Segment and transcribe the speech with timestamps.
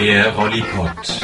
[0.00, 1.20] Der Rollipod.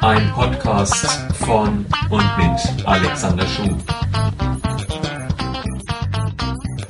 [0.00, 3.76] Ein Podcast von und mit Alexander Schuh.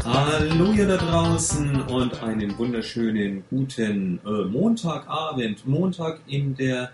[0.04, 5.66] Hallo ihr da draußen und einen wunderschönen guten äh, Montagabend.
[5.66, 6.92] Montag in der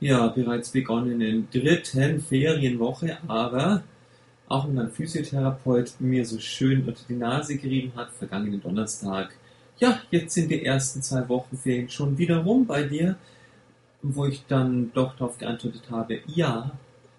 [0.00, 3.84] ja bereits begonnenen dritten Ferienwoche, aber
[4.48, 9.34] auch wenn mein Physiotherapeut mir so schön unter die Nase gerieben hat, vergangenen Donnerstag.
[9.78, 13.16] Ja, jetzt sind die ersten zwei Wochenferien schon wieder rum bei dir,
[14.02, 16.70] wo ich dann doch darauf geantwortet habe, ja,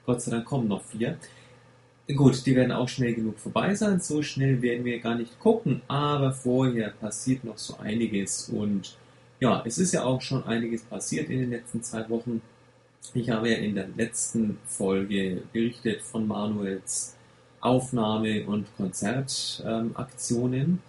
[0.06, 1.18] Gott sei Dank kommen noch vier.
[2.16, 5.82] Gut, die werden auch schnell genug vorbei sein, so schnell werden wir gar nicht gucken,
[5.88, 8.96] aber vorher passiert noch so einiges und
[9.40, 12.42] ja, es ist ja auch schon einiges passiert in den letzten zwei Wochen.
[13.14, 17.18] Ich habe ja in der letzten Folge berichtet von Manuels
[17.60, 20.80] Aufnahme- und Konzertaktionen.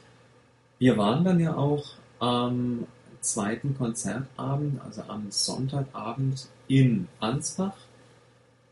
[0.79, 1.85] Wir waren dann ja auch
[2.19, 2.87] am
[3.21, 7.77] zweiten Konzertabend, also am Sonntagabend in Ansbach,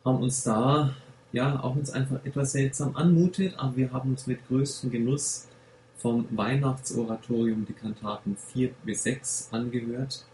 [0.04, 0.94] haben uns da
[1.32, 5.48] ja auch uns einfach etwas seltsam anmutet, aber wir haben uns mit größtem Genuss
[5.96, 10.26] vom Weihnachtsoratorium die Kantaten 4 bis 6 angehört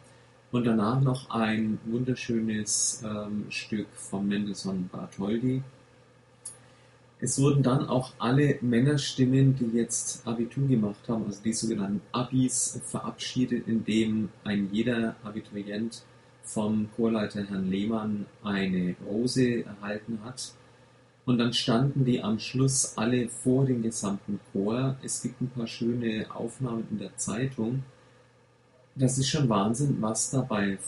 [0.50, 5.62] und danach noch ein wunderschönes ähm, Stück von Mendelssohn Bartholdy.
[7.20, 12.80] Es wurden dann auch alle Männerstimmen, die jetzt Abitur gemacht haben, also die sogenannten Abis,
[12.86, 16.02] verabschiedet, indem ein jeder Abiturient
[16.42, 20.54] vom Chorleiter Herrn Lehmann eine Rose erhalten hat.
[21.26, 24.96] Und dann standen die am Schluss alle vor dem gesamten Chor.
[25.02, 27.84] Es gibt ein paar schöne Aufnahmen in der Zeitung
[28.94, 30.78] das ist schon Wahnsinn, was da bei,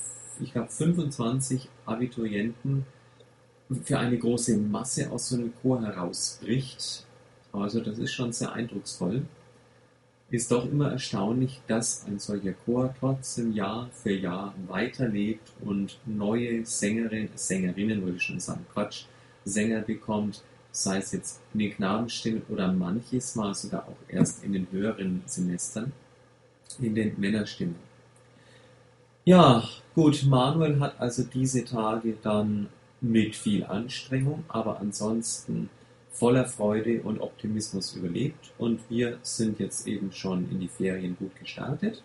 [0.40, 2.84] ich glaube, 25 Abiturienten
[3.74, 7.04] für eine große Masse aus so einem Chor herausbricht.
[7.52, 9.22] Also das ist schon sehr eindrucksvoll.
[10.30, 16.64] Ist doch immer erstaunlich, dass ein solcher Chor trotzdem Jahr für Jahr weiterlebt und neue
[16.64, 19.04] Sängerinnen, Sängerinnen würde ich schon sagen, Quatsch,
[19.44, 24.66] Sänger bekommt, sei es jetzt eine Knabenstimme oder manches Mal sogar auch erst in den
[24.70, 25.92] höheren Semestern,
[26.80, 27.76] in den Männerstimmen.
[29.24, 29.62] Ja,
[29.94, 32.68] gut, Manuel hat also diese Tage dann
[33.02, 35.68] mit viel Anstrengung, aber ansonsten
[36.10, 41.34] voller Freude und Optimismus überlebt und wir sind jetzt eben schon in die Ferien gut
[41.36, 42.02] gestartet.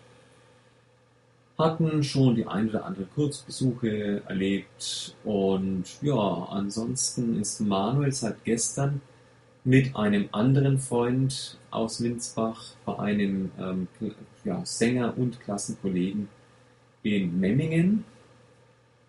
[1.56, 9.00] Hatten schon die ein oder andere Kurzbesuche erlebt und ja, ansonsten ist Manuel seit gestern
[9.64, 13.88] mit einem anderen Freund aus Minsbach bei einem ähm,
[14.44, 16.28] ja, Sänger und Klassenkollegen
[17.02, 18.04] in Memmingen.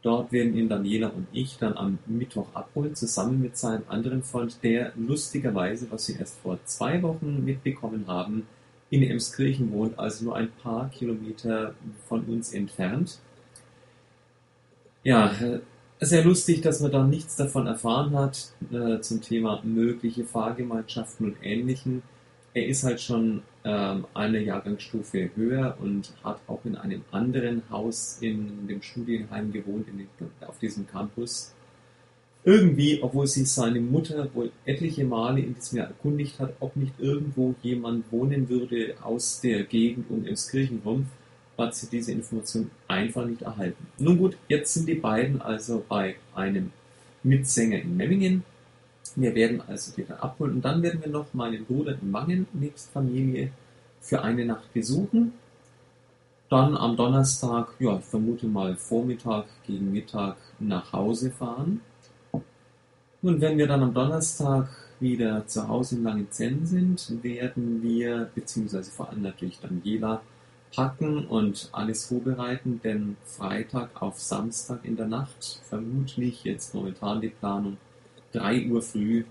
[0.01, 4.63] Dort werden ihn Daniela und ich dann am Mittwoch abholen, zusammen mit seinem anderen Freund,
[4.63, 8.47] der lustigerweise, was wir erst vor zwei Wochen mitbekommen haben,
[8.89, 11.75] in Emskirchen wohnt, also nur ein paar Kilometer
[12.07, 13.19] von uns entfernt.
[15.03, 15.33] Ja,
[15.99, 21.37] sehr lustig, dass man da nichts davon erfahren hat äh, zum Thema mögliche Fahrgemeinschaften und
[21.43, 22.01] Ähnlichem.
[22.53, 28.67] Er ist halt schon eine Jahrgangsstufe höher und hat auch in einem anderen Haus in
[28.67, 30.07] dem Studienheim gewohnt, den,
[30.47, 31.53] auf diesem Campus.
[32.45, 36.93] Irgendwie, obwohl sich seine Mutter wohl etliche Male in diesem Jahr erkundigt hat, ob nicht
[36.97, 41.07] irgendwo jemand wohnen würde aus der Gegend um Emskirchen rum,
[41.57, 43.85] hat sie diese Information einfach nicht erhalten.
[43.97, 46.71] Nun gut, jetzt sind die beiden also bei einem
[47.23, 48.43] Mitsänger in Memmingen
[49.15, 52.47] wir werden also die dann abholen und dann werden wir noch meinen Bruder in Wangen
[52.53, 53.51] nebst Familie
[54.01, 55.33] für eine Nacht besuchen.
[56.49, 61.81] Dann am Donnerstag, ja, ich vermute mal Vormittag gegen Mittag nach Hause fahren.
[63.21, 68.91] Und wenn wir dann am Donnerstag wieder zu Hause in Langenzenn sind, werden wir, beziehungsweise
[68.91, 70.21] vor allem natürlich Daniela,
[70.75, 77.29] packen und alles vorbereiten, denn Freitag auf Samstag in der Nacht, vermutlich jetzt momentan die
[77.29, 77.77] Planung,
[78.31, 79.23] 3 Uhr früh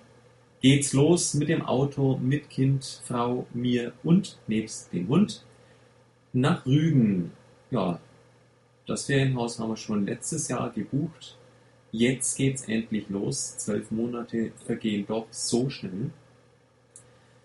[0.60, 5.45] geht's los mit dem Auto, mit Kind, Frau, mir und nebst dem Hund
[6.33, 7.33] nach Rügen.
[7.71, 8.00] Ja,
[8.86, 11.36] das Ferienhaus haben wir schon letztes Jahr gebucht.
[11.92, 13.56] Jetzt geht's endlich los.
[13.59, 16.10] Zwölf Monate vergehen doch so schnell.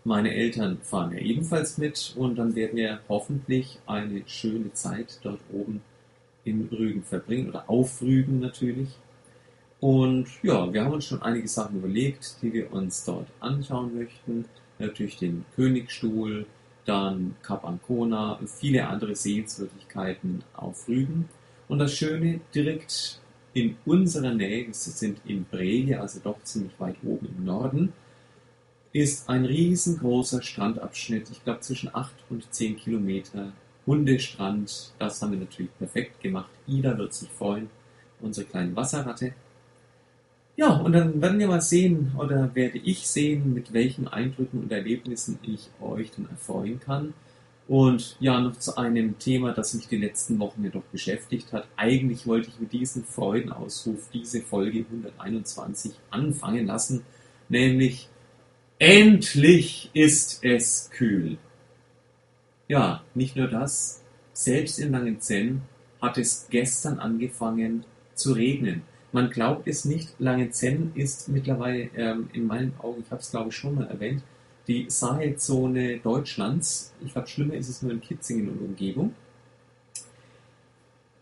[0.05, 5.39] Meine Eltern fahren ja ebenfalls mit und dann werden wir hoffentlich eine schöne Zeit dort
[5.51, 5.81] oben
[6.44, 8.89] in Rügen verbringen oder auf Rügen natürlich.
[9.83, 14.45] Und ja, wir haben uns schon einige Sachen überlegt, die wir uns dort anschauen möchten.
[14.80, 16.45] Natürlich den Königstuhl,
[16.85, 21.27] dann Kap Ancona, viele andere Sehenswürdigkeiten auf Rügen.
[21.68, 23.19] Und das Schöne, direkt
[23.51, 27.91] in unserer Nähe, wir sind in Brege, also doch ziemlich weit oben im Norden,
[28.94, 33.51] ist ein riesengroßer Strandabschnitt, ich glaube zwischen 8 und 10 Kilometer
[33.86, 34.94] Hundestrand.
[34.97, 36.51] Das haben wir natürlich perfekt gemacht.
[36.68, 37.69] Ida wird sich freuen,
[38.21, 39.33] unsere kleine Wasserratte.
[40.55, 44.71] Ja, und dann werden wir mal sehen oder werde ich sehen, mit welchen Eindrücken und
[44.71, 47.13] Erlebnissen ich euch dann erfreuen kann.
[47.67, 51.67] Und ja, noch zu einem Thema, das mich die letzten Wochen jedoch beschäftigt hat.
[51.75, 57.03] Eigentlich wollte ich mit diesem Freudenausruf diese Folge 121 anfangen lassen,
[57.50, 58.09] nämlich
[58.79, 61.38] Endlich ist es kühl.
[62.67, 64.01] Ja, nicht nur das,
[64.33, 65.61] selbst in Langenzenn
[66.01, 68.81] hat es gestern angefangen zu regnen.
[69.13, 73.50] Man glaubt es nicht, Langenzenn ist mittlerweile ähm, in meinen Augen, ich habe es glaube
[73.50, 74.24] ich schon mal erwähnt,
[74.68, 76.94] die Sahelzone Deutschlands.
[77.06, 79.13] Ich glaube, schlimmer ist es nur in Kitzingen und Umgebung.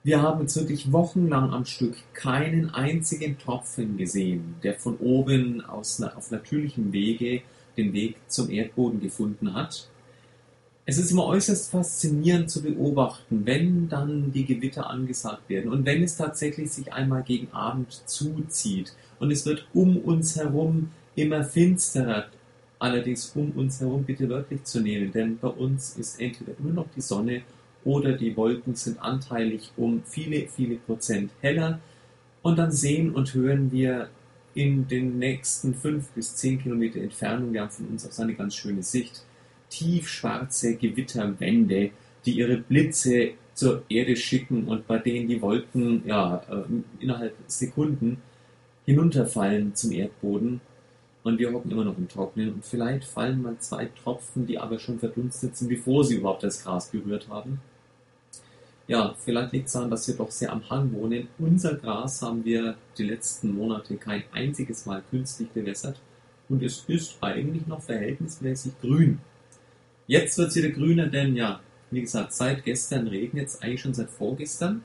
[0.04, 6.02] Wir haben jetzt wirklich wochenlang am Stück keinen einzigen Tropfen gesehen, der von oben aus,
[6.02, 7.42] auf natürlichem Wege
[7.76, 9.90] den Weg zum Erdboden gefunden hat.
[10.92, 16.04] Es ist immer äußerst faszinierend zu beobachten, wenn dann die Gewitter angesagt werden und wenn
[16.04, 18.94] es tatsächlich sich einmal gegen Abend zuzieht.
[19.18, 22.26] Und es wird um uns herum immer finsterer,
[22.78, 26.88] allerdings um uns herum bitte wörtlich zu nehmen, denn bei uns ist entweder nur noch
[26.94, 27.44] die Sonne
[27.86, 31.80] oder die Wolken sind anteilig um viele, viele Prozent heller.
[32.42, 34.10] Und dann sehen und hören wir
[34.56, 38.56] in den nächsten fünf bis zehn Kilometer Entfernung, wir haben von uns aus eine ganz
[38.56, 39.24] schöne Sicht,
[39.72, 41.90] tiefschwarze Gewitterwände,
[42.26, 46.64] die ihre Blitze zur Erde schicken und bei denen die Wolken ja, äh,
[47.00, 48.22] innerhalb Sekunden
[48.86, 50.62] hinunterfallen zum Erdboden.
[51.24, 54.80] Und wir hocken immer noch im Trocknen und vielleicht fallen mal zwei Tropfen, die aber
[54.80, 57.62] schon verdunstet sind, bevor sie überhaupt das Gras berührt haben.
[58.88, 61.28] Ja, vielleicht liegt es daran, dass wir doch sehr am Hang wohnen.
[61.38, 66.02] Unser Gras haben wir die letzten Monate kein einziges Mal künstlich bewässert
[66.50, 69.20] und es ist eigentlich noch verhältnismäßig grün.
[70.12, 73.94] Jetzt wird es wieder grüner, denn ja, wie gesagt, seit gestern regnet es eigentlich schon
[73.94, 74.84] seit vorgestern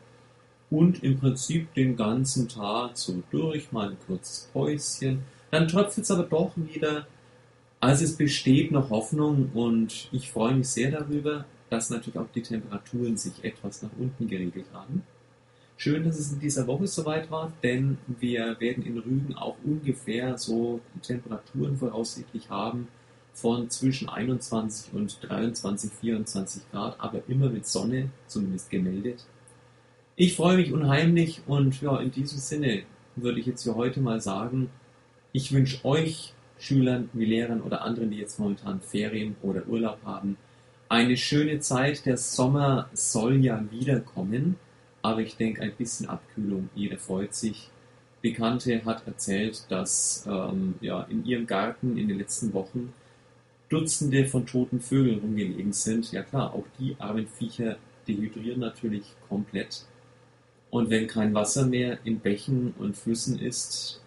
[0.70, 5.25] und im Prinzip den ganzen Tag so durch, mal ein kurzes Päuschen.
[5.50, 7.08] Dann tröpfelt es aber doch wieder.
[7.81, 12.43] Also es besteht noch Hoffnung und ich freue mich sehr darüber, dass natürlich auch die
[12.43, 15.02] Temperaturen sich etwas nach unten geregelt haben.
[15.76, 20.38] Schön, dass es in dieser Woche soweit war, denn wir werden in Rügen auch ungefähr
[20.38, 22.87] so Temperaturen voraussichtlich haben,
[23.36, 29.26] von zwischen 21 und 23, 24 Grad, aber immer mit Sonne, zumindest gemeldet.
[30.16, 32.84] Ich freue mich unheimlich und ja, in diesem Sinne
[33.14, 34.70] würde ich jetzt für heute mal sagen,
[35.32, 40.38] ich wünsche euch Schülern wie Lehrern oder anderen, die jetzt momentan Ferien oder Urlaub haben,
[40.88, 42.06] eine schöne Zeit.
[42.06, 44.56] Der Sommer soll ja wiederkommen,
[45.02, 46.70] aber ich denke ein bisschen Abkühlung.
[46.74, 47.68] Jeder freut sich.
[48.22, 52.94] Bekannte hat erzählt, dass ähm, ja, in ihrem Garten in den letzten Wochen
[53.68, 56.12] Dutzende von toten Vögeln rumgelegen sind.
[56.12, 57.76] Ja klar, auch die armen Viecher
[58.06, 59.84] dehydrieren natürlich komplett.
[60.70, 64.00] Und wenn kein Wasser mehr in Bächen und Flüssen ist,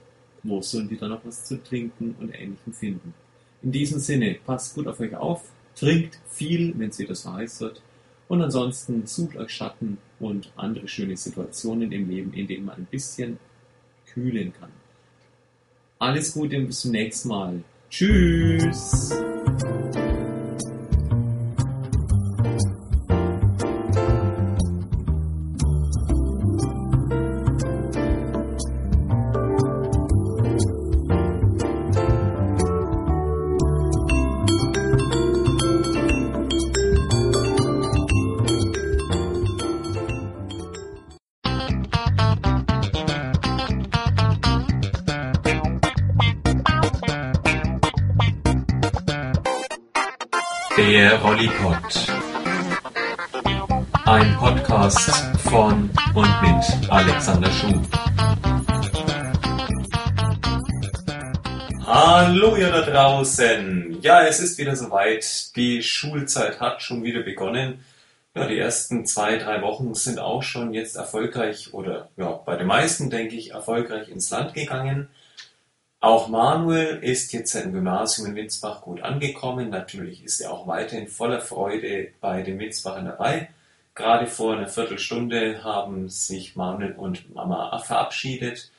[0.44, 3.13] wo sollen die dann noch was zu trinken und Ähnlichem finden?
[3.61, 7.62] In diesem Sinne, passt gut auf euch auf, trinkt viel, wenn es wieder so heiß
[7.62, 7.81] wird.
[8.29, 12.85] Und ansonsten sucht euch Schatten und andere schöne Situationen im Leben, in denen man ein
[12.85, 13.39] bisschen
[14.05, 14.71] kühlen kann.
[15.97, 17.63] Alles Gute und bis zum nächsten Mal.
[17.89, 19.10] Tschüss!
[55.50, 57.82] Von und mit Alexander Schuh.
[61.88, 63.98] Hallo ihr da draußen.
[64.01, 65.56] Ja, es ist wieder soweit.
[65.56, 67.84] Die Schulzeit hat schon wieder begonnen.
[68.36, 72.68] Ja, die ersten zwei, drei Wochen sind auch schon jetzt erfolgreich oder ja, bei den
[72.68, 75.10] meisten denke ich erfolgreich ins Land gegangen.
[76.00, 79.72] Auch Manuel ist jetzt im Gymnasium in Winsbach gut angekommen.
[79.72, 83.50] Natürlich ist er auch weiterhin voller Freude bei den Winsbachern dabei.
[84.00, 88.72] Gerade vor einer Viertelstunde haben sich Manuel und Mama verabschiedet.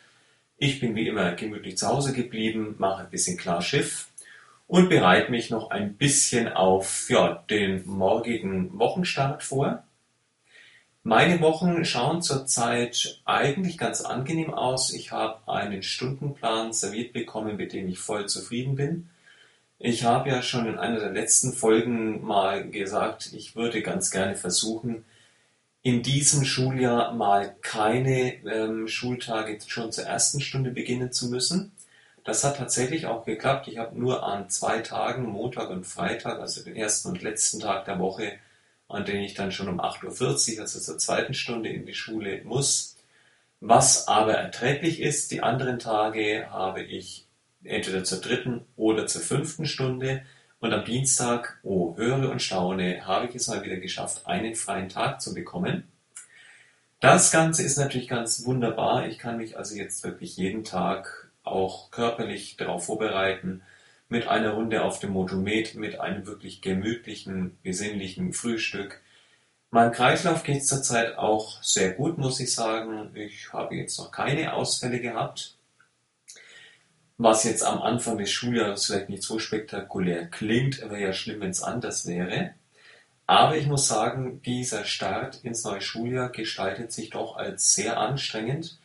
[0.57, 4.09] Ich bin wie immer gemütlich zu Hause geblieben, mache ein bisschen klar Schiff
[4.67, 9.85] und bereite mich noch ein bisschen auf ja, den morgigen Wochenstart vor.
[11.03, 14.91] Meine Wochen schauen zurzeit eigentlich ganz angenehm aus.
[14.91, 19.11] Ich habe einen Stundenplan serviert bekommen, mit dem ich voll zufrieden bin.
[19.83, 24.37] Ich habe ja schon in einer der letzten Folgen mal gesagt, ich würde ganz gerne
[24.37, 25.07] versuchen,
[25.83, 31.73] in diesem Schuljahr mal keine ähm, Schultage schon zur ersten Stunde beginnen zu müssen.
[32.25, 33.69] Das hat tatsächlich auch geklappt.
[33.69, 37.87] Ich habe nur an zwei Tagen, Montag und Freitag, also den ersten und letzten Tag
[37.87, 38.35] der Woche,
[38.89, 42.43] an denen ich dann schon um 8.40 Uhr, also zur zweiten Stunde in die Schule
[42.45, 42.97] muss.
[43.61, 47.27] Was aber erträglich ist, die anderen Tage habe ich
[47.65, 50.23] entweder zur dritten oder zur fünften Stunde.
[50.61, 54.91] Und am Dienstag, oh, höre und staune, habe ich es mal wieder geschafft, einen freien
[54.91, 55.85] Tag zu bekommen.
[57.01, 59.07] Das Ganze ist natürlich ganz wunderbar.
[59.07, 63.63] Ich kann mich also jetzt wirklich jeden Tag auch körperlich darauf vorbereiten,
[64.11, 69.01] mit einer Runde auf dem Motomet, mit einem wirklich gemütlichen, besinnlichen Frühstück.
[69.71, 73.13] Mein Kreislauf geht zurzeit auch sehr gut, muss ich sagen.
[73.15, 75.57] Ich habe jetzt noch keine Ausfälle gehabt
[77.23, 81.51] was jetzt am Anfang des Schuljahres vielleicht nicht so spektakulär klingt, wäre ja schlimm, wenn
[81.51, 82.55] es anders wäre.
[83.27, 88.79] Aber ich muss sagen, dieser Start ins neue Schuljahr gestaltet sich doch als sehr anstrengend.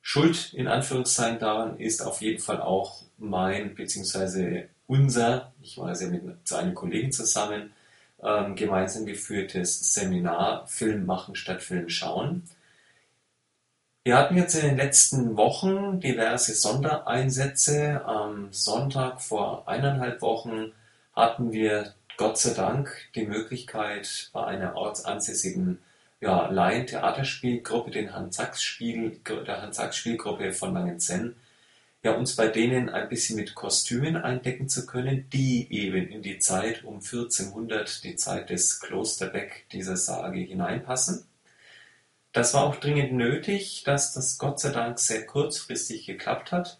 [0.00, 4.64] Schuld in Anführungszeichen daran ist auf jeden Fall auch mein bzw.
[4.86, 7.74] unser, ich war ja mit einem Kollegen zusammen,
[8.22, 12.44] ähm, gemeinsam geführtes Seminar Film machen statt Film schauen.
[14.08, 18.06] Wir hatten jetzt in den letzten Wochen diverse Sondereinsätze.
[18.06, 20.72] Am Sonntag vor eineinhalb Wochen
[21.14, 25.80] hatten wir Gott sei Dank die Möglichkeit, bei einer ortsansässigen
[26.22, 31.36] ja, Laien-Theaterspielgruppe, den Hans-Sachs-Spiel, der Hans-Sachs-Spielgruppe von Langenzenn,
[32.02, 36.38] ja, uns bei denen ein bisschen mit Kostümen eindecken zu können, die eben in die
[36.38, 41.27] Zeit um 1400, die Zeit des Klosterbeck dieser Sage hineinpassen.
[42.38, 46.78] Das war auch dringend nötig, dass das Gott sei Dank sehr kurzfristig geklappt hat.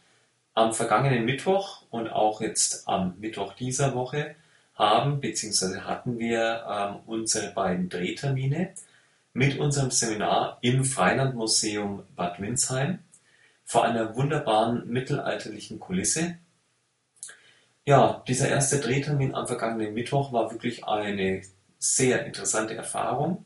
[0.55, 4.37] Am vergangenen Mittwoch und auch jetzt am Mittwoch dieser Woche
[4.77, 5.81] haben bzw.
[5.81, 8.73] hatten wir ähm, unsere beiden Drehtermine
[9.33, 13.01] mit unserem Seminar im Freilandmuseum Bad Windsheim
[13.65, 16.39] vor einer wunderbaren mittelalterlichen Kulisse.
[17.85, 21.43] Ja, dieser erste Drehtermin am vergangenen Mittwoch war wirklich eine
[21.81, 23.45] sehr interessante Erfahrung.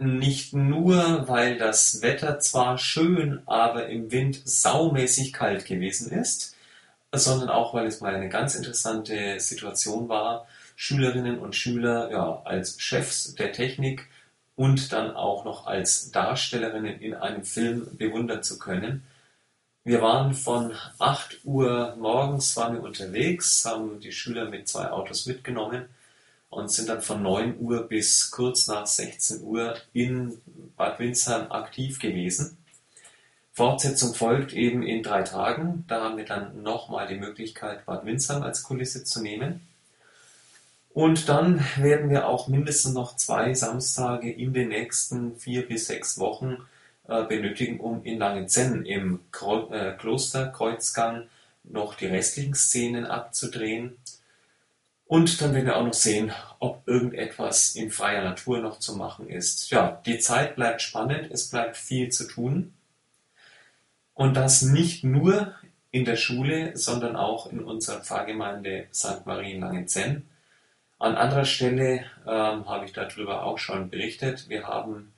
[0.00, 6.54] Nicht nur, weil das Wetter zwar schön, aber im Wind saumäßig kalt gewesen ist,
[7.12, 12.80] sondern auch, weil es mal eine ganz interessante Situation war, Schülerinnen und Schüler ja, als
[12.80, 14.06] Chefs der Technik
[14.54, 19.04] und dann auch noch als Darstellerinnen in einem Film bewundern zu können.
[19.82, 25.26] Wir waren von 8 Uhr morgens waren wir unterwegs, haben die Schüler mit zwei Autos
[25.26, 25.86] mitgenommen
[26.50, 30.40] und sind dann von 9 Uhr bis kurz nach 16 Uhr in
[30.76, 32.56] Bad Windsheim aktiv gewesen.
[33.52, 35.84] Fortsetzung folgt eben in drei Tagen.
[35.88, 39.66] Da haben wir dann nochmal die Möglichkeit, Bad Windsheim als Kulisse zu nehmen.
[40.90, 46.18] Und dann werden wir auch mindestens noch zwei Samstage in den nächsten vier bis sechs
[46.18, 46.58] Wochen
[47.08, 51.28] äh, benötigen, um in Langenzenn im Kro äh, Klosterkreuzgang
[51.64, 53.96] noch die restlichen Szenen abzudrehen.
[55.08, 59.30] Und dann werden wir auch noch sehen, ob irgendetwas in freier Natur noch zu machen
[59.30, 59.70] ist.
[59.70, 62.74] Ja, die Zeit bleibt spannend, es bleibt viel zu tun.
[64.12, 65.54] Und das nicht nur
[65.90, 69.24] in der Schule, sondern auch in unserer Pfarrgemeinde St.
[69.24, 70.28] Marien Langenzenn.
[70.98, 74.50] An anderer Stelle ähm, habe ich darüber auch schon berichtet.
[74.50, 75.14] Wir haben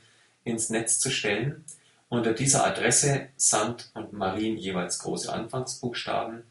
[0.45, 1.65] ins Netz zu stellen.
[2.07, 3.91] Unter dieser Adresse St.
[3.93, 6.43] und Marien jeweils große Anfangsbuchstaben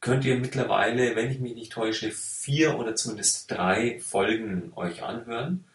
[0.00, 5.66] könnt ihr mittlerweile, wenn ich mich nicht täusche, vier oder zumindest drei Folgen euch anhören,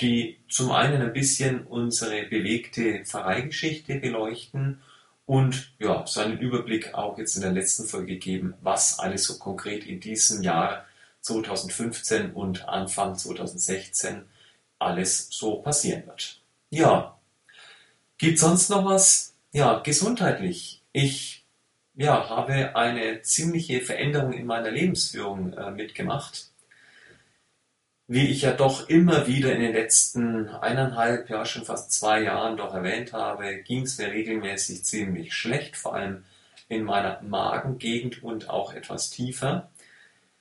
[0.00, 4.82] die zum einen ein bisschen unsere bewegte Pfarreigeschichte beleuchten
[5.24, 9.38] und ja, so einen Überblick auch jetzt in der letzten Folge geben, was alles so
[9.38, 10.86] konkret in diesem Jahr
[11.22, 14.24] 2015 und Anfang 2016
[14.78, 16.40] alles so passieren wird.
[16.70, 17.18] Ja,
[18.18, 19.34] gibt sonst noch was?
[19.52, 20.82] Ja, gesundheitlich.
[20.92, 21.44] Ich
[21.96, 26.50] ja, habe eine ziemliche Veränderung in meiner Lebensführung äh, mitgemacht.
[28.08, 32.56] Wie ich ja doch immer wieder in den letzten eineinhalb, ja schon fast zwei Jahren
[32.56, 36.24] doch erwähnt habe, ging es mir regelmäßig ziemlich schlecht, vor allem
[36.68, 39.70] in meiner Magengegend und auch etwas tiefer.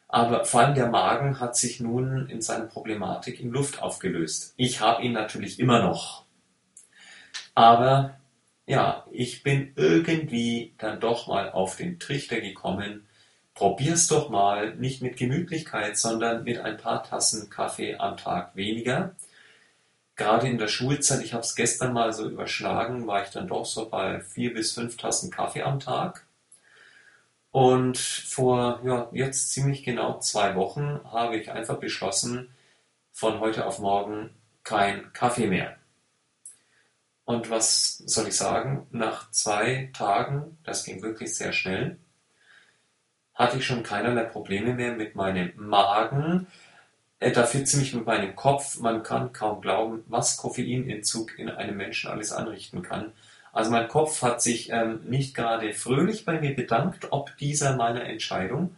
[0.07, 4.53] Aber vor allem der Magen hat sich nun in seiner Problematik in Luft aufgelöst.
[4.57, 6.23] Ich habe ihn natürlich immer noch.
[7.55, 8.19] Aber
[8.67, 13.04] ja, ich bin irgendwie dann doch mal auf den Trichter gekommen.
[13.55, 19.15] Probier's doch mal, nicht mit Gemütlichkeit, sondern mit ein paar Tassen Kaffee am Tag weniger.
[20.17, 23.65] Gerade in der Schulzeit, ich habe es gestern mal so überschlagen, war ich dann doch
[23.65, 26.25] so bei vier bis fünf Tassen Kaffee am Tag.
[27.51, 32.49] Und vor ja, jetzt ziemlich genau zwei Wochen habe ich einfach beschlossen,
[33.13, 34.31] von heute auf morgen
[34.65, 35.77] kein Kaffee mehr.
[37.23, 38.87] Und was soll ich sagen?
[38.91, 41.97] Nach zwei Tagen, das ging wirklich sehr schnell,
[43.35, 46.47] hatte ich schon keinerlei Probleme mehr mit meinem Magen.
[47.19, 48.79] Äh, dafür ziemlich mit meinem Kopf.
[48.79, 53.11] Man kann kaum glauben, was Koffeinentzug in einem Menschen alles anrichten kann.
[53.55, 58.03] Also mein Kopf hat sich ähm, nicht gerade fröhlich bei mir bedankt, ob dieser meiner
[58.03, 58.75] Entscheidung,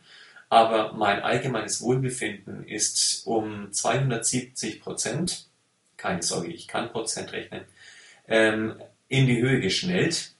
[0.49, 5.47] aber mein allgemeines Wohlbefinden ist um 270 Prozent,
[5.97, 7.61] keine Sorge, ich kann Prozent rechnen,
[8.27, 8.75] ähm,
[9.07, 10.33] in die Höhe geschnellt.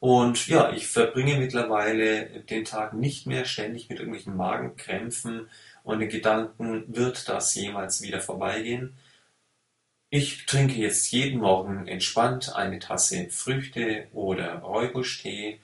[0.00, 5.48] Und ja, ich verbringe mittlerweile den Tag nicht mehr ständig mit irgendwelchen Magenkrämpfen
[5.82, 8.96] und den Gedanken, wird das jemals wieder vorbeigehen?
[10.10, 15.60] Ich trinke jetzt jeden Morgen entspannt eine Tasse Früchte oder Räubuschtee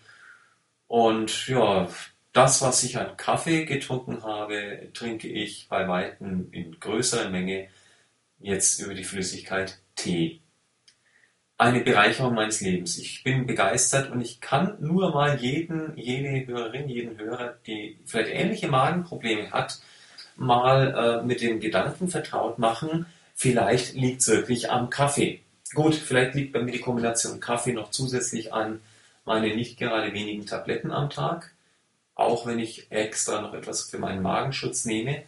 [0.87, 1.89] und ja,
[2.33, 7.69] das, was ich an Kaffee getrunken habe, trinke ich bei Weitem in größerer Menge
[8.39, 10.44] jetzt über die Flüssigkeit Tee.
[11.57, 12.99] Eine Bereicherung meines Lebens.
[12.99, 18.31] Ich bin begeistert und ich kann nur mal jeden, jede Hörerin, jeden Hörer, die vielleicht
[18.31, 19.79] ähnliche Magenprobleme hat,
[20.37, 25.41] mal äh, mit dem Gedanken vertraut machen, Vielleicht liegt es wirklich am Kaffee.
[25.75, 28.81] Gut, vielleicht liegt bei mir die Kombination Kaffee noch zusätzlich an
[29.25, 31.53] meine nicht gerade wenigen Tabletten am Tag,
[32.15, 35.23] auch wenn ich extra noch etwas für meinen Magenschutz nehme.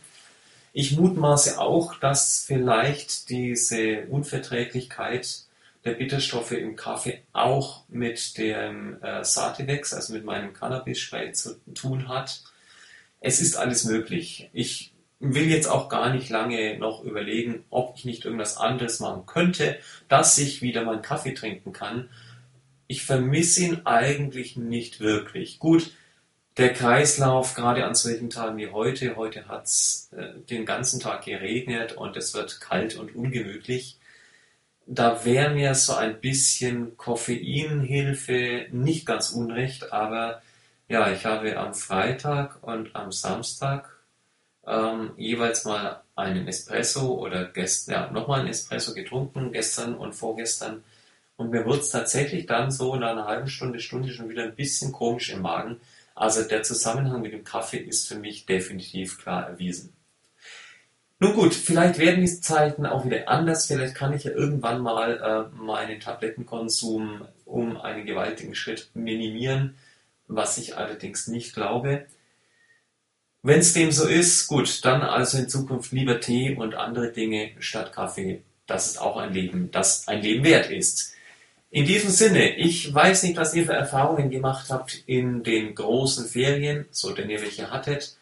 [0.73, 5.46] Ich mutmaße auch, dass vielleicht diese Unverträglichkeit
[5.87, 12.09] der Bitterstoffe im Kaffee auch mit dem äh, Sativex, also mit meinem Cannabis-Spray zu tun
[12.09, 12.43] hat.
[13.21, 14.51] Es ist alles möglich.
[14.53, 19.25] Ich will jetzt auch gar nicht lange noch überlegen, ob ich nicht irgendwas anderes machen
[19.27, 22.11] könnte, dass ich wieder meinen Kaffee trinken kann.
[22.87, 25.59] Ich vermisse ihn eigentlich nicht wirklich.
[25.59, 25.93] Gut,
[26.57, 31.25] der Kreislauf, gerade an solchen Tagen wie heute, heute hat es äh, den ganzen Tag
[31.25, 33.99] geregnet und es wird kalt und ungemütlich.
[34.87, 40.43] Da wäre mir so ein bisschen Koffeinhilfe nicht ganz unrecht, aber
[40.89, 43.91] ja, ich habe am Freitag und am Samstag
[44.67, 50.85] ähm, jeweils mal einen Espresso oder gestern, ja, nochmal einen Espresso getrunken, gestern und vorgestern.
[51.37, 54.57] Und mir wurde es tatsächlich dann so nach einer halben Stunde, Stunde schon wieder ein
[54.57, 55.81] bisschen komisch im Magen.
[56.15, 59.96] Also der Zusammenhang mit dem Kaffee ist für mich definitiv klar erwiesen.
[61.19, 63.67] Nun gut, vielleicht werden die Zeiten auch wieder anders.
[63.67, 69.77] Vielleicht kann ich ja irgendwann mal äh, meinen Tablettenkonsum um einen gewaltigen Schritt minimieren,
[70.29, 72.07] was ich allerdings nicht glaube.
[73.43, 77.53] Wenn es dem so ist, gut, dann also in Zukunft lieber Tee und andere Dinge
[77.61, 78.43] statt Kaffee.
[78.67, 81.15] Das ist auch ein Leben, das ein Leben wert ist.
[81.71, 86.27] In diesem Sinne, ich weiß nicht, was ihr für Erfahrungen gemacht habt in den großen
[86.27, 88.17] Ferien, so denn ihr welche hattet.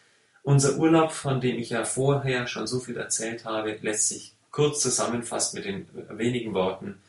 [0.45, 4.79] Unser Urlaub, von dem ich ja vorher schon so viel erzählt habe, lässt sich kurz
[4.79, 5.87] zusammenfassen mit den
[6.19, 7.01] wenigen Worten.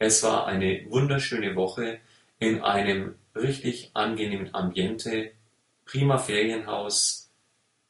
[0.00, 2.00] Es war eine wunderschöne Woche
[2.40, 5.30] in einem richtig angenehmen Ambiente,
[5.84, 7.30] prima Ferienhaus,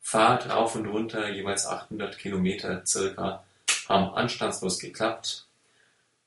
[0.03, 3.43] Fahrt rauf und runter, jeweils 800 Kilometer circa,
[3.89, 5.47] haben anstandslos geklappt.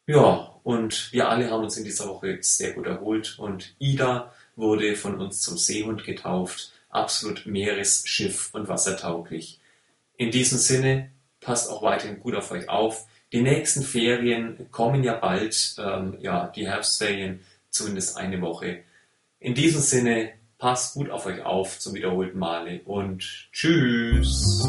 [0.08, 3.38] Ja, und wir alle haben uns in dieser Woche sehr gut erholt.
[3.38, 9.60] Und Ida wurde von uns zum Seehund getauft, absolut Meeresschiff und wassertauglich.
[10.18, 13.06] In diesem Sinne, passt auch weiterhin gut auf euch auf.
[13.32, 18.84] Die nächsten Ferien kommen ja bald, ähm, ja, die Herbstferien, zumindest eine Woche.
[19.40, 24.64] In diesem Sinne, passt gut auf euch auf zum wiederholten Male und tschüss!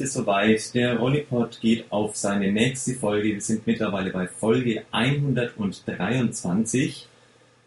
[0.00, 0.74] Ist es soweit.
[0.74, 3.30] Der Rollipod geht auf seine nächste Folge.
[3.30, 7.08] Wir sind mittlerweile bei Folge 123.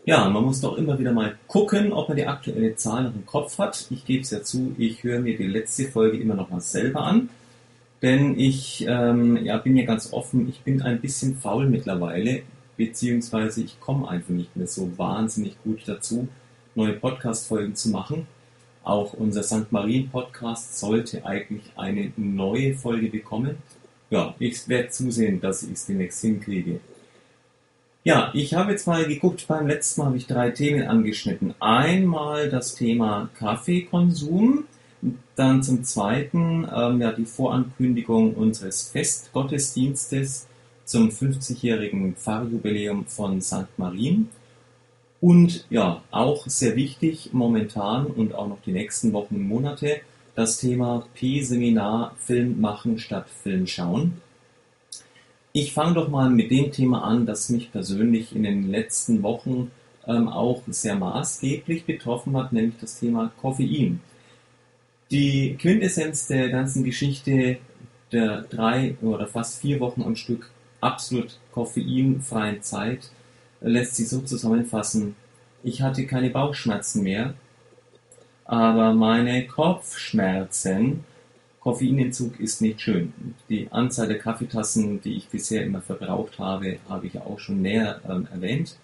[0.06, 3.26] Ja, man muss doch immer wieder mal gucken, ob man die aktuelle Zahl noch im
[3.26, 3.86] Kopf hat.
[3.90, 7.02] Ich gebe es ja zu, ich höre mir die letzte Folge immer noch mal selber
[7.02, 7.28] an.
[8.02, 12.44] Denn ich ähm, ja, bin ja ganz offen, ich bin ein bisschen faul mittlerweile,
[12.78, 16.30] beziehungsweise ich komme einfach nicht mehr so wahnsinnig gut dazu,
[16.76, 18.26] neue Podcast-Folgen zu machen.
[18.84, 19.72] Auch unser St.
[19.72, 23.58] Marien Podcast sollte eigentlich eine neue Folge bekommen.
[24.10, 26.80] Ja, ich werde zusehen, dass ich es demnächst hinkriege.
[28.04, 31.54] Ja, ich habe jetzt mal geguckt, beim letzten Mal habe ich drei Themen angeschnitten.
[31.60, 34.66] Einmal das Thema Kaffeekonsum,
[35.36, 40.48] dann zum Zweiten ähm, ja, die Vorankündigung unseres Festgottesdienstes
[40.84, 43.78] zum 50-jährigen Pfarrjubiläum von St.
[43.78, 44.30] Marien.
[45.22, 50.02] Und ja, auch sehr wichtig momentan und auch noch die nächsten Wochen und Monate
[50.36, 54.22] das Thema P-Seminar Film machen statt Film schauen.
[55.54, 59.70] Ich fange doch mal mit dem Thema an, das mich persönlich in den letzten Wochen
[60.08, 64.00] ähm, auch sehr maßgeblich betroffen hat, nämlich das Thema Koffein.
[65.12, 67.58] Die Quintessenz der ganzen Geschichte
[68.12, 73.12] der drei oder fast vier Wochen am Stück absolut koffeinfreien Zeit
[73.62, 75.16] lässt sich so zusammenfassen.
[75.64, 77.34] Ich hatte keine Bauchschmerzen mehr,
[78.46, 81.04] aber meine Kopfschmerzen,
[81.60, 83.14] Koffeinentzug ist nicht schön.
[83.48, 88.02] Die Anzahl der Kaffeetassen, die ich bisher immer verbraucht habe, habe ich auch schon näher
[88.10, 88.78] ähm, erwähnt.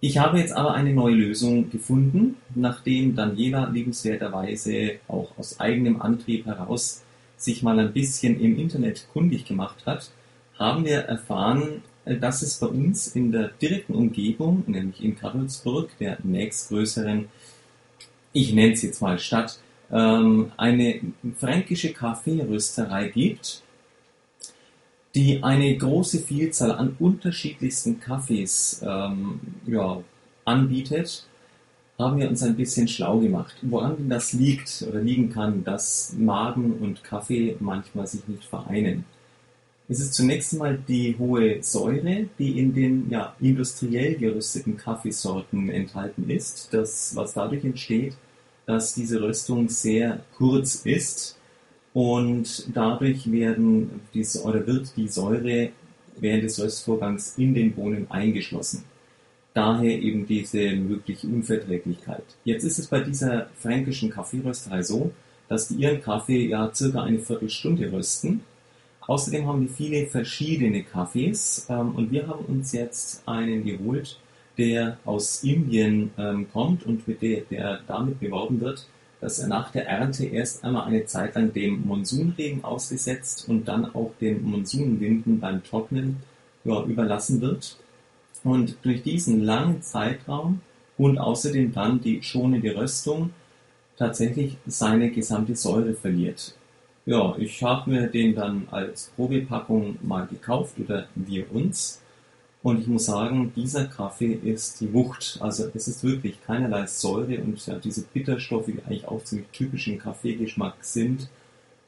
[0.00, 6.44] Ich habe jetzt aber eine neue Lösung gefunden, nachdem Daniela liebenswerterweise auch aus eigenem Antrieb
[6.44, 7.02] heraus
[7.36, 10.10] sich mal ein bisschen im Internet kundig gemacht hat,
[10.58, 16.18] haben wir erfahren, dass es bei uns in der direkten Umgebung, nämlich in Karlsburg, der
[16.22, 17.28] nächstgrößeren,
[18.32, 19.58] ich nenne es jetzt mal Stadt,
[19.90, 21.00] ähm, eine
[21.38, 23.62] fränkische Kaffeerösterei gibt,
[25.14, 30.02] die eine große Vielzahl an unterschiedlichsten Kaffees ähm, ja,
[30.44, 31.26] anbietet,
[31.98, 33.54] haben wir uns ein bisschen schlau gemacht.
[33.62, 39.04] Woran denn das liegt oder liegen kann, dass Magen und Kaffee manchmal sich nicht vereinen.
[39.86, 46.30] Es ist zunächst einmal die hohe Säure, die in den ja, industriell gerösteten Kaffeesorten enthalten
[46.30, 48.14] ist, das, was dadurch entsteht,
[48.64, 51.38] dass diese Röstung sehr kurz ist
[51.92, 55.70] und dadurch werden die, oder wird die Säure
[56.18, 58.84] während des Röstvorgangs in den Bohnen eingeschlossen.
[59.52, 62.24] Daher eben diese mögliche Unverträglichkeit.
[62.44, 65.12] Jetzt ist es bei dieser fränkischen Kaffeerösterei so,
[65.48, 68.40] dass die ihren Kaffee ja circa eine Viertelstunde rösten.
[69.06, 74.18] Außerdem haben die viele verschiedene Kaffees ähm, und wir haben uns jetzt einen geholt,
[74.56, 78.86] der aus Indien ähm, kommt und mit der, der damit beworben wird,
[79.20, 83.94] dass er nach der Ernte erst einmal eine Zeit lang dem Monsunregen ausgesetzt und dann
[83.94, 86.18] auch den Monsunwinden beim Trocknen
[86.64, 87.78] ja, überlassen wird.
[88.42, 90.60] Und durch diesen langen Zeitraum
[90.98, 93.30] und außerdem dann die schonende Röstung
[93.96, 96.54] tatsächlich seine gesamte Säure verliert.
[97.06, 102.00] Ja, ich habe mir den dann als Probepackung mal gekauft oder wir uns
[102.64, 105.36] und ich muss sagen, dieser Kaffee ist die Wucht.
[105.40, 109.86] Also es ist wirklich keinerlei Säure und ja, diese Bitterstoffe, die eigentlich auch ziemlich typisch
[109.86, 111.28] im Kaffeegeschmack sind,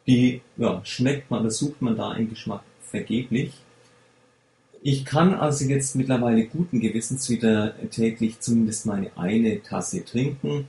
[0.06, 3.54] die ja, schmeckt man, das sucht man da im Geschmack vergeblich.
[4.82, 10.68] Ich kann also jetzt mittlerweile guten Gewissens wieder täglich zumindest meine eine Tasse trinken.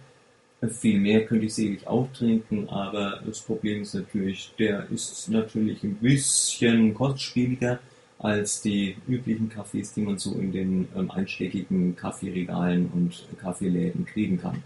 [0.66, 5.84] Viel mehr könnte ich sicherlich auch trinken, aber das Problem ist natürlich, der ist natürlich
[5.84, 7.80] ein bisschen kostspieliger
[8.18, 14.40] als die üblichen Kaffees, die man so in den ähm, einschlägigen Kaffeeregalen und Kaffeeläden kriegen
[14.40, 14.64] kann.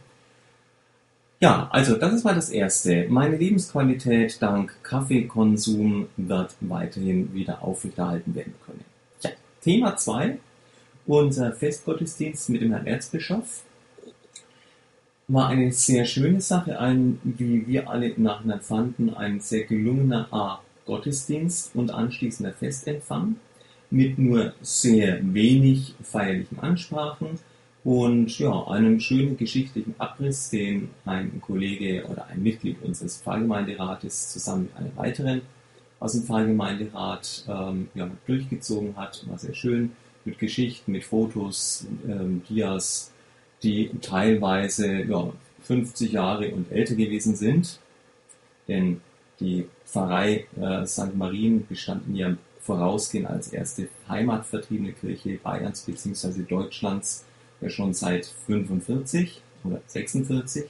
[1.41, 3.07] Ja, also das ist mal das Erste.
[3.09, 8.85] Meine Lebensqualität dank Kaffeekonsum wird weiterhin wieder aufrechterhalten werden können.
[9.23, 10.37] Ja, Thema 2,
[11.07, 13.63] unser Festgottesdienst mit dem Herrn Erzbischof
[15.31, 20.27] war eine sehr schöne Sache, ein, wie wir alle im Nachhinein fanden, ein sehr gelungener
[20.31, 20.61] A.
[20.85, 23.37] Gottesdienst und anschließender Festempfang
[23.89, 27.39] mit nur sehr wenig feierlichen Ansprachen
[27.83, 34.63] und ja, einem schönen geschichtlichen Abriss, den ein Kollege oder ein Mitglied unseres Pfarrgemeinderates zusammen
[34.63, 35.41] mit einem weiteren
[35.99, 39.23] aus dem Pfarrgemeinderat ähm, ja, durchgezogen hat.
[39.29, 39.91] War sehr schön
[40.25, 43.10] mit Geschichten, mit Fotos, ähm, Dias,
[43.63, 45.31] die teilweise ja,
[45.63, 47.79] 50 Jahre und älter gewesen sind.
[48.67, 49.01] Denn
[49.39, 51.15] die Pfarrei äh, St.
[51.15, 56.43] Marien bestand in ihrem Vorausgehen als erste heimatvertriebene Kirche Bayerns bzw.
[56.47, 57.25] Deutschlands
[57.59, 60.65] ja schon seit 45 oder 46.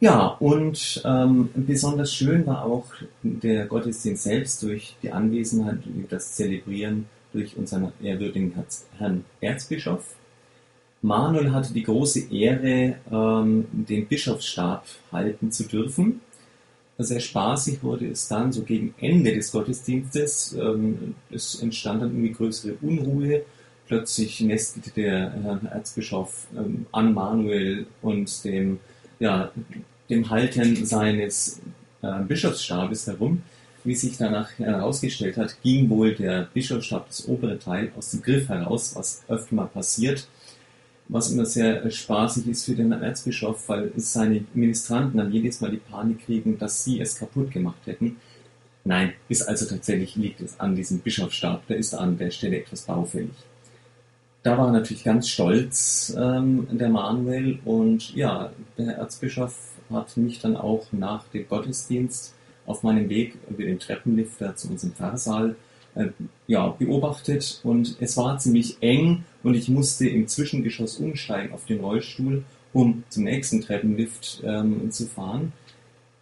[0.00, 2.86] Ja, und ähm, besonders schön war auch
[3.22, 8.52] der Gottesdienst selbst durch die Anwesenheit, durch das Zelebrieren durch unseren ehrwürdigen
[8.98, 10.16] Herrn Erzbischof.
[11.02, 16.20] Manuel hatte die große Ehre, ähm, den Bischofsstab halten zu dürfen.
[16.96, 20.52] Sehr spaßig wurde es dann, so gegen Ende des Gottesdienstes.
[20.52, 23.42] Ähm, es entstand dann irgendwie größere Unruhe.
[23.88, 28.78] Plötzlich nestete der Herr Erzbischof ähm, an Manuel und dem,
[29.18, 29.50] ja,
[30.08, 31.60] dem Halten seines
[32.02, 33.42] äh, Bischofsstabes herum.
[33.82, 38.48] Wie sich danach herausgestellt hat, ging wohl der Bischofsstab, das obere Teil, aus dem Griff
[38.48, 40.28] heraus, was öfter mal passiert
[41.12, 45.76] was immer sehr spaßig ist für den Erzbischof, weil seine Ministranten dann jedes Mal die
[45.76, 48.16] Panik kriegen, dass sie es kaputt gemacht hätten.
[48.84, 52.82] Nein, ist also tatsächlich liegt es an diesem Bischofsstab, der ist an der Stelle etwas
[52.82, 53.30] baufällig.
[54.42, 59.54] Da war natürlich ganz stolz, ähm, der Manuel, und ja, der Erzbischof
[59.90, 62.34] hat mich dann auch nach dem Gottesdienst
[62.66, 65.56] auf meinem Weg über den Treppenlifter zu unserem Pfarrsaal
[65.94, 66.08] äh,
[66.46, 71.80] ja, beobachtet und es war ziemlich eng und ich musste im Zwischengeschoss umsteigen auf den
[71.80, 75.52] Rollstuhl, um zum nächsten Treppenlift ähm, zu fahren.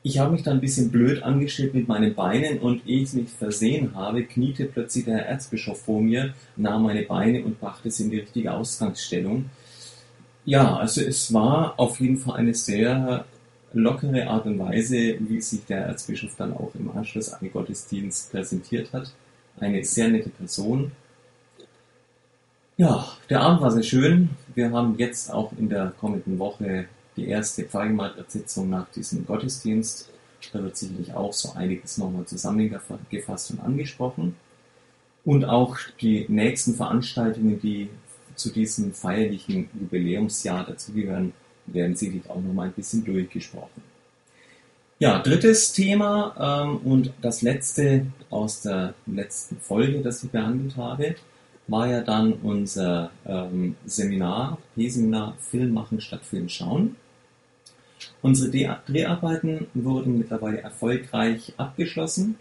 [0.03, 3.29] Ich habe mich dann ein bisschen blöd angestellt mit meinen Beinen und ehe ich mich
[3.29, 8.11] versehen habe, kniete plötzlich der Erzbischof vor mir, nahm meine Beine und brachte sie in
[8.11, 9.51] die richtige Ausgangsstellung.
[10.47, 13.27] Ja, also es war auf jeden Fall eine sehr
[13.73, 18.33] lockere Art und Weise, wie sich der Erzbischof dann auch im Anschluss an den Gottesdienst
[18.33, 19.13] präsentiert hat
[19.61, 20.93] eine sehr nette Person.
[22.77, 24.31] Ja, der Abend war sehr schön.
[24.55, 30.11] Wir haben jetzt auch in der kommenden Woche die erste Pfarrgemeinderatssitzung nach diesem Gottesdienst.
[30.53, 34.37] Da wird sicherlich auch so einiges nochmal zusammengefasst und angesprochen.
[35.25, 37.91] Und auch die nächsten Veranstaltungen, die
[38.35, 41.35] zu diesem feierlichen Jubiläumsjahr dazugehören,
[41.67, 43.90] werden sicherlich auch nochmal ein bisschen durchgesprochen.
[45.03, 51.15] Ja, drittes Thema ähm, und das letzte aus der letzten Folge, das ich behandelt habe,
[51.69, 56.97] war ja dann unser ähm, Seminar, P-Seminar Film machen statt Film schauen.
[58.21, 62.37] Unsere Dreharbeiten wurden mittlerweile erfolgreich abgeschlossen.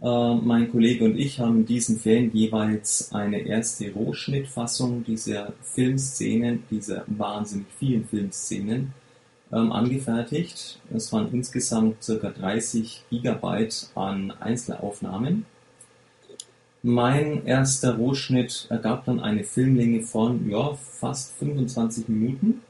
[0.00, 7.02] Äh, mein Kollege und ich haben diesen Ferien jeweils eine erste Rohschnittfassung dieser Filmszenen, dieser
[7.08, 8.94] wahnsinnig vielen Filmszenen
[9.52, 10.80] ähm, angefertigt.
[10.92, 12.30] Es waren insgesamt ca.
[12.30, 15.44] 30 Gigabyte an Einzelaufnahmen.
[16.82, 22.62] Mein erster Rohschnitt ergab dann eine Filmlänge von ja, fast 25 Minuten,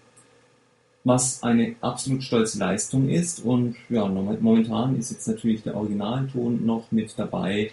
[1.05, 3.43] was eine absolut stolze Leistung ist.
[3.43, 7.71] Und ja, momentan ist jetzt natürlich der Originalton noch mit dabei.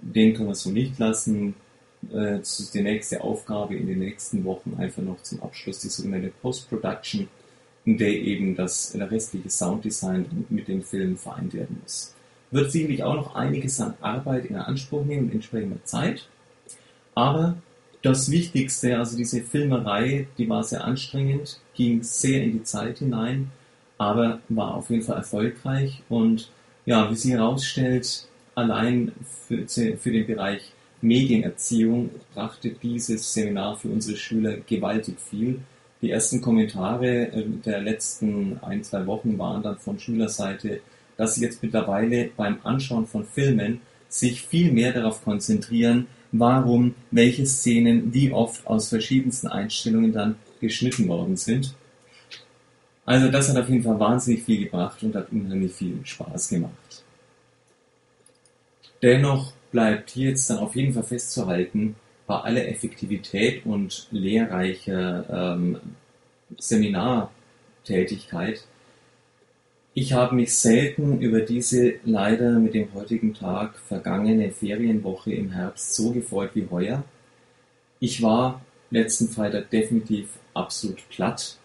[0.00, 1.54] Den können wir so nicht lassen.
[2.12, 5.88] Äh, das ist die nächste Aufgabe in den nächsten Wochen einfach noch zum Abschluss die
[5.88, 7.28] sogenannte Post-Production
[7.88, 12.14] in der eben das restliche Sounddesign mit dem Film vereint werden muss.
[12.50, 16.28] Wird sicherlich auch noch einiges an Arbeit in Anspruch nehmen entsprechender Zeit.
[17.14, 17.56] Aber
[18.02, 23.50] das Wichtigste, also diese Filmerei, die war sehr anstrengend, ging sehr in die Zeit hinein,
[23.96, 26.50] aber war auf jeden Fall erfolgreich und
[26.84, 29.12] ja, wie sie herausstellt, allein
[29.46, 35.60] für, für den Bereich Medienerziehung brachte dieses Seminar für unsere Schüler gewaltig viel
[36.00, 40.80] die ersten Kommentare äh, der letzten ein, zwei Wochen waren dann von Schülerseite,
[41.16, 47.46] dass sie jetzt mittlerweile beim Anschauen von Filmen sich viel mehr darauf konzentrieren, warum welche
[47.46, 51.74] Szenen wie oft aus verschiedensten Einstellungen dann geschnitten worden sind.
[53.04, 57.04] Also das hat auf jeden Fall wahnsinnig viel gebracht und hat unheimlich viel Spaß gemacht.
[59.02, 61.96] Dennoch bleibt hier jetzt dann auf jeden Fall festzuhalten,
[62.28, 65.78] bei aller Effektivität und lehrreicher ähm,
[66.58, 67.36] Seminarthemen
[67.88, 68.64] Tätigkeit.
[69.94, 75.94] Ich habe mich selten über diese leider mit dem heutigen Tag vergangene Ferienwoche im Herbst
[75.94, 77.02] so gefreut wie heuer.
[77.98, 78.60] Ich war
[78.90, 81.56] letzten Freitag definitiv absolut platt.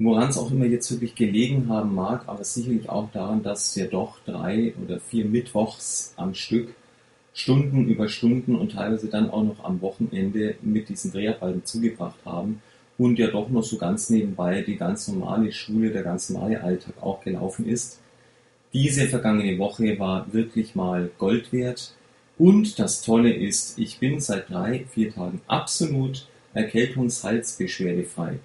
[0.00, 3.86] Woran es auch immer jetzt wirklich gelegen haben mag, aber sicherlich auch daran, dass wir
[3.86, 6.74] doch drei oder vier Mittwochs am Stück
[7.34, 12.62] Stunden über Stunden und teilweise dann auch noch am Wochenende mit diesen Dreharbeiten zugebracht haben
[12.96, 16.94] und ja doch noch so ganz nebenbei die ganz normale Schule, der ganz normale Alltag
[17.00, 17.98] auch gelaufen ist.
[18.72, 21.94] Diese vergangene Woche war wirklich mal Gold wert.
[22.38, 28.38] Und das Tolle ist, ich bin seit drei, vier Tagen absolut erkältungshalsbeschwerdefrei.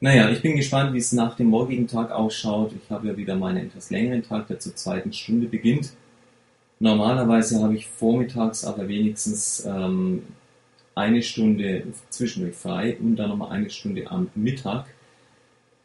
[0.00, 2.72] Naja, ich bin gespannt, wie es nach dem morgigen Tag ausschaut.
[2.80, 5.92] Ich habe ja wieder meinen etwas längeren Tag, der zur zweiten Stunde beginnt.
[6.80, 10.22] Normalerweise habe ich vormittags aber wenigstens ähm,
[10.94, 14.86] eine Stunde zwischendurch frei und dann nochmal eine Stunde am Mittag.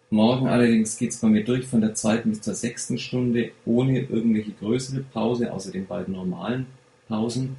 [0.10, 4.02] Morgen allerdings geht es bei mir durch von der zweiten bis zur sechsten Stunde ohne
[4.02, 6.68] irgendwelche größere Pause, außer den beiden normalen
[7.08, 7.58] Pausen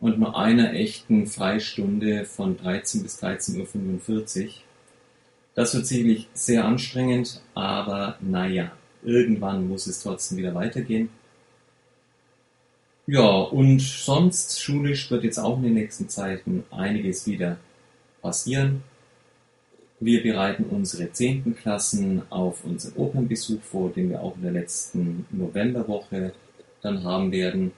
[0.00, 4.50] und nur einer echten Freistunde von 13 bis 13.45 Uhr.
[5.54, 11.08] Das wird sicherlich sehr anstrengend, aber naja, irgendwann muss es trotzdem wieder weitergehen.
[13.08, 17.56] Ja, und sonst schulisch wird jetzt auch in den nächsten Zeiten einiges wieder
[18.20, 18.82] passieren.
[20.00, 25.24] Wir bereiten unsere zehnten Klassen auf unseren Opernbesuch vor, den wir auch in der letzten
[25.30, 26.32] Novemberwoche
[26.82, 27.72] dann haben werden.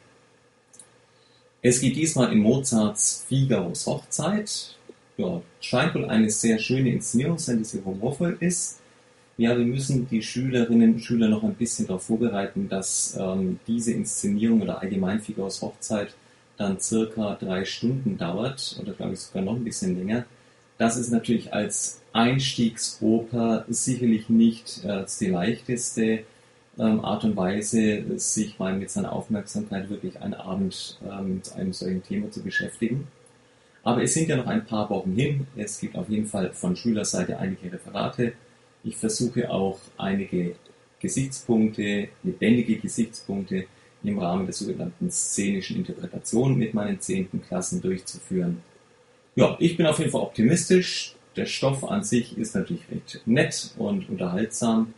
[1.60, 4.76] Es geht diesmal in Mozarts Figaros Hochzeit.
[5.18, 8.80] Ja, scheint wohl eine sehr schöne Inszenierung sein, die sehr humorvoll ist.
[9.38, 13.92] Ja, wir müssen die Schülerinnen und Schüler noch ein bisschen darauf vorbereiten, dass ähm, diese
[13.92, 16.12] Inszenierung oder allgemein Figurs Hochzeit
[16.56, 20.24] dann circa drei Stunden dauert oder glaube ich sogar noch ein bisschen länger.
[20.76, 26.24] Das ist natürlich als Einstiegsoper sicherlich nicht äh, die leichteste
[26.76, 31.72] ähm, Art und Weise, sich mal mit seiner Aufmerksamkeit wirklich einen Abend ähm, mit einem
[31.72, 33.06] solchen Thema zu beschäftigen.
[33.84, 35.46] Aber es sind ja noch ein paar Wochen hin.
[35.56, 38.32] Es gibt auf jeden Fall von Schülerseite einige Referate
[38.84, 40.54] ich versuche auch einige
[41.00, 43.66] Gesichtspunkte, lebendige Gesichtspunkte
[44.02, 48.62] im Rahmen der sogenannten szenischen Interpretation mit meinen zehnten Klassen durchzuführen.
[49.34, 51.14] Ja, ich bin auf jeden Fall optimistisch.
[51.36, 54.94] Der Stoff an sich ist natürlich recht nett und unterhaltsam.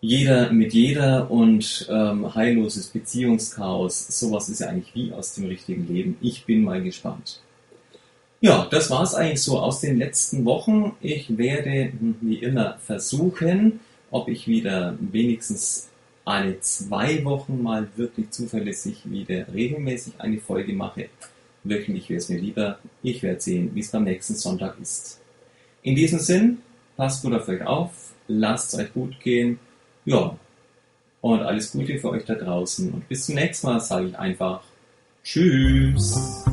[0.00, 5.88] Jeder mit jeder und ähm, heilloses Beziehungschaos, sowas ist ja eigentlich wie aus dem richtigen
[5.88, 6.18] Leben.
[6.20, 7.40] Ich bin mal gespannt.
[8.44, 10.94] Ja, das war es eigentlich so aus den letzten Wochen.
[11.00, 13.80] Ich werde wie immer versuchen,
[14.10, 15.88] ob ich wieder wenigstens
[16.26, 21.08] alle zwei Wochen mal wirklich zuverlässig wieder regelmäßig eine Folge mache.
[21.62, 22.78] Wöchentlich wäre es mir lieber.
[23.02, 25.22] Ich werde sehen, wie es beim nächsten Sonntag ist.
[25.80, 26.58] In diesem Sinn,
[26.98, 29.58] passt gut auf euch auf, lasst es euch gut gehen.
[30.04, 30.36] Ja,
[31.22, 32.92] und alles Gute für euch da draußen.
[32.92, 34.62] Und bis zum nächsten Mal sage ich einfach
[35.22, 36.44] Tschüss.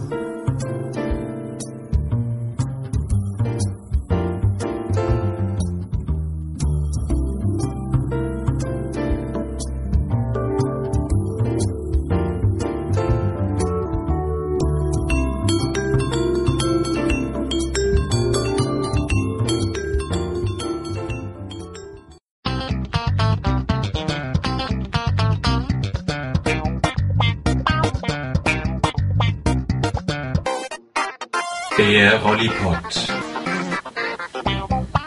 [31.91, 32.77] Der Rollipod.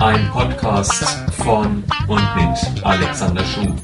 [0.00, 3.74] Ein Podcast von und mit Alexander Schuh.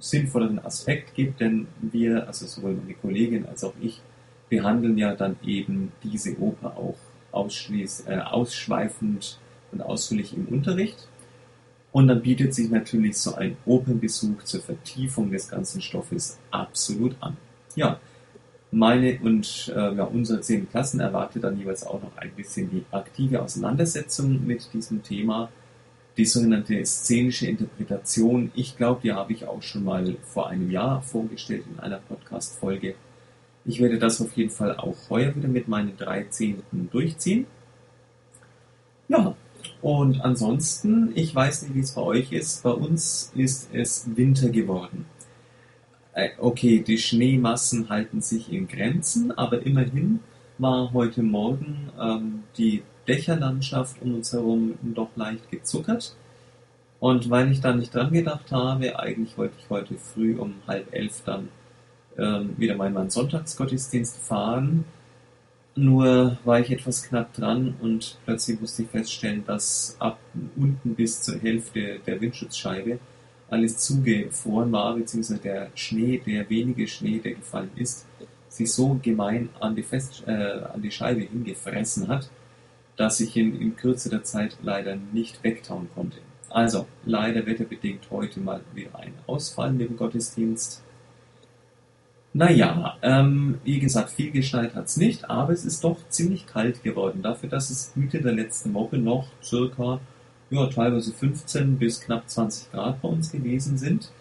[0.00, 4.02] sinnvolleren Aspekt gibt, denn wir, also sowohl meine Kollegin als auch ich,
[4.48, 6.98] behandeln ja dann eben diese Oper auch
[7.30, 9.38] ausschließ, äh, ausschweifend
[9.72, 11.08] und ausführlich im Unterricht.
[11.92, 17.36] Und dann bietet sich natürlich so ein Opernbesuch zur Vertiefung des ganzen Stoffes absolut an.
[17.74, 17.98] Ja,
[18.70, 22.84] meine und äh, ja, unsere zehn Klassen erwartet dann jeweils auch noch ein bisschen die
[22.92, 25.50] aktive Auseinandersetzung mit diesem Thema,
[26.16, 28.52] die sogenannte szenische Interpretation.
[28.54, 32.94] Ich glaube, die habe ich auch schon mal vor einem Jahr vorgestellt in einer Podcast-Folge.
[33.64, 37.46] Ich werde das auf jeden Fall auch heuer wieder mit meinen drei Zehnten durchziehen.
[39.08, 39.34] Ja,
[39.82, 42.62] und ansonsten, ich weiß nicht, wie es bei euch ist.
[42.62, 45.06] Bei uns ist es Winter geworden.
[46.12, 50.20] Äh, okay, die Schneemassen halten sich in Grenzen, aber immerhin
[50.58, 56.14] war heute Morgen ähm, die Dächerlandschaft um uns herum doch leicht gezuckert.
[56.98, 60.92] Und weil ich da nicht dran gedacht habe, eigentlich wollte ich heute früh um halb
[60.92, 61.48] elf dann
[62.18, 64.84] ähm, wieder mal meinen Sonntagsgottesdienst fahren.
[65.80, 70.18] Nur war ich etwas knapp dran und plötzlich musste ich feststellen, dass ab
[70.54, 72.98] unten bis zur Hälfte der Windschutzscheibe
[73.48, 78.06] alles zugefroren war, beziehungsweise der Schnee, der wenige Schnee, der gefallen ist,
[78.50, 80.32] sich so gemein an die, Fest, äh,
[80.70, 82.28] an die Scheibe hingefressen hat,
[82.96, 86.18] dass ich ihn in Kürze der Zeit leider nicht wegtauen konnte.
[86.50, 90.82] Also, leider wetterbedingt heute mal wieder ein Ausfall mit dem Gottesdienst.
[92.32, 96.82] Naja, ähm, wie gesagt, viel geschneit hat es nicht, aber es ist doch ziemlich kalt
[96.84, 97.22] geworden.
[97.22, 100.00] Dafür, dass es Mitte der letzten Woche noch circa
[100.50, 104.12] ja, teilweise 15 bis knapp 20 Grad bei uns gewesen sind,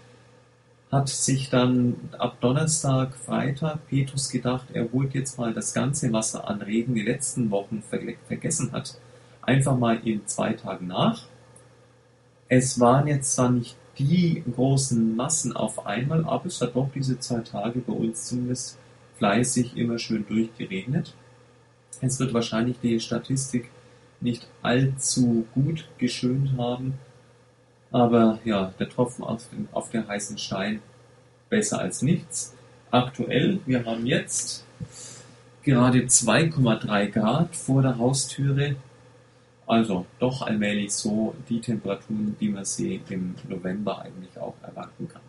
[0.91, 6.47] hat sich dann ab Donnerstag, Freitag Petrus gedacht, er holt jetzt mal das ganze Wasser
[6.47, 8.97] an Regen die letzten Wochen ver vergessen hat,
[9.41, 11.25] einfach mal in zwei Tagen nach.
[12.47, 17.19] Es waren jetzt zwar nicht die großen Massen auf einmal, aber es hat doch diese
[17.19, 18.77] zwei Tage bei uns zumindest
[19.17, 21.13] fleißig immer schön durchgeregnet.
[22.01, 23.69] Es wird wahrscheinlich die Statistik
[24.21, 26.93] nicht allzu gut geschönt haben.
[27.91, 30.81] Aber ja, der Tropfen auf, den, auf der heißen Stein
[31.49, 32.55] besser als nichts.
[32.91, 34.65] Aktuell, wir haben jetzt
[35.63, 38.75] gerade 2,3 Grad vor der Haustüre.
[39.69, 45.21] Also doch allmählich so die Temperaturen, die man sie im November eigentlich auch erwarten kann.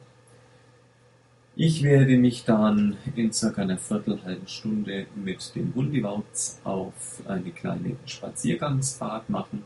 [1.56, 7.96] Ich werde mich dann in circa einer Viertelhalben Stunde mit dem Hundiwauts auf eine kleine
[8.06, 9.62] Spaziergangsfahrt machen.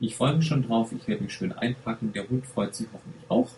[0.00, 3.24] Ich freue mich schon drauf, ich werde mich schön einpacken, der Hund freut sich hoffentlich
[3.28, 3.50] auch.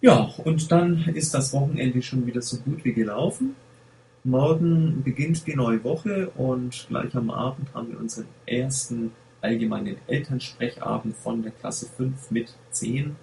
[0.00, 3.54] Ja, und dann ist das Wochenende schon wieder so gut wie gelaufen.
[4.22, 11.16] Morgen beginnt die neue Woche und gleich am Abend haben wir unseren ersten allgemeinen Elternsprechabend
[11.16, 13.16] von der Klasse 5 mit 10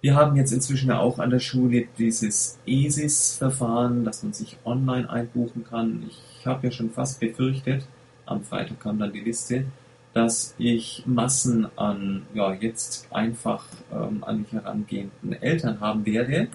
[0.00, 5.64] wir haben jetzt inzwischen auch an der Schule dieses ESIS-Verfahren, dass man sich online einbuchen
[5.64, 6.04] kann.
[6.08, 7.84] Ich habe ja schon fast befürchtet,
[8.24, 9.64] am Freitag kam dann die Liste,
[10.12, 16.48] dass ich Massen an ja, jetzt einfach ähm, an mich herangehenden Eltern haben werde.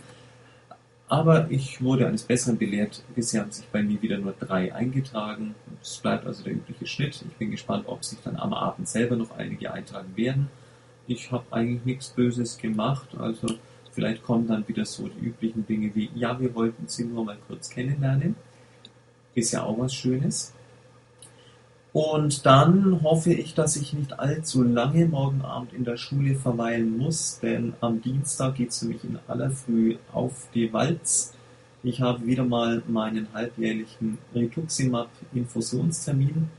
[1.14, 3.04] Aber ich wurde eines Besseren belehrt.
[3.14, 5.54] Bisher haben sich bei mir wieder nur drei eingetragen.
[5.82, 7.24] Es bleibt also der übliche Schnitt.
[7.30, 10.50] Ich bin gespannt, ob sich dann am Abend selber noch einige eintragen werden
[11.08, 13.48] ich habe eigentlich nichts Böses gemacht, also
[13.92, 17.38] vielleicht kommen dann wieder so die üblichen Dinge wie, ja, wir wollten sie nur mal
[17.48, 18.36] kurz kennenlernen.
[19.36, 20.53] Ist ja auch was Schönes.
[21.94, 26.98] Und dann hoffe ich, dass ich nicht allzu lange morgen Abend in der Schule verweilen
[26.98, 31.36] muss, denn am Dienstag geht es für mich in aller Früh auf die Walz.
[31.84, 36.50] Ich habe wieder mal meinen halbjährlichen Rituximab-Infusionstermin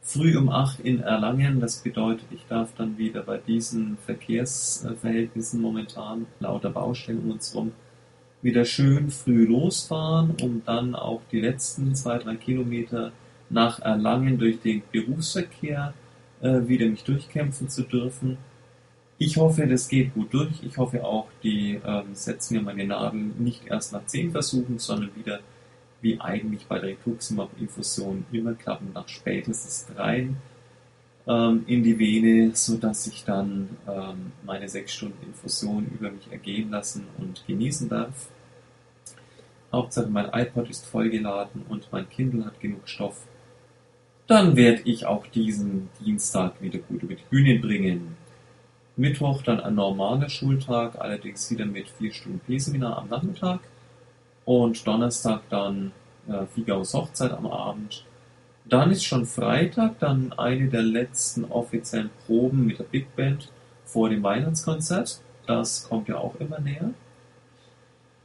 [0.00, 1.60] früh um acht in Erlangen.
[1.60, 7.72] Das bedeutet, ich darf dann wieder bei diesen Verkehrsverhältnissen momentan lauter Baustellen um uns rum
[8.42, 13.12] wieder schön früh losfahren, um dann auch die letzten zwei, drei Kilometer
[13.50, 15.92] nach Erlangen durch den Berufsverkehr
[16.40, 18.38] äh, wieder mich durchkämpfen zu dürfen.
[19.18, 20.62] Ich hoffe, das geht gut durch.
[20.62, 25.10] Ich hoffe auch, die ähm, setzen mir meine Nadel nicht erst nach zehn Versuchen, sondern
[25.14, 25.40] wieder
[26.00, 30.38] wie eigentlich bei der Rituximab-Infusion immer klappen nach spätestens dreien
[31.26, 36.70] ähm, in die Vene, sodass ich dann ähm, meine sechs Stunden Infusion über mich ergehen
[36.70, 38.28] lassen und genießen darf.
[39.72, 43.26] Hauptsache mein iPod ist vollgeladen und mein Kindle hat genug Stoff,
[44.30, 48.16] dann werde ich auch diesen Dienstag wieder gut über die Bühne bringen.
[48.96, 53.58] Mittwoch dann ein normaler Schultag, allerdings wieder mit vier Stunden P-Seminar am Nachmittag.
[54.44, 55.90] Und Donnerstag dann
[56.28, 58.04] äh, Figaus Hochzeit am Abend.
[58.66, 63.50] Dann ist schon Freitag, dann eine der letzten offiziellen Proben mit der Big Band
[63.84, 65.20] vor dem Weihnachtskonzert.
[65.48, 66.90] Das kommt ja auch immer näher.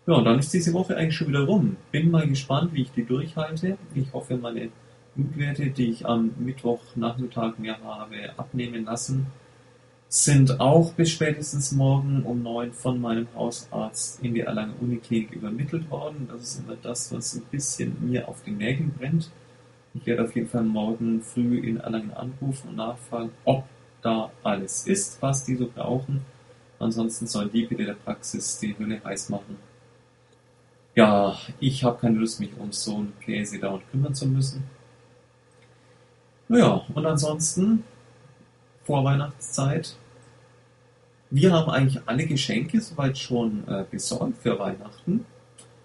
[0.05, 1.77] Ja, und dann ist diese Woche eigentlich schon wieder rum.
[1.91, 3.79] Bin mal gespannt, wie ich die durchhalte.
[3.95, 4.69] Ich hoffe, meine
[5.15, 9.27] Blutwerte, die ich am Mittwochnachmittag mir habe abnehmen lassen,
[10.09, 15.89] sind auch bis spätestens morgen um neun von meinem Hausarzt in die Erlangen Uniklinik übermittelt
[15.89, 16.27] worden.
[16.31, 19.31] Das ist immer das, was ein bisschen mir auf den Nägeln brennt.
[19.93, 23.63] Ich werde auf jeden Fall morgen früh in Erlangen anrufen und nachfragen, ob
[24.01, 26.21] da alles ist, was die so brauchen.
[26.77, 29.57] Ansonsten sollen die bitte der Praxis die Hölle heiß machen.
[30.93, 34.63] Ja, ich habe keine Lust, mich um so einen Käse dauernd kümmern zu müssen.
[36.47, 37.83] Naja, und ansonsten
[38.83, 39.95] Vorweihnachtszeit.
[41.31, 45.25] Wir haben eigentlich alle Geschenke soweit schon äh, besorgt für Weihnachten.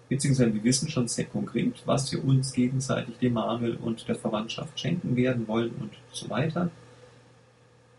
[0.07, 4.79] Beziehungsweise wir wissen schon sehr konkret, was wir uns gegenseitig dem Manuel und der Verwandtschaft
[4.79, 6.69] schenken werden wollen und so weiter.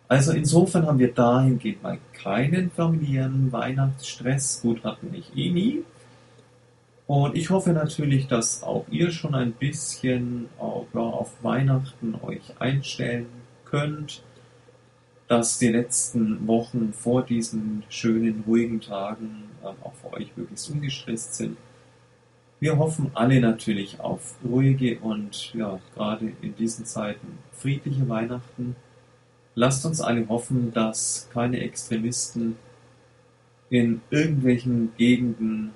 [0.08, 4.60] Also insofern haben wir dahingehend mal keinen familiären Weihnachtsstress.
[4.60, 5.84] Gut hatten ich eh nie.
[7.06, 12.60] Und ich hoffe natürlich, dass auch ihr schon ein bisschen auf, ja, auf Weihnachten euch
[12.60, 13.26] einstellen
[13.64, 14.22] könnt,
[15.28, 21.34] dass die letzten Wochen vor diesen schönen, ruhigen Tagen äh, auch für euch möglichst ungestresst
[21.34, 21.56] sind.
[22.60, 28.76] Wir hoffen alle natürlich auf ruhige und ja, gerade in diesen Zeiten friedliche Weihnachten.
[29.54, 32.56] Lasst uns alle hoffen, dass keine Extremisten
[33.68, 35.72] in irgendwelchen Gegenden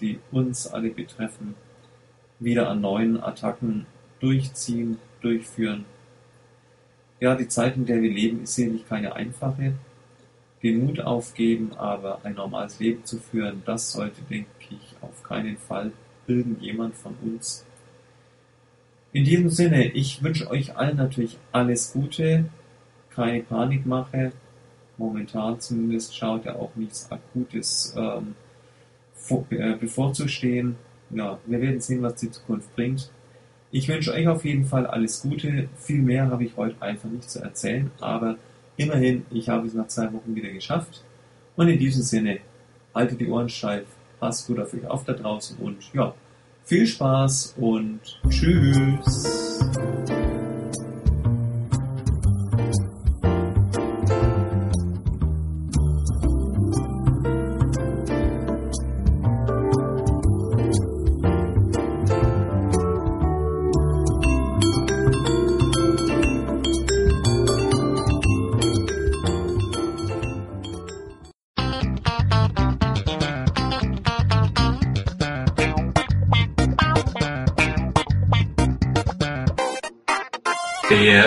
[0.00, 1.54] die uns alle betreffen,
[2.38, 3.86] wieder an neuen Attacken
[4.20, 5.84] durchziehen, durchführen.
[7.20, 9.74] Ja, die Zeit, in der wir leben, ist sicherlich keine einfache.
[10.62, 15.56] Den Mut aufgeben, aber ein normales Leben zu führen, das sollte, denke ich, auf keinen
[15.56, 15.92] Fall
[16.26, 17.64] irgendjemand von uns.
[19.12, 22.44] In diesem Sinne, ich wünsche euch allen natürlich alles Gute,
[23.10, 24.32] keine Panikmache.
[24.98, 28.34] Momentan zumindest schaut ja auch nichts Akutes ähm,
[29.50, 30.76] äh, bevorzustehen.
[31.10, 33.10] Ja, wir werden sehen, was die Zukunft bringt.
[33.72, 35.68] Ich wünsche euch auf jeden Fall alles Gute.
[35.76, 38.36] Viel mehr habe ich heute einfach nicht zu erzählen, aber
[38.76, 41.04] immerhin, ich habe es nach zwei Wochen wieder geschafft.
[41.56, 42.38] Und in diesem Sinne,
[42.94, 43.86] haltet die Ohren steif,
[44.18, 46.14] passt gut auf euch auf da draußen und ja,
[46.64, 49.60] viel Spaß und tschüss.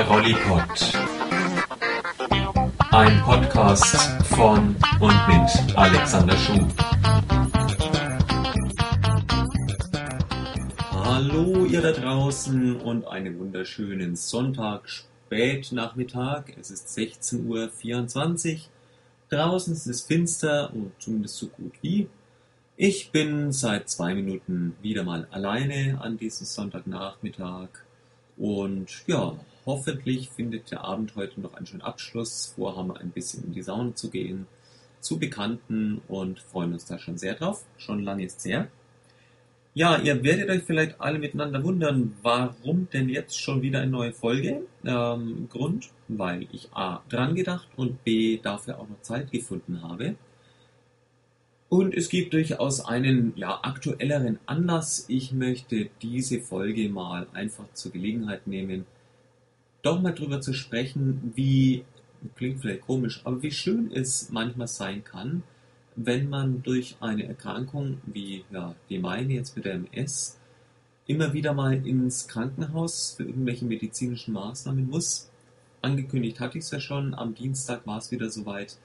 [0.03, 0.93] Der Rollipod.
[2.91, 3.95] Ein Podcast
[4.25, 6.67] von und mit Alexander Schuh.
[10.91, 16.51] Hallo ihr da draußen und einen wunderschönen Sonntag Spätnachmittag.
[16.59, 18.59] Es ist 16.24 Uhr.
[19.29, 22.09] Draußen ist es finster und zumindest so gut wie.
[22.75, 27.69] Ich bin seit zwei Minuten wieder mal alleine an diesem Sonntagnachmittag.
[28.37, 32.53] Und ja, hoffentlich findet der Abend heute noch einen schönen Abschluss.
[32.55, 34.47] Vorher haben wir ein bisschen in die Sauna zu gehen,
[34.99, 37.63] zu Bekannten und freuen uns da schon sehr drauf.
[37.77, 38.67] Schon lange ist es her.
[39.75, 44.13] Ja, ihr werdet euch vielleicht alle miteinander wundern, warum denn jetzt schon wieder eine neue
[44.13, 44.61] Folge?
[44.85, 50.15] Ähm, Grund, weil ich A dran gedacht und B dafür auch noch Zeit gefunden habe.
[51.73, 55.05] Und es gibt durchaus einen ja, aktuelleren Anlass.
[55.07, 58.85] Ich möchte diese Folge mal einfach zur Gelegenheit nehmen,
[59.81, 61.83] doch mal drüber zu sprechen, wie,
[62.35, 65.41] klingt vielleicht komisch, aber wie schön es manchmal sein kann,
[65.95, 70.37] wenn man durch eine Erkrankung wie ja, die meine jetzt mit der MS
[71.07, 75.31] immer wieder mal ins Krankenhaus für irgendwelche medizinischen Maßnahmen muss.
[75.81, 78.77] Angekündigt hatte ich es ja schon, am Dienstag war es wieder soweit.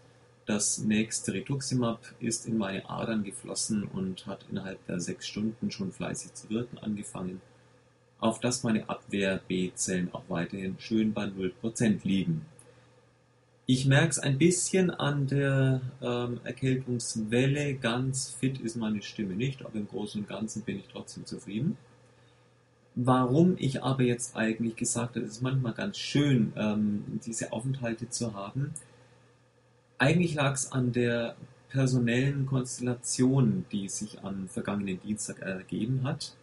[0.48, 5.92] Das nächste Rituximab ist in meine Adern geflossen und hat innerhalb der sechs Stunden schon
[5.92, 7.42] fleißig zu wirken angefangen,
[8.18, 12.46] auf dass meine Abwehr-B-Zellen auch weiterhin schön bei 0% liegen.
[13.66, 17.74] Ich merke es ein bisschen an der ähm, Erkältungswelle.
[17.74, 21.76] Ganz fit ist meine Stimme nicht, aber im Großen und Ganzen bin ich trotzdem zufrieden.
[22.94, 28.08] Warum ich aber jetzt eigentlich gesagt habe, es ist manchmal ganz schön, ähm, diese Aufenthalte
[28.08, 28.72] zu haben.
[29.98, 31.34] Eigentlich lag es an der
[31.68, 36.34] personellen Konstellation, die sich am vergangenen Dienstag ergeben hat.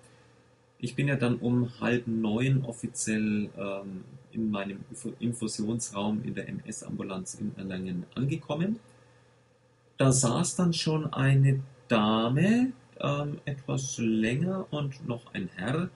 [0.77, 4.03] Ich bin ja dann um halb neun offiziell ähm,
[4.33, 4.83] in meinem
[5.19, 8.79] Infusionsraum in der MS-Ambulanz in Erlangen angekommen.
[9.97, 15.89] Da saß dann schon eine Dame, ähm, etwas länger und noch ein Herr.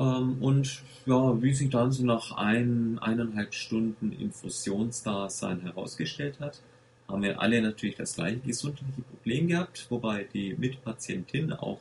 [0.00, 6.60] Ähm, und ja, wie sich dann so nach ein, eineinhalb Stunden Infusionsdasein herausgestellt hat,
[7.06, 11.80] haben wir alle natürlich das gleiche gesundheitliche Problem gehabt, wobei die Mitpatientin auch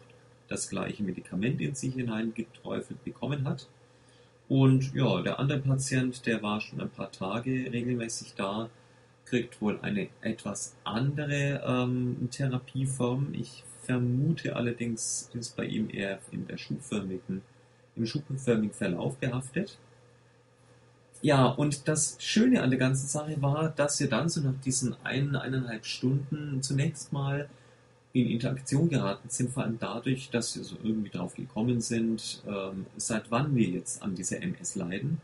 [0.49, 3.67] das gleiche Medikament in sich hineingeträufelt bekommen hat.
[4.49, 8.70] Und ja, der andere Patient, der war schon ein paar Tage regelmäßig da,
[9.26, 13.28] kriegt wohl eine etwas andere ähm, Therapieform.
[13.34, 17.43] Ich vermute allerdings, ist bei ihm eher in der schubförmigen,
[18.00, 19.78] im schubförmigen Verlauf behaftet.
[21.22, 24.95] Ja, und das Schöne an der ganzen Sache war, dass wir dann so nach diesen
[25.04, 27.50] ein, eineinhalb Stunden zunächst mal
[28.14, 32.86] in Interaktion geraten sind, vor allem dadurch, dass wir so irgendwie drauf gekommen sind, ähm,
[32.97, 35.22] seit wann wir jetzt an dieser MS leiden.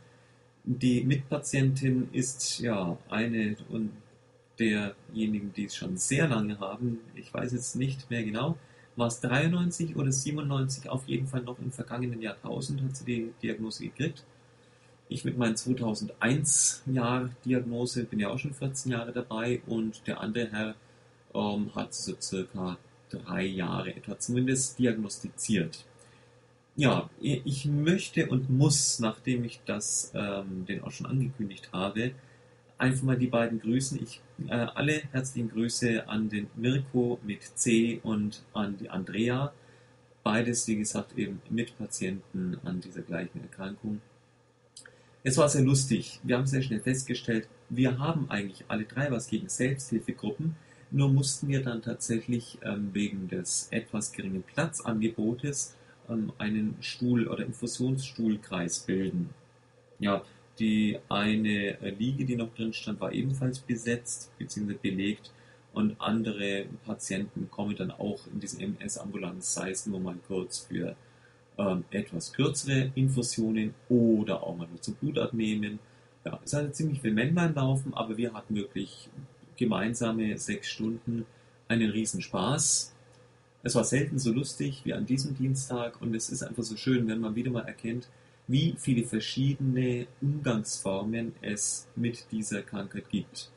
[0.65, 3.55] Die Mitpatientin ist ja eine
[4.59, 6.99] derjenigen, die es schon sehr lange haben.
[7.15, 8.57] Ich weiß jetzt nicht mehr genau.
[8.95, 10.89] War es 93 oder 97?
[10.89, 14.23] Auf jeden Fall noch im vergangenen Jahrtausend hat sie die Diagnose gekriegt.
[15.09, 20.19] Ich mit meinem 2001 Jahr Diagnose bin ja auch schon 14 Jahre dabei und der
[20.21, 20.75] andere Herr
[21.33, 22.77] ähm, hat so circa
[23.09, 25.85] drei Jahre etwa zumindest diagnostiziert.
[26.77, 32.11] Ja, ich möchte und muss, nachdem ich das ähm, den auch schon angekündigt habe,
[32.78, 34.01] einfach mal die beiden grüßen.
[34.01, 39.53] Ich äh, alle herzlichen Grüße an den Mirko mit C und an die Andrea.
[40.23, 44.01] Beides, wie gesagt, eben Mitpatienten an dieser gleichen Erkrankung.
[45.23, 46.19] Es war sehr lustig.
[46.23, 50.55] Wir haben sehr schnell festgestellt, wir haben eigentlich alle drei was gegen Selbsthilfegruppen.
[50.91, 55.76] Nur mussten wir dann tatsächlich ähm, wegen des etwas geringen Platzangebotes
[56.09, 59.32] ähm, einen Stuhl- oder Infusionsstuhlkreis bilden.
[59.99, 60.23] Ja,
[60.59, 64.75] die eine äh, Liege, die noch drin stand, war ebenfalls besetzt bzw.
[64.81, 65.31] belegt
[65.73, 70.95] und andere Patienten kommen dann auch in diese MS-Ambulanz, sei es nur mal kurz für
[71.57, 75.79] ähm, etwas kürzere Infusionen oder auch mal nur zum Blutabnehmen.
[76.23, 79.09] Ja, es hatte ziemlich viel Männlein laufen, aber wir hatten wirklich
[79.57, 81.25] gemeinsame sechs Stunden
[81.67, 82.93] einen Riesenspaß.
[83.63, 87.07] Es war selten so lustig wie an diesem Dienstag und es ist einfach so schön,
[87.07, 88.07] wenn man wieder mal erkennt,
[88.47, 93.49] wie viele verschiedene Umgangsformen es mit dieser Krankheit gibt.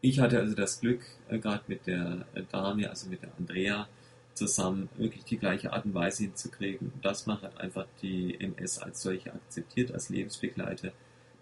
[0.00, 3.88] Ich hatte also das Glück, äh, gerade mit der Dame, also mit der Andrea,
[4.34, 6.92] zusammen wirklich die gleiche Art und Weise hinzukriegen.
[7.02, 10.92] Dass man halt einfach die MS als solche akzeptiert, als Lebensbegleiter,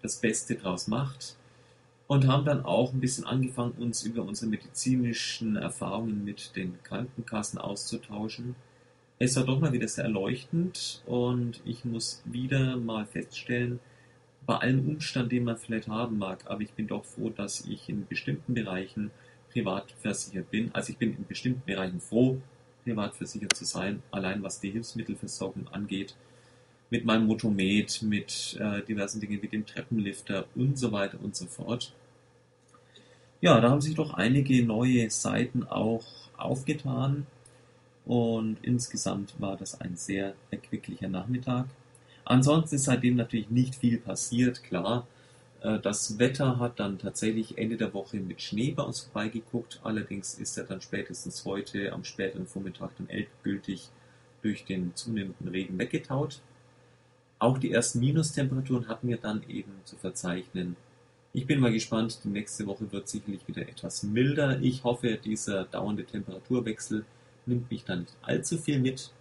[0.00, 1.36] das Beste draus macht
[2.06, 7.58] und haben dann auch ein bisschen angefangen, uns über unsere medizinischen Erfahrungen mit den Krankenkassen
[7.58, 8.54] auszutauschen.
[9.18, 13.78] Es war doch mal wieder sehr erleuchtend und ich muss wieder mal feststellen,
[14.44, 17.88] bei allem Umstand, den man vielleicht haben mag, aber ich bin doch froh, dass ich
[17.88, 19.10] in bestimmten Bereichen
[19.52, 20.70] privat versichert bin.
[20.74, 22.40] Also ich bin in bestimmten Bereichen froh,
[22.82, 26.16] privat versichert zu sein, allein was die Hilfsmittelversorgung angeht
[26.90, 31.46] mit meinem Motomet, mit äh, diversen Dingen wie dem Treppenlifter und so weiter und so
[31.46, 31.94] fort.
[33.40, 36.04] Ja, da haben sich doch einige neue Seiten auch
[36.36, 37.26] aufgetan
[38.06, 41.66] und insgesamt war das ein sehr erquicklicher Nachmittag.
[42.24, 45.06] Ansonsten ist seitdem natürlich nicht viel passiert, klar.
[45.62, 49.80] Äh, das Wetter hat dann tatsächlich Ende der Woche mit Schnee bei uns vorbeigeguckt.
[49.82, 53.90] Allerdings ist er dann spätestens heute am späteren Vormittag dann endgültig
[54.42, 56.40] durch den zunehmenden Regen weggetaut.
[57.38, 60.76] Auch die ersten Minustemperaturen hatten wir dann eben zu verzeichnen.
[61.32, 64.60] Ich bin mal gespannt, die nächste Woche wird sicherlich wieder etwas milder.
[64.60, 67.04] Ich hoffe, dieser dauernde Temperaturwechsel
[67.46, 69.12] nimmt mich da nicht allzu viel mit.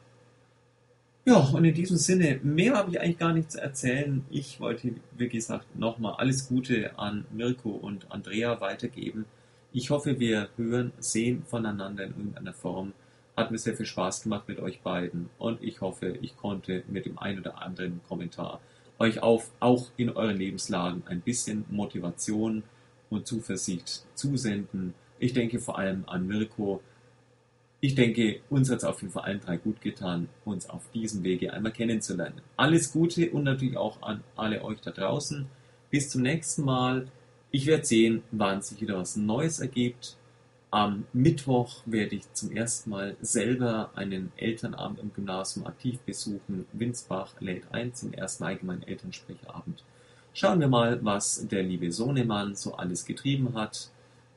[1.26, 4.26] Ja, und in diesem Sinne, mehr habe ich eigentlich gar nicht zu erzählen.
[4.30, 9.26] Ich wollte, wie gesagt, nochmal alles Gute an Mirko und Andrea weitergeben.
[9.71, 12.93] Ich hoffe, wir hören, sehen voneinander in irgendeiner Form.
[13.38, 17.05] Hat mir sehr viel Spaß gemacht mit euch beiden und ich hoffe, ich konnte mit
[17.05, 18.59] dem einen oder anderen Kommentar
[18.99, 22.63] euch auf, auch in euren Lebenslagen ein bisschen Motivation
[23.09, 24.93] und Zuversicht zusenden.
[25.19, 26.82] Ich denke vor allem an Mirko.
[27.84, 31.21] Ich denke, uns hat es auf jeden Fall allen drei gut getan, uns auf diesem
[31.21, 32.39] Wege einmal kennenzulernen.
[32.55, 35.47] Alles Gute und natürlich auch an alle euch da draußen.
[35.91, 37.09] Bis zum nächsten Mal.
[37.51, 40.15] Ich werde sehen, wann sich wieder was Neues ergibt.
[40.71, 46.65] Am Mittwoch werde ich zum ersten Mal selber einen Elternabend im Gymnasium aktiv besuchen.
[46.71, 49.84] Winsbach lädt ein zum ersten allgemeinen Elternsprecherabend.
[50.34, 53.89] Schauen wir mal, was der liebe Sohnemann so alles getrieben hat.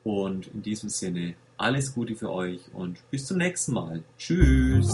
[0.03, 4.03] Und in diesem Sinne alles Gute für euch und bis zum nächsten Mal.
[4.19, 4.93] Tschüss.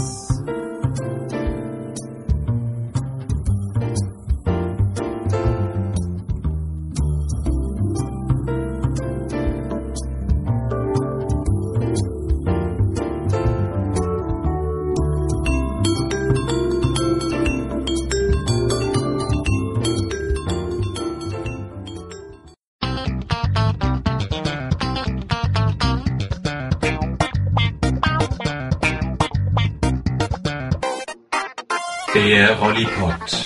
[32.83, 33.45] Rollipod.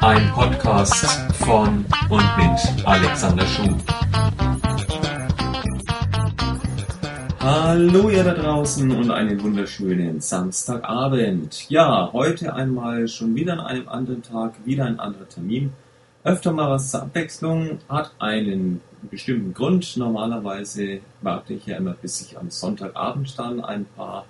[0.00, 1.06] Ein Podcast
[1.42, 3.76] von und mit Alexander Schuh.
[7.40, 11.70] Hallo ihr da draußen und einen wunderschönen Samstagabend.
[11.70, 15.72] Ja, heute einmal schon wieder an einem anderen Tag, wieder ein anderer Termin.
[16.24, 19.96] Öfter mal was zur Abwechslung, hat einen bestimmten Grund.
[19.96, 24.26] Normalerweise warte ich ja immer, bis ich am Sonntagabend dann ein paar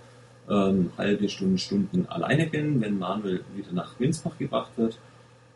[0.50, 4.98] ähm, halbe Stunden, Stunden alleine bin, wenn Manuel wieder nach Winsbach gebracht wird.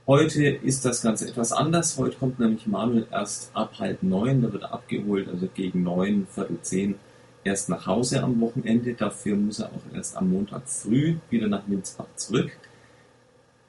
[0.06, 1.98] Heute ist das Ganze etwas anders.
[1.98, 6.26] Heute kommt nämlich Manuel erst ab halb neun, da wird er abgeholt, also gegen neun,
[6.30, 6.94] Viertel zehn
[7.42, 8.94] erst nach Hause am Wochenende.
[8.94, 12.50] Dafür muss er auch erst am Montag früh wieder nach Winsbach zurück.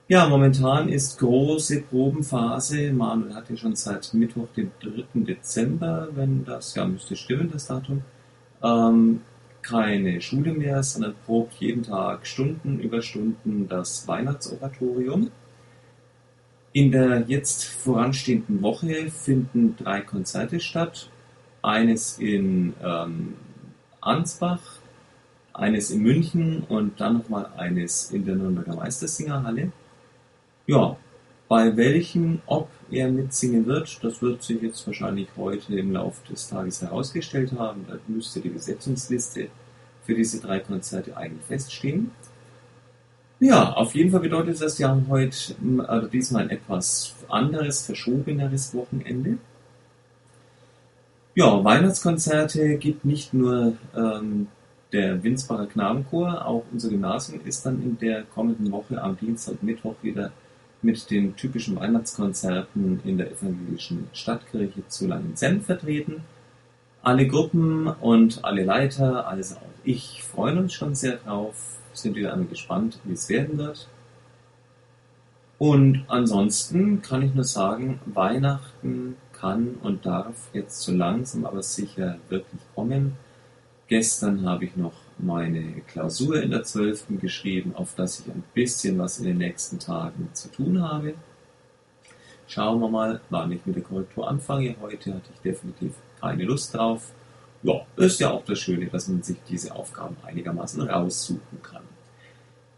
[0.07, 2.91] Ja, momentan ist große Probenphase.
[2.91, 5.21] Manuel hat ja schon seit Mittwoch, den 3.
[5.21, 8.03] Dezember, wenn das, ja, müsste stimmen, das Datum,
[8.61, 9.21] ähm,
[9.65, 15.31] keine Schule mehr, sondern probt jeden Tag Stunden über Stunden das Weihnachtsoratorium.
[16.71, 21.09] In der jetzt voranstehenden Woche finden drei Konzerte statt.
[21.63, 23.33] Eines in ähm,
[24.01, 24.61] Ansbach,
[25.53, 29.71] eines in München und dann nochmal eines in der Nürnberger Meistersingerhalle.
[30.67, 30.95] Ja,
[31.47, 36.47] bei welchen, ob er mitsingen wird, das wird sich jetzt wahrscheinlich heute im Laufe des
[36.47, 37.85] Tages herausgestellt haben.
[37.87, 39.47] Da müsste die Besetzungsliste
[40.03, 42.11] für diese drei Konzerte eigentlich feststehen.
[43.39, 45.55] Ja, auf jeden Fall bedeutet das, wir haben heute
[45.87, 49.37] also diesmal ein etwas anderes, verschobeneres Wochenende.
[51.33, 54.47] Ja, Weihnachtskonzerte gibt nicht nur ähm,
[54.93, 59.63] der Winsbacher Knabenchor, auch unser Gymnasium ist dann in der kommenden Woche am Dienstag und
[59.63, 60.31] Mittwoch wieder
[60.85, 66.23] mit den typischen Weihnachtskonzerten in der evangelischen Stadtkirche zu Langenzenn vertreten.
[67.01, 71.55] Alle Gruppen und alle Leiter, also auch ich, freuen uns schon sehr drauf,
[71.93, 73.87] sind wieder gespannt, wie es werden wird.
[75.57, 82.17] Und ansonsten kann ich nur sagen, Weihnachten kann und darf jetzt so langsam aber sicher
[82.29, 83.13] wirklich kommen.
[83.87, 87.19] Gestern habe ich noch meine Klausur in der 12.
[87.21, 91.13] geschrieben, auf das ich ein bisschen was in den nächsten Tagen zu tun habe.
[92.47, 94.75] Schauen wir mal, wann ich mit der Korrektur anfange.
[94.81, 97.11] Heute hatte ich definitiv keine Lust drauf.
[97.63, 101.83] Ja, ist ja auch das Schöne, dass man sich diese Aufgaben einigermaßen raussuchen kann.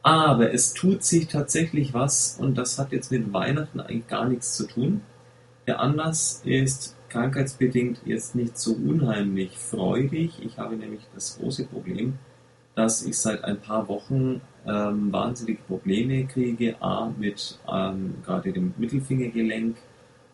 [0.01, 4.55] Aber es tut sich tatsächlich was und das hat jetzt mit Weihnachten eigentlich gar nichts
[4.55, 5.01] zu tun.
[5.67, 10.41] Der Anlass ist krankheitsbedingt jetzt nicht so unheimlich freudig.
[10.41, 12.19] Ich habe nämlich das große Problem,
[12.78, 18.75] dass ich seit ein paar Wochen ähm, wahnsinnige Probleme kriege, a, mit ähm, gerade dem
[18.78, 19.78] Mittelfingergelenk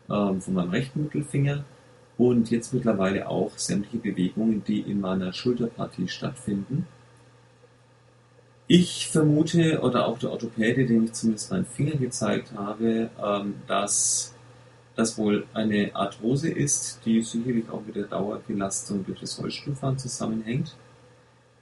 [0.10, 1.64] ähm, von meinem rechten Mittelfinger
[2.18, 6.86] und jetzt mittlerweile auch sämtliche Bewegungen, die in meiner Schulterpartie stattfinden.
[8.68, 14.36] Ich vermute, oder auch der Orthopäde, dem ich zumindest meinen Finger gezeigt habe, ähm, dass
[14.98, 20.76] das wohl eine Arthrose ist, die sicherlich auch mit der Dauerbelastung durch das Rollstuhlfahren zusammenhängt.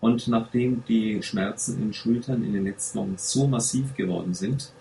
[0.01, 4.73] Und nachdem die Schmerzen in den Schultern in den letzten Wochen so massiv geworden sind,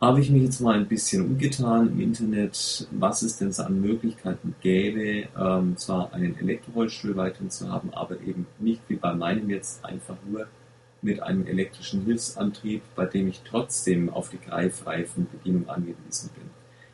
[0.00, 3.80] habe ich mich jetzt mal ein bisschen umgetan im Internet, was es denn so an
[3.80, 9.50] Möglichkeiten gäbe, ähm, zwar einen Elektrorollstuhl weiterhin zu haben, aber eben nicht wie bei meinem
[9.50, 10.46] jetzt einfach nur
[11.02, 16.50] mit einem elektrischen Hilfsantrieb, bei dem ich trotzdem auf die Greifreifenbedienung angewiesen bin.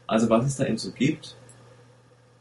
[0.07, 1.37] Also was es da eben so gibt,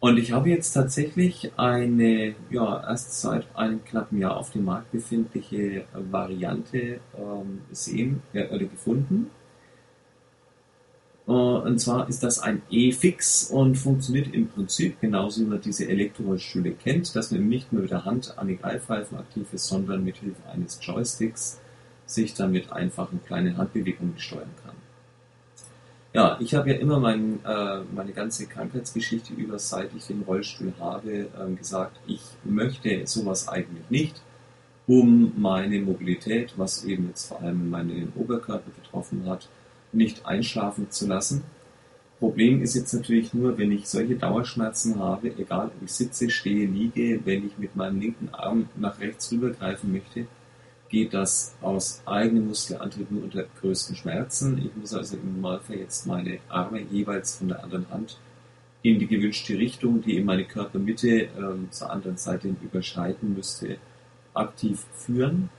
[0.02, 4.92] und ich habe jetzt tatsächlich eine, ja, erst seit einem knappen Jahr auf dem Markt
[4.92, 9.30] befindliche Variante ähm, sehen, äh, oder gefunden.
[11.28, 15.88] Äh, und zwar ist das ein E-Fix und funktioniert im Prinzip genauso, wie man diese
[15.88, 20.06] Elektrorollstühle kennt, dass man nicht mehr mit der Hand an die Greifreifen aktiv ist, sondern
[20.06, 21.60] mit Hilfe eines Joysticks
[22.06, 24.69] sich dann mit einfachen kleinen Handbewegungen steuern kann.
[26.12, 30.74] Ja, ich habe ja immer mein, äh, meine ganze Krankheitsgeschichte über, seit ich den Rollstuhl
[30.80, 34.22] habe, äh, gesagt, ich möchte sowas eigentlich nicht,
[34.88, 39.48] um meine Mobilität, was eben jetzt vor allem meinen Oberkörper betroffen hat,
[39.92, 41.44] nicht einschlafen zu lassen.
[42.18, 46.66] Problem ist jetzt natürlich nur, wenn ich solche Dauerschmerzen habe, egal ob ich sitze, stehe,
[46.66, 50.26] liege, wenn ich mit meinem linken Arm nach rechts rübergreifen möchte,
[50.90, 54.58] geht das aus eigenem Muskelantrieb nur unter größten Schmerzen.
[54.58, 58.18] Ich muss also im Normalfall jetzt meine Arme jeweils von der anderen Hand
[58.82, 63.78] in die gewünschte Richtung, die in meine Körpermitte ähm, zur anderen Seite überschreiten müsste,
[64.34, 65.50] aktiv führen.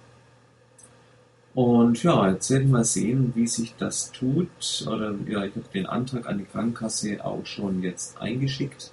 [1.53, 4.87] Und ja, jetzt werden wir mal sehen, wie sich das tut.
[4.87, 8.93] Oder ja, ich habe den Antrag an die Krankenkasse auch schon jetzt eingeschickt.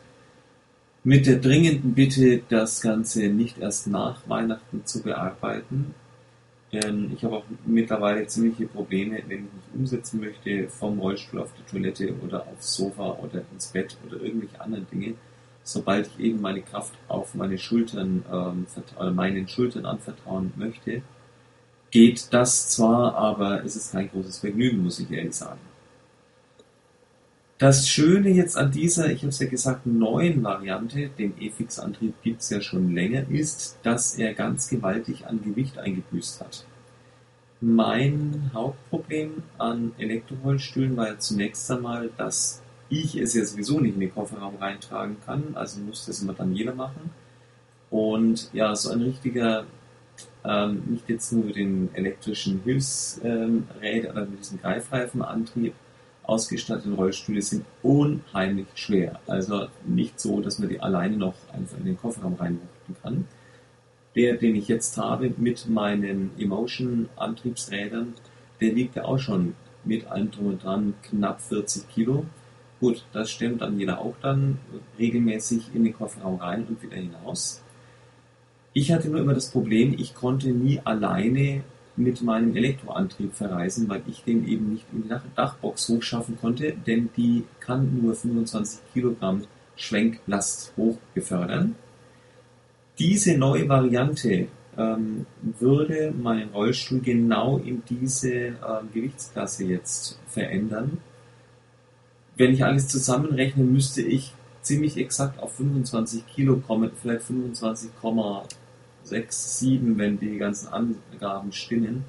[1.03, 5.93] Mit der dringenden Bitte, das Ganze nicht erst nach Weihnachten zu bearbeiten.
[6.69, 11.63] Ich habe auch mittlerweile ziemliche Probleme, wenn ich mich umsetzen möchte, vom Rollstuhl auf die
[11.71, 15.13] Toilette oder aufs Sofa oder ins Bett oder irgendwelche anderen Dinge.
[15.63, 21.01] Sobald ich eben meine Kraft auf meine Schultern, ähm, meinen Schultern anvertrauen möchte,
[21.89, 25.59] geht das zwar, aber es ist kein großes Vergnügen, muss ich ehrlich sagen.
[27.57, 32.41] Das Schöne jetzt an dieser, ich habe es ja gesagt, neuen Variante, dem E-Fix-Antrieb gibt
[32.41, 36.65] es ja schon länger, ist, dass er ganz gewaltig an Gewicht eingebüßt hat.
[37.59, 44.01] Mein Hauptproblem an Elektrorollstühlen war ja zunächst einmal, dass ich es ja sowieso nicht in
[44.01, 47.09] den Kofferraum reintragen kann, also muss das immer dann jeder machen.
[47.89, 49.65] Und ja, so ein richtiger
[50.45, 55.73] ähm, nicht jetzt nur den elektrischen Hilfsrädern ähm, oder mit diesem Greifreifenantrieb
[56.27, 59.19] ausgestatteten Rollstühle sind unheimlich schwer.
[59.27, 63.25] Also nicht so, dass man die alleine noch einfach in den Kofferraum reinwuchten kann.
[64.15, 68.13] Der, den ich jetzt habe mit meinen Emotion-Antriebsrädern,
[68.59, 72.25] der wiegt ja auch schon mit allem drum und dran knapp 40 Kilo.
[72.79, 74.59] Gut, das stemmt dann jeder auch dann
[74.99, 77.63] regelmäßig in den Kofferraum rein und wieder hinaus.
[78.73, 81.63] Ich hatte nur immer das Problem, ich konnte nie alleine
[81.97, 87.09] mit meinem Elektroantrieb verreisen, weil ich den eben nicht in die Dachbox hochschaffen konnte, denn
[87.17, 89.43] die kann nur 25 Kilogramm
[89.75, 91.75] Schwenklast hoch befördern.
[92.99, 98.53] Diese neue Variante ähm, würde meinen Rollstuhl genau in diese äh,
[98.93, 100.99] Gewichtsklasse jetzt verändern.
[102.35, 108.49] Wenn ich alles zusammenrechne, müsste ich ziemlich exakt auf 25 Kilo kommen, vielleicht 25,5
[109.07, 112.05] 6, 7, wenn die ganzen Angaben stimmen.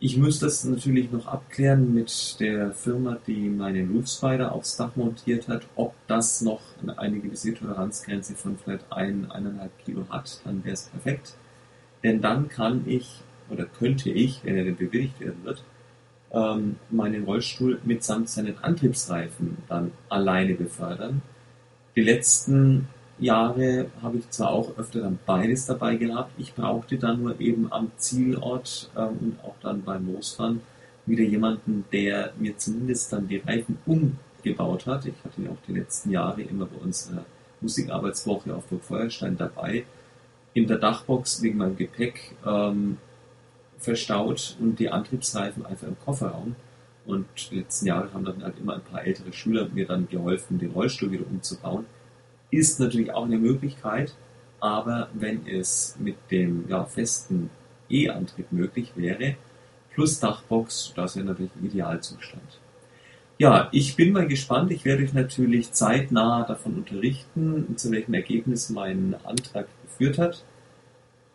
[0.00, 4.96] Ich müsste das natürlich noch abklären mit der Firma, die meine Roof Spider aufs Dach
[4.96, 6.60] montiert hat, ob das noch
[6.96, 11.36] eine gewisse Toleranzgrenze von vielleicht 1, 1,5 Kilo hat, dann wäre es perfekt.
[12.02, 15.64] Denn dann kann ich oder könnte ich, wenn er denn bewilligt werden wird,
[16.32, 21.22] ähm, meinen Rollstuhl mitsamt seinen Antriebsreifen dann alleine befördern.
[21.96, 22.88] Die letzten
[23.18, 27.72] Jahre habe ich zwar auch öfter dann beides dabei gehabt, ich brauchte dann nur eben
[27.72, 30.60] am Zielort ähm, und auch dann beim Losfahren
[31.06, 35.06] wieder jemanden, der mir zumindest dann die Reifen umgebaut hat.
[35.06, 37.24] Ich hatte ja auch die letzten Jahre immer bei unserer
[37.60, 39.84] Musikarbeitswoche auf Burg Feuerstein dabei,
[40.54, 42.98] in der Dachbox wegen meinem Gepäck ähm,
[43.78, 46.56] verstaut und die Antriebsreifen einfach im Kofferraum.
[47.06, 50.58] Und die letzten Jahre haben dann halt immer ein paar ältere Schüler mir dann geholfen,
[50.58, 51.84] den Rollstuhl wieder umzubauen
[52.56, 54.14] ist natürlich auch eine Möglichkeit,
[54.60, 57.50] aber wenn es mit dem ja, festen
[57.90, 59.36] E-Antrieb möglich wäre,
[59.92, 62.60] plus Dachbox, das wäre natürlich ein Idealzustand.
[63.36, 64.70] Ja, ich bin mal gespannt.
[64.70, 70.44] Ich werde euch natürlich zeitnah davon unterrichten, zu welchem Ergebnis mein Antrag geführt hat.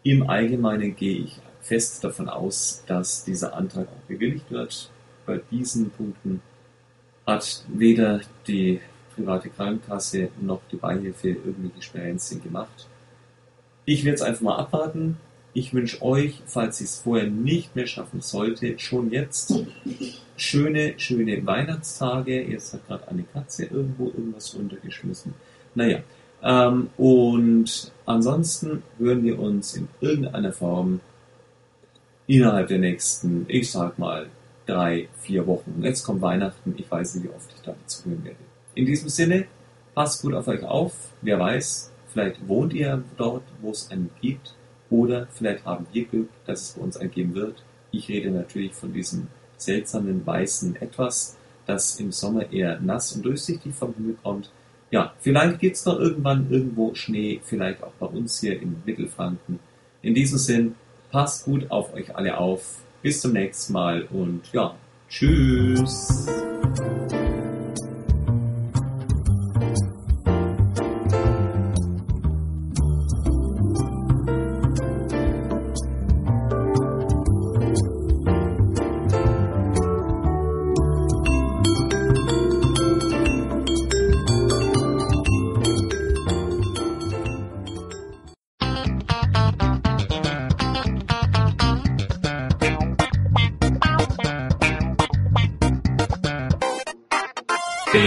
[0.03, 4.89] Im Allgemeinen gehe ich fest davon aus, dass dieser Antrag auch bewilligt wird.
[5.25, 6.41] Bei diesen Punkten
[7.27, 8.79] hat weder die
[9.23, 12.87] private Krankenkasse noch die Beihilfe irgendwelche Sperenzien gemacht.
[13.85, 15.17] Ich werde es einfach mal abwarten.
[15.53, 19.53] Ich wünsche euch, falls ihr es vorher nicht mehr schaffen sollte, schon jetzt
[20.37, 22.43] schöne, schöne Weihnachtstage.
[22.43, 25.33] Jetzt hat gerade eine Katze irgendwo irgendwas runtergeschmissen.
[25.73, 25.99] Naja,
[26.43, 31.01] ähm, und ansonsten hören wir uns in irgendeiner Form
[32.27, 34.27] innerhalb der nächsten, ich sag mal,
[34.65, 35.81] drei, vier Wochen.
[35.81, 36.75] Jetzt kommt Weihnachten.
[36.77, 38.48] Ich weiß nicht, wie oft ich dazu hören werde.
[38.79, 39.45] In diesem Sinne,
[39.93, 40.93] passt gut auf euch auf.
[41.21, 44.55] Wer weiß, vielleicht wohnt ihr dort, wo es einen gibt.
[44.89, 47.61] Oder vielleicht haben wir Glück, dass es bei uns einen geben wird.
[47.91, 49.27] Ich rede natürlich von diesem
[49.57, 54.49] seltsamen weißen Etwas, das im Sommer eher nass und durchsichtig vom Himmel kommt.
[54.91, 59.59] Ja, vielleicht gibt es noch irgendwann irgendwo Schnee, vielleicht auch bei uns hier in Mittelfranken.
[60.01, 60.75] In diesem Sinn,
[61.11, 62.77] passt gut auf euch alle auf.
[63.01, 64.73] Bis zum nächsten Mal und ja,
[65.09, 66.27] Tschüss.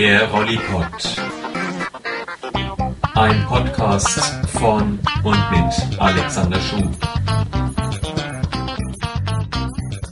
[0.03, 1.17] Der Rollipod.
[3.15, 6.91] Ein Podcast von und mit Alexander Schuh.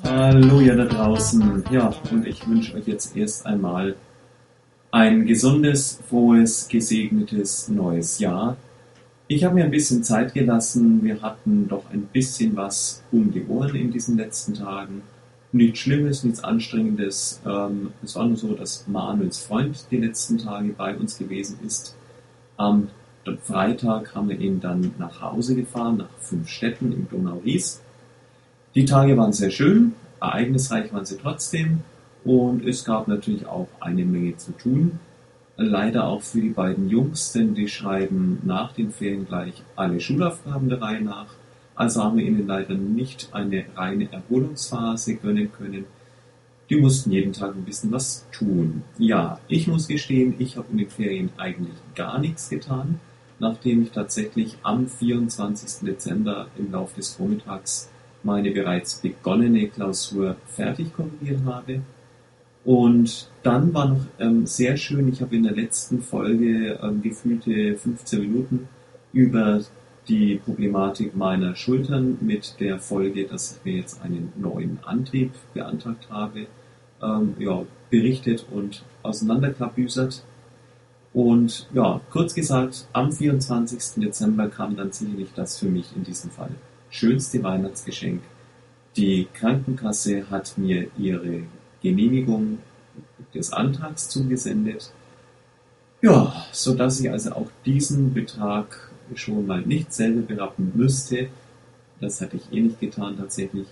[0.05, 1.65] Hallo ihr da draußen.
[1.73, 3.97] Ja, und ich wünsche euch jetzt erst einmal
[4.93, 8.57] ein gesundes, frohes, gesegnetes neues Jahr.
[9.27, 11.03] Ich habe mir ein bisschen Zeit gelassen.
[11.03, 15.03] Wir hatten doch ein bisschen was um die Ohren in diesen letzten Tagen.
[15.53, 17.41] Nichts Schlimmes, nichts Anstrengendes.
[17.45, 21.97] Ähm, es war nur so, dass Manuels Freund die letzten Tage bei uns gewesen ist.
[22.57, 22.89] Am
[23.43, 27.83] Freitag haben wir ihn dann nach Hause gefahren, nach fünf Städten im Donau-Ries.
[28.75, 31.81] Die Tage waren sehr schön, ereignisreich waren sie trotzdem
[32.25, 35.01] und es gab natürlich auch eine Menge zu tun.
[35.57, 40.69] Leider auch für die beiden Jungs, denn die schreiben nach den Ferien gleich alle Schulaufgaben
[40.69, 41.27] der Reihe nach.
[41.81, 45.87] Also haben wir ihnen leider nicht eine reine Erholungsphase gönnen können.
[46.69, 48.83] Die mussten jeden Tag ein bisschen was tun.
[48.99, 53.01] Ja, ich muss gestehen, ich habe in den Ferien eigentlich gar nichts getan,
[53.39, 55.87] nachdem ich tatsächlich am 24.
[55.87, 57.89] Dezember im Laufe des Vormittags
[58.23, 61.81] meine bereits begonnene Klausur fertig korrigiert habe.
[62.63, 67.79] Und dann war noch ähm, sehr schön, ich habe in der letzten Folge ähm, gefühlte
[67.79, 68.69] 15 Minuten
[69.15, 69.63] über
[70.09, 76.09] die Problematik meiner Schultern mit der Folge, dass ich mir jetzt einen neuen Antrieb beantragt
[76.11, 76.47] habe,
[77.03, 80.25] ähm, ja, berichtet und auseinanderklabüsert.
[81.13, 84.03] Und ja, kurz gesagt, am 24.
[84.03, 86.51] Dezember kam dann sicherlich das für mich in diesem Fall
[86.89, 88.23] schönste Weihnachtsgeschenk.
[88.97, 91.45] Die Krankenkasse hat mir ihre
[91.83, 92.59] Genehmigung
[93.35, 94.93] des Antrags zugesendet.
[96.03, 101.29] Ja, so dass ich also auch diesen Betrag schon mal nicht selber berappen müsste.
[102.01, 103.67] Das hatte ich eh nicht getan tatsächlich.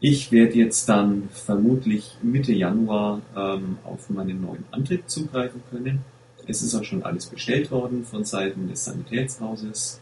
[0.00, 6.04] Ich werde jetzt dann vermutlich Mitte Januar ähm, auf meinen neuen Antrieb zugreifen können.
[6.46, 10.00] Es ist auch schon alles bestellt worden von Seiten des Sanitätshauses.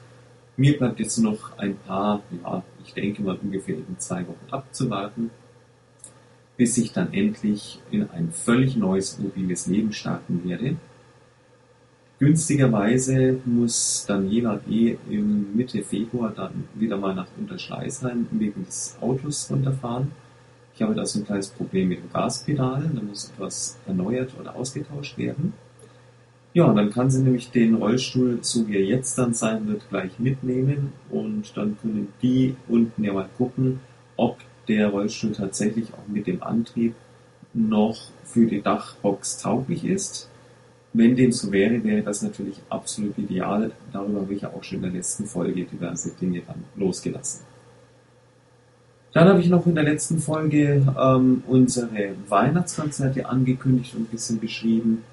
[0.56, 5.30] Mir bleibt jetzt noch ein paar, ja, ich denke mal ungefähr in zwei Wochen abzuwarten,
[6.56, 10.76] bis ich dann endlich in ein völlig neues mobiles Leben starten werde.
[12.22, 19.50] Günstigerweise muss Daniela eh im Mitte Februar dann wieder mal nach Unterschleißheim wegen des Autos
[19.50, 20.12] runterfahren.
[20.72, 24.54] Ich habe da so ein kleines Problem mit dem Gaspedal, da muss etwas erneuert oder
[24.54, 25.52] ausgetauscht werden.
[26.54, 30.20] Ja, dann kann sie nämlich den Rollstuhl, so wie er jetzt dann sein wird, gleich
[30.20, 33.80] mitnehmen und dann können die unten ja mal gucken,
[34.16, 36.94] ob der Rollstuhl tatsächlich auch mit dem Antrieb
[37.52, 40.28] noch für die Dachbox tauglich ist.
[40.94, 43.70] Wenn dem so wäre, wäre das natürlich absolut ideal.
[43.92, 47.44] Darüber habe ich ja auch schon in der letzten Folge diverse Dinge dann losgelassen.
[49.12, 54.38] Dann habe ich noch in der letzten Folge ähm, unsere Weihnachtskonzerte angekündigt und ein bisschen
[54.38, 55.04] beschrieben.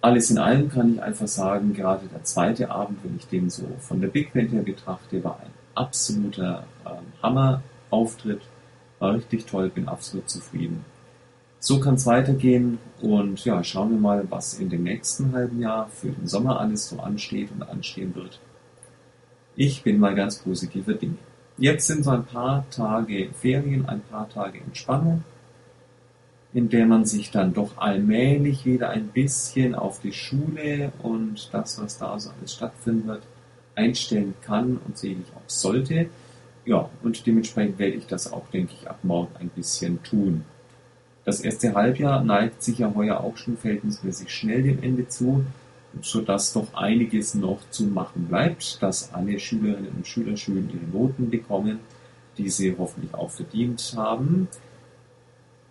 [0.00, 3.64] Alles in allem kann ich einfach sagen, gerade der zweite Abend, wenn ich den so
[3.80, 8.42] von der Big Band her betrachte, war ein absoluter ähm, Hammer-Auftritt.
[8.98, 10.84] War richtig toll, bin absolut zufrieden.
[11.64, 15.88] So kann es weitergehen und ja, schauen wir mal, was in dem nächsten halben Jahr
[15.88, 18.38] für den Sommer alles so ansteht und anstehen wird.
[19.56, 21.16] Ich bin mal ganz positiver Dinge.
[21.56, 25.24] Jetzt sind so ein paar Tage Ferien, ein paar Tage Entspannung
[26.54, 31.82] in der man sich dann doch allmählich wieder ein bisschen auf die Schule und das,
[31.82, 33.22] was da so alles stattfinden wird,
[33.74, 36.08] einstellen kann und sicherlich auch sollte.
[36.64, 40.44] Ja, und dementsprechend werde ich das auch, denke ich, ab morgen ein bisschen tun.
[41.24, 45.44] Das erste Halbjahr neigt sich ja heuer auch schon verhältnismäßig schnell dem Ende zu,
[46.02, 51.30] sodass doch einiges noch zu machen bleibt, dass alle Schülerinnen und Schüler schön ihre Noten
[51.30, 51.80] bekommen,
[52.36, 54.48] die sie hoffentlich auch verdient haben.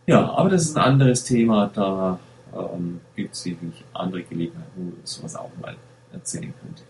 [0.08, 1.70] Ja, aber das ist ein anderes Thema.
[1.74, 2.20] Da
[2.54, 5.76] ähm, gibt es sicherlich andere Gelegenheiten, wo ich sowas auch mal
[6.12, 6.84] erzählen könnte.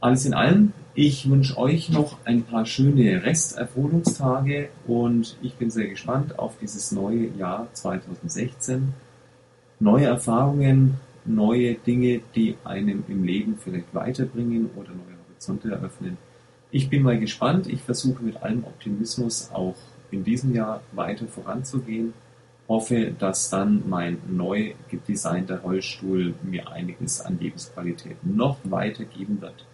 [0.00, 0.72] Alles in allem,
[1.02, 6.92] ich wünsche euch noch ein paar schöne Resterholungstage und ich bin sehr gespannt auf dieses
[6.92, 8.92] neue Jahr 2016.
[9.78, 16.18] Neue Erfahrungen, neue Dinge, die einem im Leben vielleicht weiterbringen oder neue Horizonte eröffnen.
[16.70, 17.66] Ich bin mal gespannt.
[17.66, 19.76] Ich versuche mit allem Optimismus auch
[20.10, 22.12] in diesem Jahr weiter voranzugehen
[22.68, 29.64] hoffe, dass dann mein neu gedesignter Rollstuhl mir einiges an Lebensqualität noch weitergeben wird.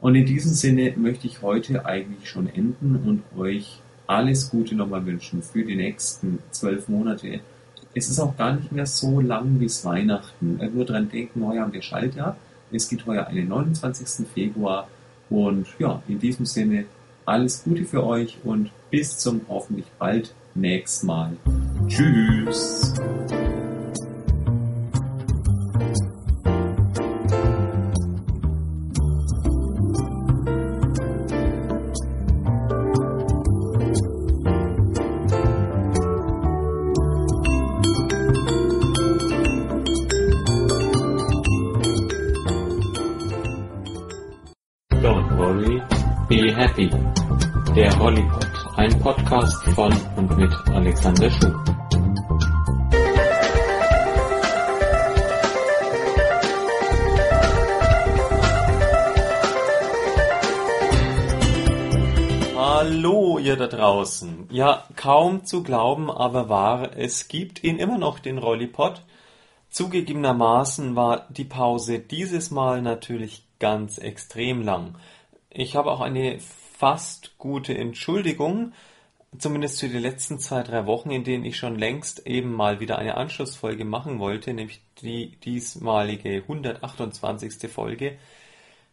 [0.00, 5.04] Und in diesem Sinne möchte ich heute eigentlich schon enden und euch alles Gute nochmal
[5.04, 7.40] wünschen für die nächsten zwölf Monate.
[7.94, 10.60] Es ist auch gar nicht mehr so lang bis Weihnachten.
[10.72, 12.36] Nur dran denken, heuer haben wir Schaltjahr.
[12.70, 14.26] Es geht heuer den 29.
[14.32, 14.88] Februar.
[15.30, 16.84] Und ja, in diesem Sinne
[17.24, 21.36] alles Gute für euch und bis zum hoffentlich bald nächsten Mal.
[21.86, 22.94] Tschüss!
[51.28, 51.54] Alexander Schuh.
[62.56, 64.48] Hallo ihr da draußen.
[64.50, 69.02] Ja, kaum zu glauben, aber wahr, es gibt ihn immer noch, den Rollipod.
[69.70, 74.94] Zugegebenermaßen war die Pause dieses Mal natürlich ganz extrem lang.
[75.50, 78.72] Ich habe auch eine fast gute Entschuldigung,
[79.36, 82.98] zumindest für die letzten zwei, drei Wochen, in denen ich schon längst eben mal wieder
[82.98, 87.70] eine Anschlussfolge machen wollte, nämlich die diesmalige 128.
[87.70, 88.16] Folge.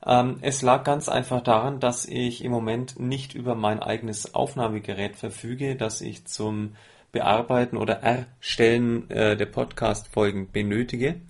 [0.06, 5.16] Ähm, es lag ganz einfach daran, dass ich im Moment nicht über mein eigenes Aufnahmegerät
[5.16, 6.76] verfüge, das ich zum
[7.12, 11.22] Bearbeiten oder Erstellen äh, der Podcast-Folgen benötige.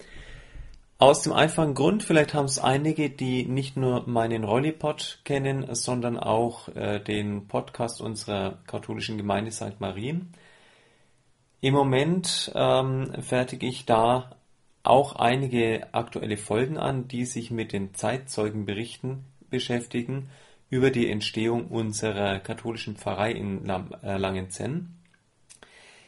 [0.98, 6.18] Aus dem einfachen Grund, vielleicht haben es einige, die nicht nur meinen Rollipod kennen, sondern
[6.18, 9.82] auch äh, den Podcast unserer katholischen Gemeinde St.
[9.82, 10.32] Marien.
[11.60, 14.38] Im Moment ähm, fertige ich da
[14.84, 20.30] auch einige aktuelle Folgen an, die sich mit den Zeitzeugenberichten beschäftigen
[20.70, 24.96] über die Entstehung unserer katholischen Pfarrei in äh, Langenzenn.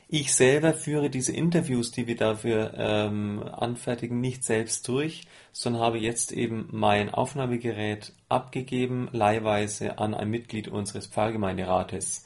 [0.09, 5.97] Ich selber führe diese Interviews, die wir dafür ähm, anfertigen, nicht selbst durch, sondern habe
[5.97, 12.25] jetzt eben mein Aufnahmegerät abgegeben, leihweise an ein Mitglied unseres Pfarrgemeinderates.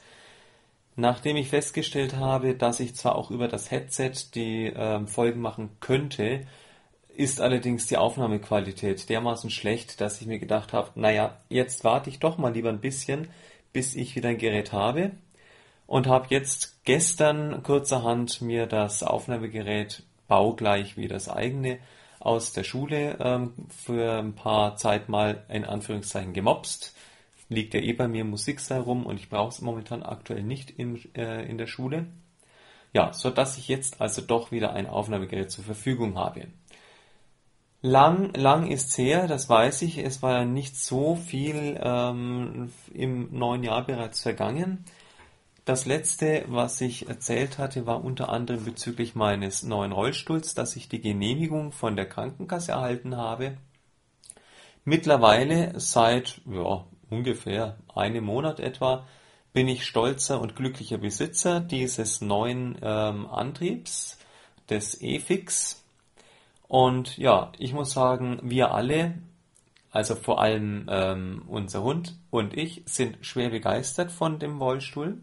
[0.95, 5.71] Nachdem ich festgestellt habe, dass ich zwar auch über das Headset die ähm, Folgen machen
[5.79, 6.45] könnte,
[7.15, 12.19] ist allerdings die Aufnahmequalität dermaßen schlecht, dass ich mir gedacht habe, naja, jetzt warte ich
[12.19, 13.29] doch mal lieber ein bisschen,
[13.73, 15.13] bis ich wieder ein Gerät habe
[15.91, 21.79] und habe jetzt gestern kurzerhand mir das Aufnahmegerät baugleich wie das eigene
[22.21, 26.95] aus der Schule ähm, für ein paar Zeit mal in Anführungszeichen gemobst.
[27.49, 30.97] Liegt ja eh bei mir Musiksaal rum und ich brauche es momentan aktuell nicht in,
[31.13, 32.05] äh, in der Schule.
[32.93, 36.47] Ja, so dass ich jetzt also doch wieder ein Aufnahmegerät zur Verfügung habe.
[37.81, 39.97] Lang, lang ist's her, das weiß ich.
[39.97, 44.85] Es war ja nicht so viel ähm, im neuen Jahr bereits vergangen.
[45.63, 50.89] Das letzte, was ich erzählt hatte, war unter anderem bezüglich meines neuen Rollstuhls, dass ich
[50.89, 53.57] die Genehmigung von der Krankenkasse erhalten habe.
[54.85, 59.05] Mittlerweile seit ja, ungefähr einem Monat etwa
[59.53, 64.17] bin ich stolzer und glücklicher Besitzer dieses neuen ähm, Antriebs,
[64.69, 65.83] des E-Fix.
[66.67, 69.15] Und ja, ich muss sagen, wir alle,
[69.91, 75.21] also vor allem ähm, unser Hund und ich, sind schwer begeistert von dem Rollstuhl.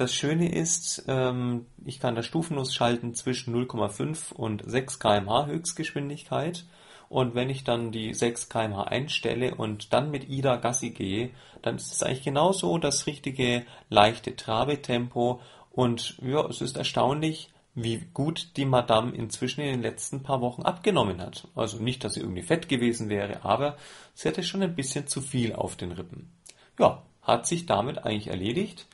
[0.00, 6.64] Das Schöne ist, ähm, ich kann das stufenlos schalten zwischen 0,5 und 6 km/h Höchstgeschwindigkeit.
[7.10, 11.76] Und wenn ich dann die 6 km/h einstelle und dann mit Ida Gassi gehe, dann
[11.76, 15.42] ist es eigentlich genauso das richtige leichte Trabetempo.
[15.70, 20.62] Und ja, es ist erstaunlich, wie gut die Madame inzwischen in den letzten paar Wochen
[20.62, 21.46] abgenommen hat.
[21.54, 23.76] Also nicht, dass sie irgendwie fett gewesen wäre, aber
[24.14, 26.32] sie hatte schon ein bisschen zu viel auf den Rippen.
[26.78, 28.86] Ja, hat sich damit eigentlich erledigt.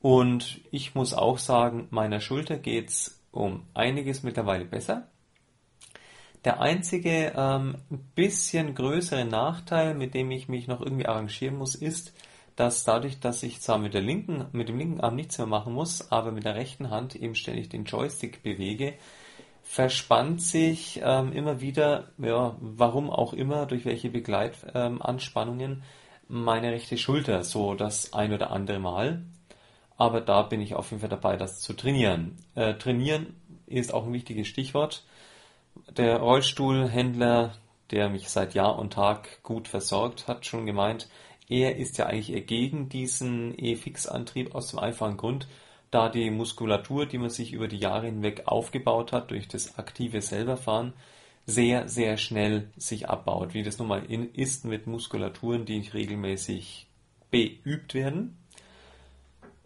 [0.00, 5.08] Und ich muss auch sagen, meiner Schulter geht's um einiges mittlerweile besser.
[6.44, 7.76] Der einzige ähm,
[8.14, 12.14] bisschen größere Nachteil, mit dem ich mich noch irgendwie arrangieren muss, ist,
[12.56, 15.74] dass dadurch, dass ich zwar mit der linken, mit dem linken Arm nichts mehr machen
[15.74, 18.94] muss, aber mit der rechten Hand eben ständig den Joystick bewege,
[19.62, 25.82] verspannt sich ähm, immer wieder, ja, warum auch immer, durch welche Begleitanspannungen, ähm,
[26.28, 29.22] meine rechte Schulter so das ein oder andere Mal
[30.00, 32.38] aber da bin ich auf jeden Fall dabei, das zu trainieren.
[32.54, 33.34] Äh, trainieren
[33.66, 35.04] ist auch ein wichtiges Stichwort.
[35.94, 37.52] Der Rollstuhlhändler,
[37.90, 41.10] der mich seit Jahr und Tag gut versorgt, hat schon gemeint,
[41.50, 45.46] er ist ja eigentlich gegen diesen E-Fix-Antrieb aus dem einfachen Grund,
[45.90, 50.22] da die Muskulatur, die man sich über die Jahre hinweg aufgebaut hat durch das aktive
[50.22, 50.94] Selberfahren,
[51.44, 54.02] sehr, sehr schnell sich abbaut, wie das nun mal
[54.32, 56.86] ist mit Muskulaturen, die nicht regelmäßig
[57.30, 58.39] beübt werden.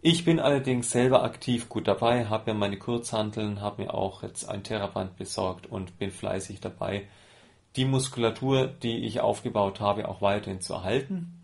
[0.07, 4.47] Ich bin allerdings selber aktiv gut dabei, habe mir meine Kurzhanteln, habe mir auch jetzt
[4.47, 7.07] ein Theraband besorgt und bin fleißig dabei,
[7.75, 11.41] die Muskulatur, die ich aufgebaut habe, auch weiterhin zu erhalten.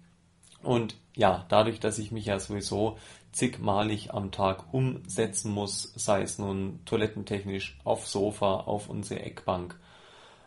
[0.61, 2.99] Und ja, dadurch, dass ich mich ja sowieso
[3.31, 9.75] zigmalig am Tag umsetzen muss, sei es nun toilettentechnisch aufs Sofa, auf unsere Eckbank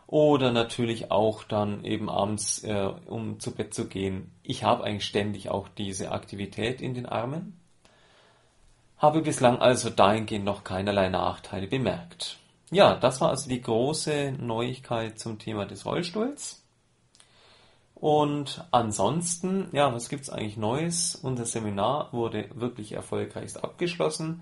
[0.07, 4.31] oder natürlich auch dann eben abends, äh, um zu Bett zu gehen.
[4.41, 7.59] Ich habe eigentlich ständig auch diese Aktivität in den Armen,
[8.97, 12.37] habe bislang also dahingehend noch keinerlei Nachteile bemerkt.
[12.71, 16.63] Ja, das war also die große Neuigkeit zum Thema des Rollstuhls.
[17.93, 21.15] Und ansonsten, ja, was gibt's eigentlich Neues?
[21.15, 24.41] Unser Seminar wurde wirklich erfolgreich abgeschlossen.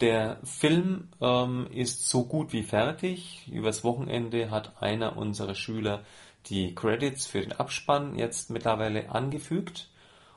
[0.00, 3.48] Der Film ähm, ist so gut wie fertig.
[3.50, 6.04] Übers Wochenende hat einer unserer Schüler
[6.46, 9.88] die Credits für den Abspann jetzt mittlerweile angefügt.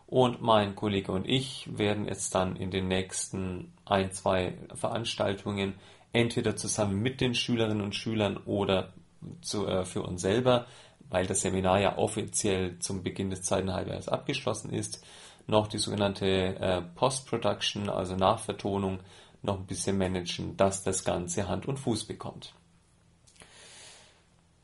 [0.08, 5.76] Und mein Kollege und ich werden jetzt dann in den nächsten ein, zwei Veranstaltungen
[6.14, 8.94] entweder zusammen mit den Schülerinnen und Schülern oder
[9.42, 10.66] zu, äh, für uns selber,
[11.10, 15.06] weil das Seminar ja offiziell zum Beginn des zweiten Halbjahres abgeschlossen ist,
[15.46, 19.00] noch die sogenannte äh, Post-Production, also Nachvertonung
[19.42, 22.54] noch ein bisschen managen, dass das Ganze Hand und Fuß bekommt.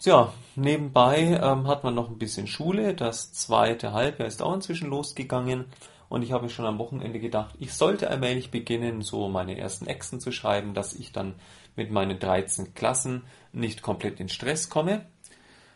[0.05, 2.93] Ja, nebenbei ähm, hat man noch ein bisschen Schule.
[2.93, 5.65] Das zweite Halbjahr ist auch inzwischen losgegangen.
[6.09, 10.19] Und ich habe schon am Wochenende gedacht, ich sollte allmählich beginnen, so meine ersten Exen
[10.19, 11.35] zu schreiben, dass ich dann
[11.77, 13.23] mit meinen 13 Klassen
[13.53, 15.05] nicht komplett in Stress komme.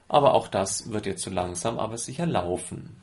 [0.10, 2.98] Aber auch das wird jetzt so langsam, aber sicher laufen.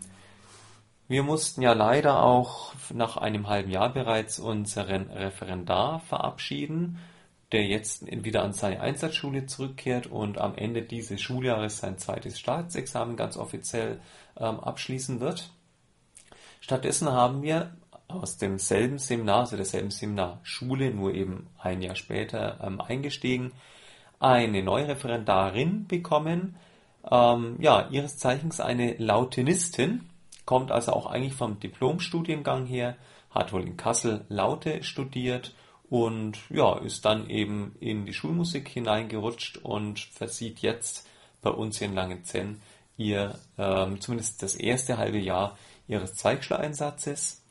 [1.09, 6.99] Wir mussten ja leider auch nach einem halben Jahr bereits unseren Referendar verabschieden,
[7.55, 13.17] der jetzt wieder an seine Einsatzschule zurückkehrt und am Ende dieses Schuljahres sein zweites Staatsexamen
[13.17, 14.01] ganz offiziell
[14.37, 15.51] ähm, abschließen wird.
[16.61, 17.71] Stattdessen haben wir
[18.09, 23.53] aus demselben Seminar, also derselben Seminarschule, nur eben ein Jahr später ähm, eingestiegen,
[24.19, 26.57] eine neue Referendarin bekommen,
[27.09, 30.11] ähm, ja, ihres Zeichens eine Lautinistin,
[30.45, 32.97] kommt also auch eigentlich vom Diplomstudiengang her,
[33.31, 35.55] hat wohl in Kassel Laute studiert
[35.91, 41.07] und ja, ist dann eben in die Schulmusik hineingerutscht und versieht jetzt
[41.43, 42.61] bei uns hier in Langenzenn
[42.97, 45.59] ihr ähm, zumindest das erste halbe Jahr
[45.89, 47.43] ihres Zweigschuleinsatzes.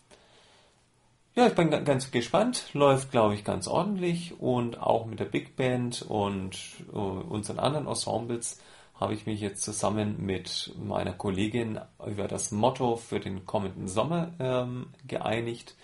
[1.36, 2.70] Ja, ich bin ganz gespannt.
[2.74, 6.58] Läuft, glaube ich, ganz ordentlich und auch mit der Big Band und
[6.94, 8.60] uh, unseren anderen Ensembles
[9.00, 14.32] habe ich mich jetzt zusammen mit meiner Kollegin über das Motto für den kommenden Sommer
[14.40, 15.76] ähm, geeinigt.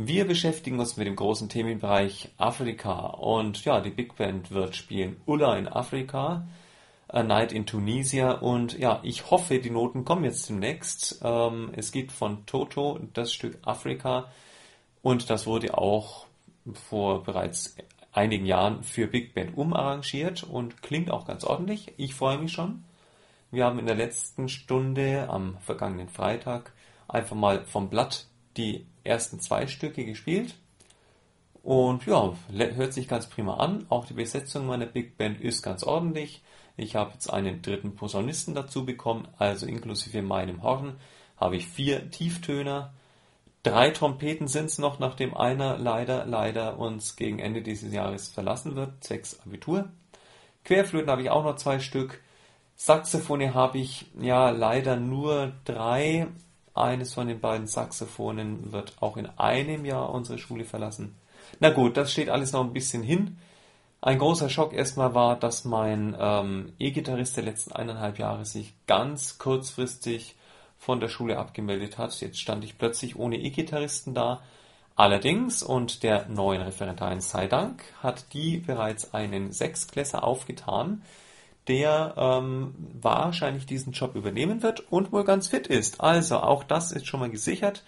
[0.00, 5.20] Wir beschäftigen uns mit dem großen Themenbereich Afrika und ja, die Big Band wird spielen
[5.26, 6.46] Ulla in Afrika,
[7.08, 11.20] A Night in Tunisia und ja, ich hoffe, die Noten kommen jetzt demnächst.
[11.24, 14.30] Ähm, es gibt von Toto das Stück Afrika
[15.02, 16.26] und das wurde auch
[16.74, 17.74] vor bereits
[18.12, 21.92] einigen Jahren für Big Band umarrangiert und klingt auch ganz ordentlich.
[21.96, 22.84] Ich freue mich schon.
[23.50, 26.72] Wir haben in der letzten Stunde am vergangenen Freitag
[27.08, 30.54] einfach mal vom Blatt die ersten zwei Stücke gespielt.
[31.62, 33.86] Und ja, hört sich ganz prima an.
[33.88, 36.42] Auch die Besetzung meiner Big Band ist ganz ordentlich.
[36.76, 40.96] Ich habe jetzt einen dritten Posaunisten dazu bekommen, also inklusive meinem Horn
[41.36, 42.92] habe ich vier Tieftöner,
[43.64, 48.76] Drei Trompeten sind es noch, nachdem einer leider, leider uns gegen Ende dieses Jahres verlassen
[48.76, 49.90] wird, sechs Abitur.
[50.64, 52.22] Querflöten habe ich auch noch zwei Stück.
[52.76, 56.28] Saxophone habe ich ja leider nur drei.
[56.78, 61.16] Eines von den beiden Saxophonen wird auch in einem Jahr unsere Schule verlassen.
[61.60, 63.38] Na gut, das steht alles noch ein bisschen hin.
[64.00, 69.38] Ein großer Schock erstmal war, dass mein ähm, E-Gitarrist der letzten eineinhalb Jahre sich ganz
[69.38, 70.36] kurzfristig
[70.78, 72.18] von der Schule abgemeldet hat.
[72.20, 74.40] Jetzt stand ich plötzlich ohne E-Gitarristen da.
[74.94, 81.02] Allerdings, und der neuen Referendarin sei Dank, hat die bereits einen Sechsklässer aufgetan,
[81.68, 86.00] der ähm, wahrscheinlich diesen Job übernehmen wird und wohl ganz fit ist.
[86.00, 87.84] Also auch das ist schon mal gesichert.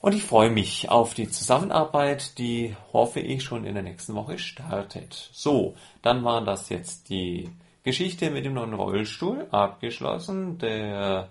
[0.00, 4.38] Und ich freue mich auf die Zusammenarbeit, die hoffe ich schon in der nächsten Woche
[4.38, 5.30] startet.
[5.32, 7.48] So, dann waren das jetzt die
[7.82, 10.58] Geschichte mit dem neuen Rollstuhl abgeschlossen.
[10.58, 11.30] Der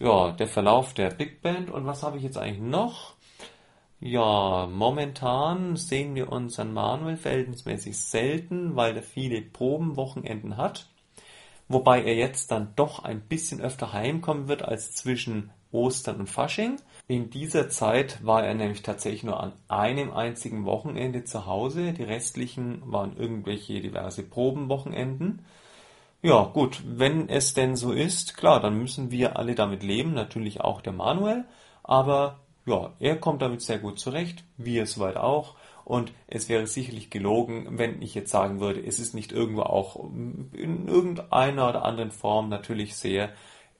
[0.00, 1.70] ja, der Verlauf der Big Band.
[1.70, 3.14] Und was habe ich jetzt eigentlich noch?
[4.00, 10.88] Ja, momentan sehen wir unseren Manuel verhältnismäßig selten, weil er viele Probenwochenenden hat.
[11.68, 16.76] Wobei er jetzt dann doch ein bisschen öfter heimkommen wird als zwischen Ostern und Fasching.
[17.08, 21.92] In dieser Zeit war er nämlich tatsächlich nur an einem einzigen Wochenende zu Hause.
[21.92, 25.44] Die restlichen waren irgendwelche diverse Probenwochenenden.
[26.22, 30.60] Ja, gut, wenn es denn so ist, klar, dann müssen wir alle damit leben, natürlich
[30.60, 31.44] auch der Manuel,
[31.82, 35.56] aber ja, er kommt damit sehr gut zurecht, wir soweit auch.
[35.84, 39.96] Und es wäre sicherlich gelogen, wenn ich jetzt sagen würde, es ist nicht irgendwo auch
[40.52, 43.30] in irgendeiner oder anderen Form natürlich sehr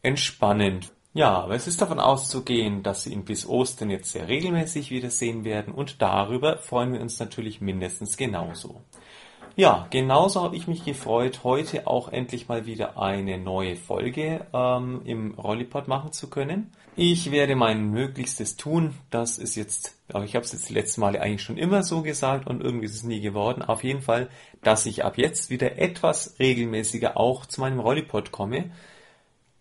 [0.02, 0.90] entspannend.
[1.12, 5.44] Ja, aber es ist davon auszugehen, dass Sie ihn bis Ostern jetzt sehr regelmäßig wiedersehen
[5.44, 8.82] werden und darüber freuen wir uns natürlich mindestens genauso.
[9.59, 15.03] Ja, genauso habe ich mich gefreut, heute auch endlich mal wieder eine neue Folge ähm,
[15.05, 16.73] im Rollipod machen zu können.
[16.95, 18.95] Ich werde mein Möglichstes tun.
[19.11, 22.03] Das ist jetzt, aber ich habe es jetzt die letzten Male eigentlich schon immer so
[22.03, 23.63] gesagt und irgendwie ist es nie geworden.
[23.63, 24.29] Auf jeden Fall,
[24.63, 28.71] dass ich ab jetzt wieder etwas regelmäßiger auch zu meinem Rollipod komme.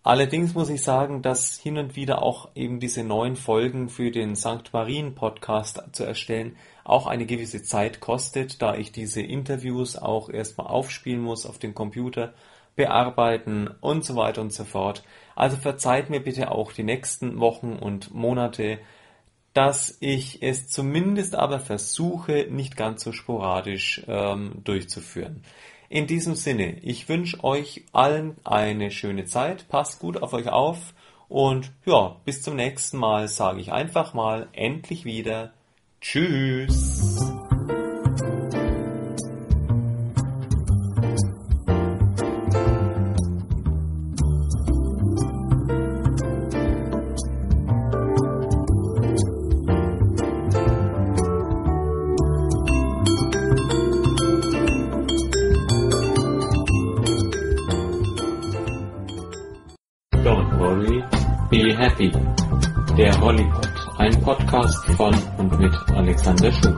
[0.04, 4.36] Allerdings muss ich sagen, dass hin und wieder auch eben diese neuen Folgen für den
[4.36, 4.72] St.
[4.72, 6.56] Marien Podcast zu erstellen
[6.88, 11.74] auch eine gewisse Zeit kostet, da ich diese Interviews auch erstmal aufspielen muss auf dem
[11.74, 12.32] Computer,
[12.76, 15.02] bearbeiten und so weiter und so fort.
[15.34, 18.78] Also verzeiht mir bitte auch die nächsten Wochen und Monate,
[19.52, 25.42] dass ich es zumindest aber versuche, nicht ganz so sporadisch ähm, durchzuführen.
[25.88, 30.94] In diesem Sinne, ich wünsche euch allen eine schöne Zeit, passt gut auf euch auf
[31.28, 35.52] und ja, bis zum nächsten Mal sage ich einfach mal endlich wieder
[36.00, 37.37] Tschüss.
[66.18, 66.74] Alexander Schuh.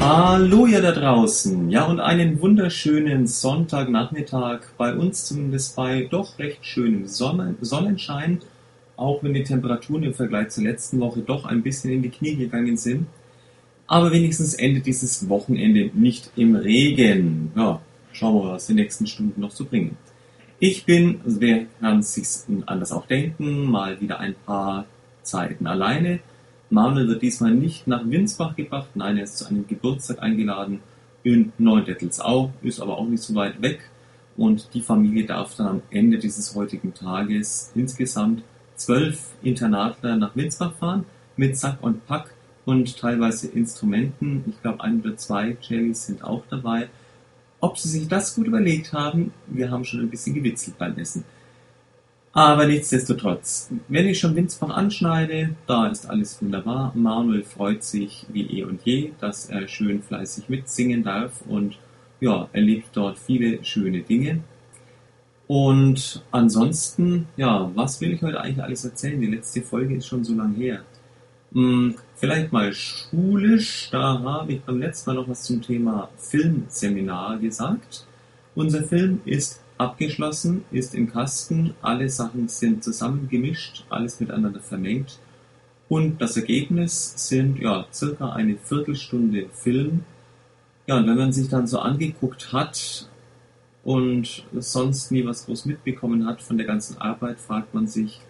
[0.00, 1.70] Hallo ihr da draußen.
[1.70, 4.60] Ja, und einen wunderschönen Sonntagnachmittag.
[4.78, 8.40] Bei uns zumindest bei doch recht schönem Sonnenschein
[8.96, 12.36] auch wenn die Temperaturen im Vergleich zur letzten Woche doch ein bisschen in die Knie
[12.36, 13.08] gegangen sind.
[13.86, 17.52] Aber wenigstens endet dieses Wochenende nicht im Regen.
[17.54, 17.82] Ja,
[18.16, 19.96] schauen wir mal, was die nächsten Stunden noch zu so bringen.
[20.58, 22.26] Ich bin, wer kann sich
[22.64, 24.86] anders auch denken, mal wieder ein paar
[25.22, 26.20] Zeiten alleine.
[26.70, 30.80] Manuel wird diesmal nicht nach Winsbach gebracht, nein, er ist zu einem Geburtstag eingeladen
[31.22, 33.90] in Neudettelsau, ist aber auch nicht so weit weg.
[34.36, 38.42] Und die Familie darf dann am Ende dieses heutigen Tages insgesamt
[38.76, 41.04] zwölf Internatler nach Winsbach fahren
[41.36, 42.32] mit Sack und Pack
[42.64, 44.44] und teilweise Instrumenten.
[44.48, 46.88] Ich glaube, ein oder zwei Jellys sind auch dabei.
[47.60, 51.24] Ob sie sich das gut überlegt haben, wir haben schon ein bisschen gewitzelt beim Essen.
[52.32, 56.92] Aber nichtsdestotrotz, wenn ich schon Winsbach anschneide, da ist alles wunderbar.
[56.94, 61.78] Manuel freut sich wie eh und je, dass er schön fleißig mitsingen darf und
[62.20, 64.40] ja, erlebt dort viele schöne Dinge.
[65.46, 69.18] Und ansonsten, ja, was will ich heute eigentlich alles erzählen?
[69.18, 70.82] Die letzte Folge ist schon so lange her.
[72.16, 78.06] Vielleicht mal schulisch, da habe ich beim letzten Mal noch was zum Thema Filmseminar gesagt.
[78.54, 85.18] Unser Film ist abgeschlossen, ist im Kasten, alle Sachen sind zusammengemischt, alles miteinander vermengt.
[85.90, 90.04] Und das Ergebnis sind ja circa eine Viertelstunde Film.
[90.86, 93.08] Ja, und wenn man sich dann so angeguckt hat,
[93.86, 98.20] und sonst nie was groß mitbekommen hat von der ganzen Arbeit, fragt man sich,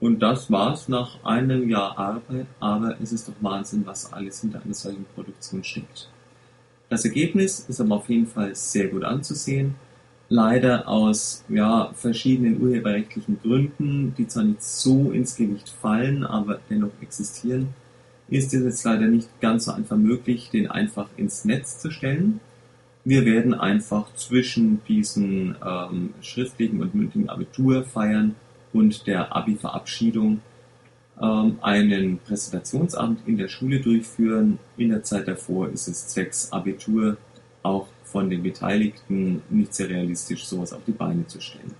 [0.00, 4.62] und das war's nach einem Jahr Arbeit, aber es ist doch Wahnsinn, was alles hinter
[4.62, 6.08] einer solchen Produktion steckt.
[6.88, 9.74] Das Ergebnis ist aber auf jeden Fall sehr gut anzusehen.
[10.28, 16.92] Leider aus ja, verschiedenen urheberrechtlichen Gründen, die zwar nicht so ins Gewicht fallen, aber dennoch
[17.00, 17.74] existieren,
[18.28, 22.40] ist es jetzt leider nicht ganz so einfach möglich, den einfach ins Netz zu stellen.
[23.04, 28.34] Wir werden einfach zwischen diesen ähm, schriftlichen und mündlichen Abiturfeiern
[28.72, 30.40] und der Abi-Verabschiedung
[31.20, 34.58] ähm, einen Präsentationsabend in der Schule durchführen.
[34.76, 37.16] In der Zeit davor ist es zwecks Abitur
[37.62, 41.74] auch von den Beteiligten nicht sehr realistisch, sowas auf die Beine zu stellen.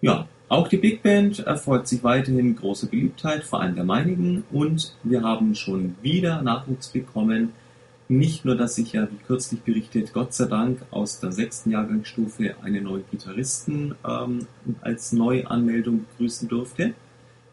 [0.00, 4.94] Ja, auch die Big Band erfreut sich weiterhin große Beliebtheit, vor allem der meinigen, und
[5.02, 7.52] wir haben schon wieder Nachwuchs bekommen.
[8.12, 12.56] Nicht nur, dass ich ja, wie kürzlich berichtet, Gott sei Dank aus der sechsten Jahrgangsstufe
[12.60, 14.46] einen neuen Gitarristen ähm,
[14.82, 16.92] als Neuanmeldung begrüßen durfte.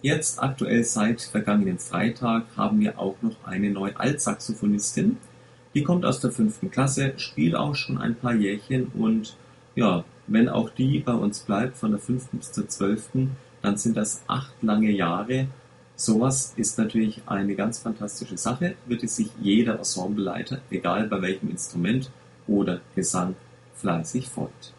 [0.02, 5.16] Jetzt aktuell seit vergangenen Freitag haben wir auch noch eine neue Altsaxophonistin.
[5.74, 9.38] Die kommt aus der fünften Klasse, spielt auch schon ein paar Jährchen und
[9.76, 13.96] ja, wenn auch die bei uns bleibt von der fünften bis zur zwölften, dann sind
[13.96, 15.48] das acht lange Jahre.
[16.00, 22.10] Sowas ist natürlich eine ganz fantastische Sache, würde sich jeder Ensembleleiter, egal bei welchem Instrument
[22.48, 23.36] oder Gesang,
[23.76, 24.74] fleißig freut.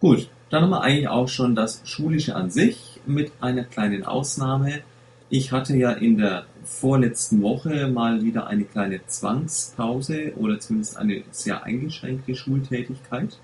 [0.00, 4.80] Gut, dann haben wir eigentlich auch schon das Schulische an sich mit einer kleinen Ausnahme.
[5.28, 11.22] Ich hatte ja in der vorletzten Woche mal wieder eine kleine Zwangspause oder zumindest eine
[11.30, 13.38] sehr eingeschränkte Schultätigkeit.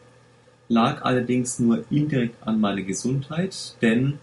[0.66, 4.18] Lag allerdings nur indirekt an meiner Gesundheit, denn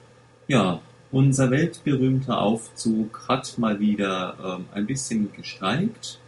[0.50, 0.82] ja,
[1.14, 6.20] unser weltberühmter Aufzug hat mal wieder ähm, ein bisschen gestreikt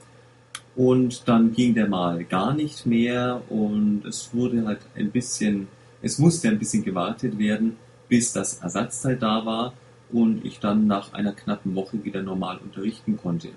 [0.76, 5.68] und dann ging der mal gar nicht mehr und es wurde halt ein bisschen,
[6.04, 9.74] es musste ein bisschen gewartet werden, bis das Ersatzteil da war
[10.12, 13.50] und ich dann nach einer knappen Woche wieder normal unterrichten konnte.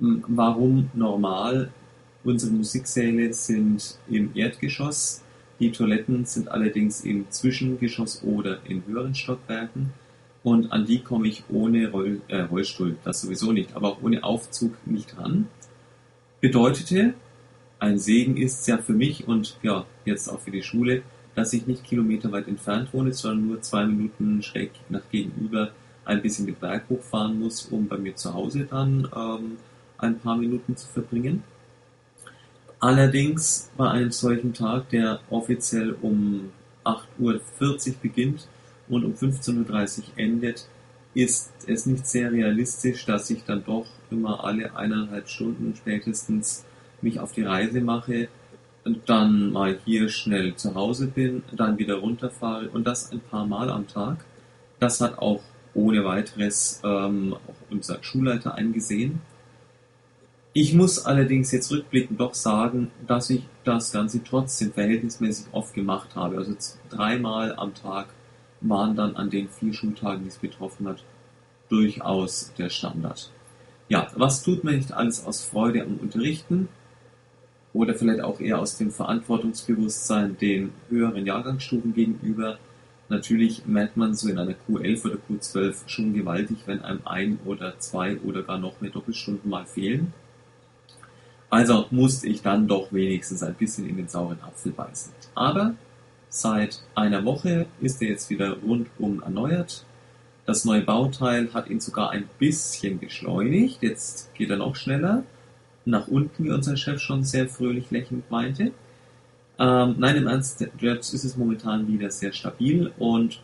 [0.00, 1.70] Hm, warum normal?
[2.24, 5.22] Unsere Musiksäle sind im Erdgeschoss,
[5.60, 9.92] die Toiletten sind allerdings im Zwischengeschoss oder in höheren Stockwerken
[10.42, 14.22] und an die komme ich ohne Roll, äh, Rollstuhl, das sowieso nicht, aber auch ohne
[14.24, 15.48] Aufzug nicht ran.
[16.40, 17.14] Bedeutete,
[17.80, 21.02] ein Segen ist ja für mich und ja, jetzt auch für die Schule,
[21.34, 25.70] dass ich nicht kilometerweit entfernt wohne, sondern nur zwei Minuten schräg nach gegenüber
[26.04, 29.58] ein bisschen den Berg hochfahren muss, um bei mir zu Hause dann ähm,
[29.98, 31.44] ein paar Minuten zu verbringen.
[32.80, 36.50] Allerdings bei einem solchen Tag, der offiziell um
[36.84, 38.48] 8.40 Uhr beginnt
[38.88, 40.68] und um 15.30 Uhr endet,
[41.14, 46.64] ist es nicht sehr realistisch, dass ich dann doch immer alle eineinhalb Stunden spätestens
[47.00, 48.28] mich auf die Reise mache,
[49.06, 53.70] dann mal hier schnell zu Hause bin, dann wieder runterfahre und das ein paar Mal
[53.70, 54.24] am Tag.
[54.78, 55.42] Das hat auch
[55.74, 59.20] ohne weiteres ähm, auch unser Schulleiter eingesehen.
[60.52, 66.16] Ich muss allerdings jetzt rückblickend doch sagen, dass ich das Ganze trotzdem verhältnismäßig oft gemacht
[66.16, 66.38] habe.
[66.38, 66.54] Also
[66.88, 68.08] dreimal am Tag
[68.60, 71.04] waren dann an den vier Schultagen, die es betroffen hat,
[71.68, 73.30] durchaus der Standard.
[73.88, 76.68] Ja, was tut man nicht alles aus Freude am Unterrichten?
[77.72, 82.58] oder vielleicht auch eher aus dem Verantwortungsbewusstsein den höheren Jahrgangsstufen gegenüber.
[83.08, 87.78] Natürlich merkt man so in einer Q11 oder Q12 schon gewaltig, wenn einem ein oder
[87.78, 90.12] zwei oder gar noch mehr Doppelstunden mal fehlen.
[91.50, 95.12] Also musste ich dann doch wenigstens ein bisschen in den sauren Apfel beißen.
[95.34, 95.74] Aber
[96.28, 99.84] seit einer Woche ist er jetzt wieder rundum erneuert.
[100.46, 103.82] Das neue Bauteil hat ihn sogar ein bisschen beschleunigt.
[103.82, 105.24] Jetzt geht er noch schneller
[105.84, 108.72] nach unten, wie unser Chef schon sehr fröhlich lächelnd meinte.
[109.58, 113.42] Ähm, nein, im Ernst, jetzt ist es momentan wieder sehr stabil und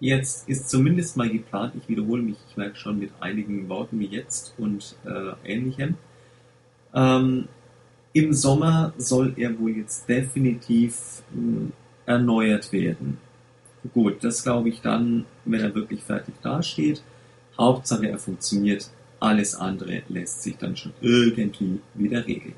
[0.00, 4.06] jetzt ist zumindest mal geplant, ich wiederhole mich, ich merke schon mit einigen Worten wie
[4.06, 5.96] jetzt und äh, ähnlichem.
[6.94, 7.48] Ähm,
[8.14, 11.70] Im Sommer soll er wohl jetzt definitiv äh,
[12.12, 13.18] erneuert werden.
[13.92, 17.02] Gut, das glaube ich dann, wenn er wirklich fertig dasteht.
[17.58, 18.90] Hauptsache er funktioniert
[19.22, 22.54] alles andere lässt sich dann schon irgendwie wieder regeln.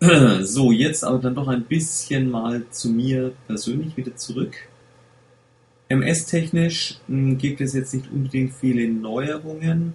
[0.42, 4.56] So, jetzt aber dann doch ein bisschen mal zu mir persönlich wieder zurück.
[5.88, 9.92] MS-technisch hm, gibt es jetzt nicht unbedingt viele Neuerungen.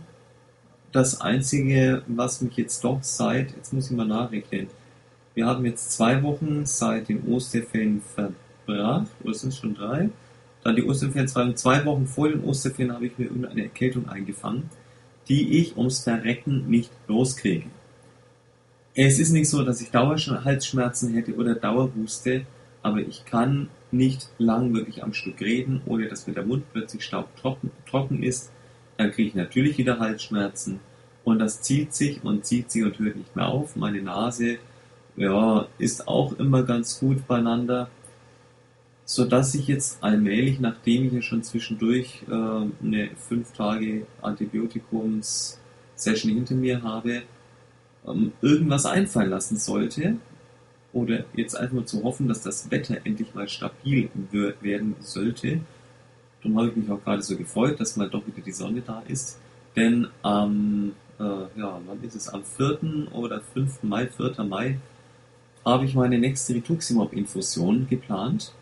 [0.92, 4.68] Das Einzige, was mich jetzt doch seit, jetzt muss ich mal nachrechnen,
[5.36, 10.10] wir haben jetzt zwei Wochen seit den Osterferien verbracht, oder sind es schon drei?
[10.64, 14.70] Dann die Osterferien, zwei, zwei Wochen vor den Osterferien habe ich mir irgendeine Erkältung eingefangen,
[15.28, 17.68] die ich ums Verrecken nicht loskriege.
[18.96, 22.46] Es ist nicht so, dass ich Dauerhalsschmerzen hätte oder Dauerhuste,
[22.82, 27.04] aber ich kann nicht lang wirklich am Stück reden, ohne dass mir der Mund plötzlich
[27.04, 28.52] staubtrocken trocken ist.
[28.98, 30.80] Dann kriege ich natürlich wieder Halsschmerzen
[31.26, 33.76] und das zieht sich und zieht sich und hört nicht mehr auf.
[33.76, 34.60] Meine Nase
[35.18, 37.90] ja, ist auch immer ganz gut beieinander
[39.06, 46.34] so dass ich jetzt allmählich, nachdem ich ja schon zwischendurch äh, eine fünf Tage Antibiotikums-Session
[46.34, 47.22] hinter mir habe,
[48.08, 50.18] ähm, irgendwas einfallen lassen sollte.
[50.92, 54.10] Oder jetzt einfach nur zu hoffen, dass das Wetter endlich mal stabil
[54.62, 55.62] werden sollte.
[56.42, 59.04] Darum habe ich mich auch gerade so gefreut, dass mal doch wieder die Sonne da
[59.08, 59.38] ist.
[59.76, 62.30] Denn am, äh, ja, wann ist es?
[62.30, 63.12] Am 4.
[63.12, 63.84] oder 5.
[63.84, 64.44] Mai, 4.
[64.46, 64.80] Mai,
[65.66, 68.54] habe ich meine nächste Rituximab-Infusion geplant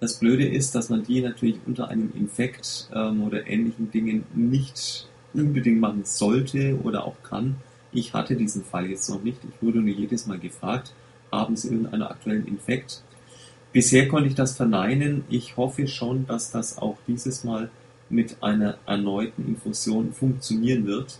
[0.00, 5.06] das Blöde ist, dass man die natürlich unter einem Infekt ähm, oder ähnlichen Dingen nicht
[5.34, 7.56] unbedingt machen sollte oder auch kann.
[7.92, 9.38] Ich hatte diesen Fall jetzt noch nicht.
[9.44, 10.94] Ich wurde nur jedes Mal gefragt,
[11.30, 13.02] haben Sie irgendeinen aktuellen Infekt?
[13.72, 15.24] Bisher konnte ich das verneinen.
[15.28, 17.70] Ich hoffe schon, dass das auch dieses Mal
[18.08, 21.18] mit einer erneuten Infusion funktionieren wird.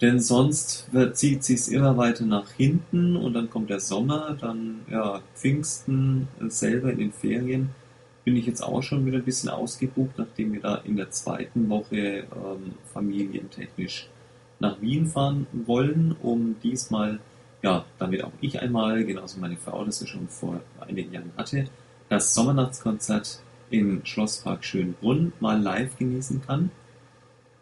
[0.00, 5.20] Denn sonst zieht sich's immer weiter nach hinten und dann kommt der Sommer, dann ja,
[5.34, 7.70] Pfingsten äh, selber in den Ferien
[8.24, 11.68] bin ich jetzt auch schon wieder ein bisschen ausgebucht, nachdem wir da in der zweiten
[11.68, 14.08] Woche ähm, familientechnisch
[14.58, 17.18] nach Wien fahren wollen, um diesmal,
[17.62, 21.66] ja, damit auch ich einmal, genauso meine Frau das ja schon vor einigen Jahren hatte,
[22.08, 23.40] das Sommernachtskonzert
[23.70, 26.70] im Schlosspark Schönbrunn mal live genießen kann.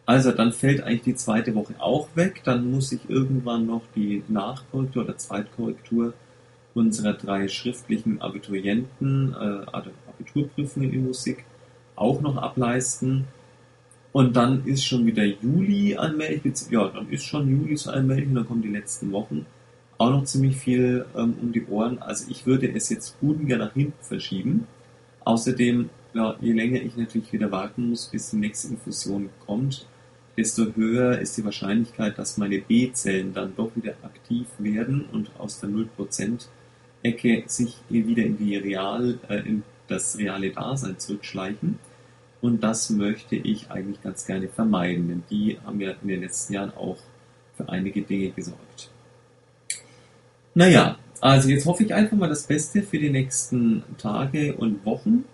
[0.08, 2.40] Also dann fällt eigentlich die zweite Woche auch weg.
[2.42, 6.14] Dann muss ich irgendwann noch die Nachkorrektur oder Zweitkorrektur
[6.72, 9.66] unserer drei schriftlichen Abiturienten, äh,
[10.08, 11.44] Abiturprüfungen in Musik
[11.94, 13.26] auch noch ableisten.
[14.12, 18.36] Und dann ist schon wieder Juli allmählich, ja, dann ist schon Juli so allmählich und
[18.36, 19.44] dann kommen die letzten Wochen
[19.98, 21.98] auch noch ziemlich viel ähm, um die Ohren.
[21.98, 24.68] Also ich würde es jetzt ungern nach hinten verschieben.
[25.26, 29.86] Außerdem, ja, je länger ich natürlich wieder warten muss, bis die nächste Infusion kommt,
[30.38, 35.58] desto höher ist die Wahrscheinlichkeit, dass meine B-Zellen dann doch wieder aktiv werden und aus
[35.58, 36.46] der 0%
[37.02, 41.80] Ecke sich wieder in die Real, äh, in das reale Dasein zurückschleichen.
[42.40, 46.52] Und das möchte ich eigentlich ganz gerne vermeiden, denn die haben ja in den letzten
[46.52, 46.98] Jahren auch
[47.56, 48.90] für einige Dinge gesorgt.
[50.54, 55.24] Naja, also jetzt hoffe ich einfach mal das Beste für die nächsten Tage und Wochen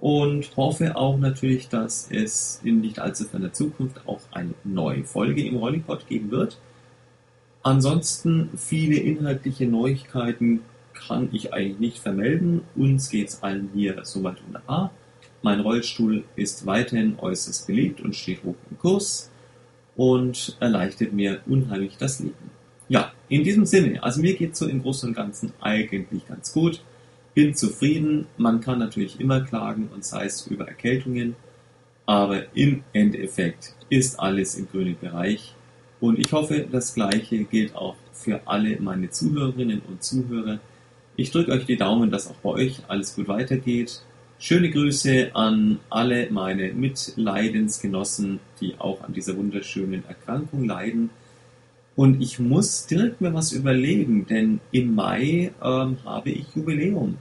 [0.00, 5.44] und hoffe auch natürlich, dass es in nicht allzu ferner Zukunft auch eine neue Folge
[5.44, 6.58] im Rollingpod geben wird.
[7.62, 10.60] Ansonsten viele inhaltliche Neuigkeiten
[10.94, 12.62] kann ich eigentlich nicht vermelden.
[12.76, 14.92] Uns geht es allen hier soweit wunderbar.
[15.42, 19.30] Mein Rollstuhl ist weiterhin äußerst beliebt und steht hoch im Kurs
[19.96, 22.50] und erleichtert mir unheimlich das Leben.
[22.88, 26.52] Ja, in diesem Sinne, also mir geht es so im Großen und Ganzen eigentlich ganz
[26.52, 26.80] gut
[27.34, 28.26] bin zufrieden.
[28.36, 31.36] Man kann natürlich immer klagen und sei es über Erkältungen,
[32.06, 35.54] aber im Endeffekt ist alles im grünen Bereich.
[36.00, 40.60] Und ich hoffe, das Gleiche gilt auch für alle meine Zuhörerinnen und Zuhörer.
[41.16, 44.02] Ich drücke euch die Daumen, dass auch bei euch alles gut weitergeht.
[44.38, 51.10] Schöne Grüße an alle meine Mitleidensgenossen, die auch an dieser wunderschönen Erkrankung leiden.
[51.98, 57.18] Und ich muss direkt mir was überlegen, denn im Mai ähm, habe ich Jubiläum.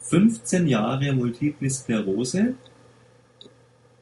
[0.00, 2.54] 15 Jahre Multiple Sklerose.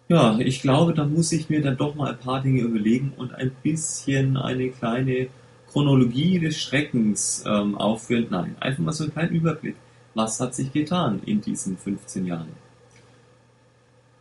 [0.08, 3.34] Ja, ich glaube, da muss ich mir dann doch mal ein paar Dinge überlegen und
[3.34, 5.28] ein bisschen eine kleine
[5.70, 8.28] Chronologie des Schreckens ähm, aufführen.
[8.30, 9.76] Nein, einfach mal so einen kleinen Überblick.
[10.14, 12.67] Was hat sich getan in diesen 15 Jahren?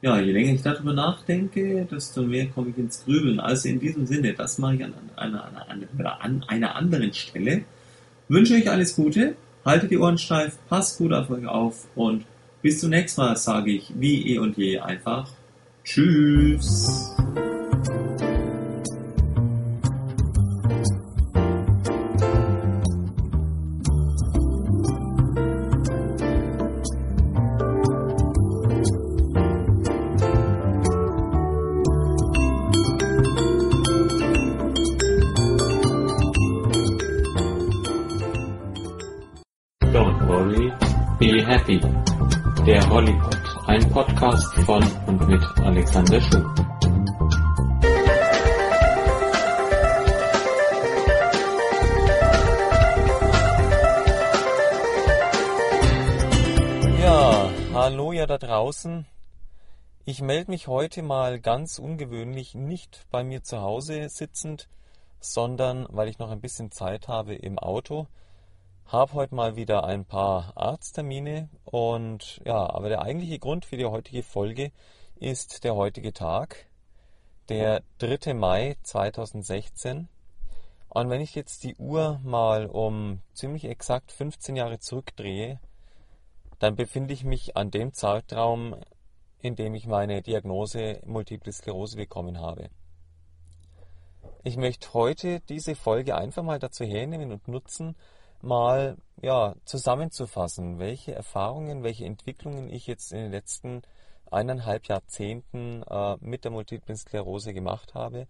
[0.07, 3.41] Ja, je länger ich darüber nachdenke, desto mehr komme ich ins Grübeln.
[3.41, 5.85] Also in diesem Sinne, das mache ich an einer, an
[6.21, 7.65] an einer anderen Stelle.
[8.29, 9.35] Wünsche euch alles Gute
[9.67, 12.23] Haltet die Ohren steif, passt gut auf euch auf und
[12.61, 15.27] bis zum nächsten Mal sage ich wie eh und je einfach
[15.83, 17.13] Tschüss.
[44.67, 46.43] Von und mit Alexander Schuh.
[56.99, 59.05] Ja, hallo ja da draußen.
[60.03, 64.67] Ich melde mich heute mal ganz ungewöhnlich nicht bei mir zu Hause sitzend,
[65.21, 68.07] sondern weil ich noch ein bisschen Zeit habe im Auto
[68.87, 73.85] habe heute mal wieder ein paar Arzttermine und ja, aber der eigentliche Grund für die
[73.85, 74.71] heutige Folge
[75.19, 76.67] ist der heutige Tag,
[77.49, 78.33] der 3.
[78.33, 80.07] Mai 2016.
[80.87, 85.59] Und wenn ich jetzt die Uhr mal um ziemlich exakt 15 Jahre zurückdrehe,
[86.59, 88.73] dann befinde ich mich an dem Zeitraum,
[89.41, 92.69] in dem ich meine Diagnose Multiple Sklerose bekommen habe.
[94.43, 97.97] Ich möchte heute diese Folge einfach mal dazu hernehmen und nutzen,
[98.41, 103.81] mal ja, zusammenzufassen, welche Erfahrungen, welche Entwicklungen ich jetzt in den letzten
[104.31, 108.27] eineinhalb Jahrzehnten äh, mit der Multiplen Sklerose gemacht habe,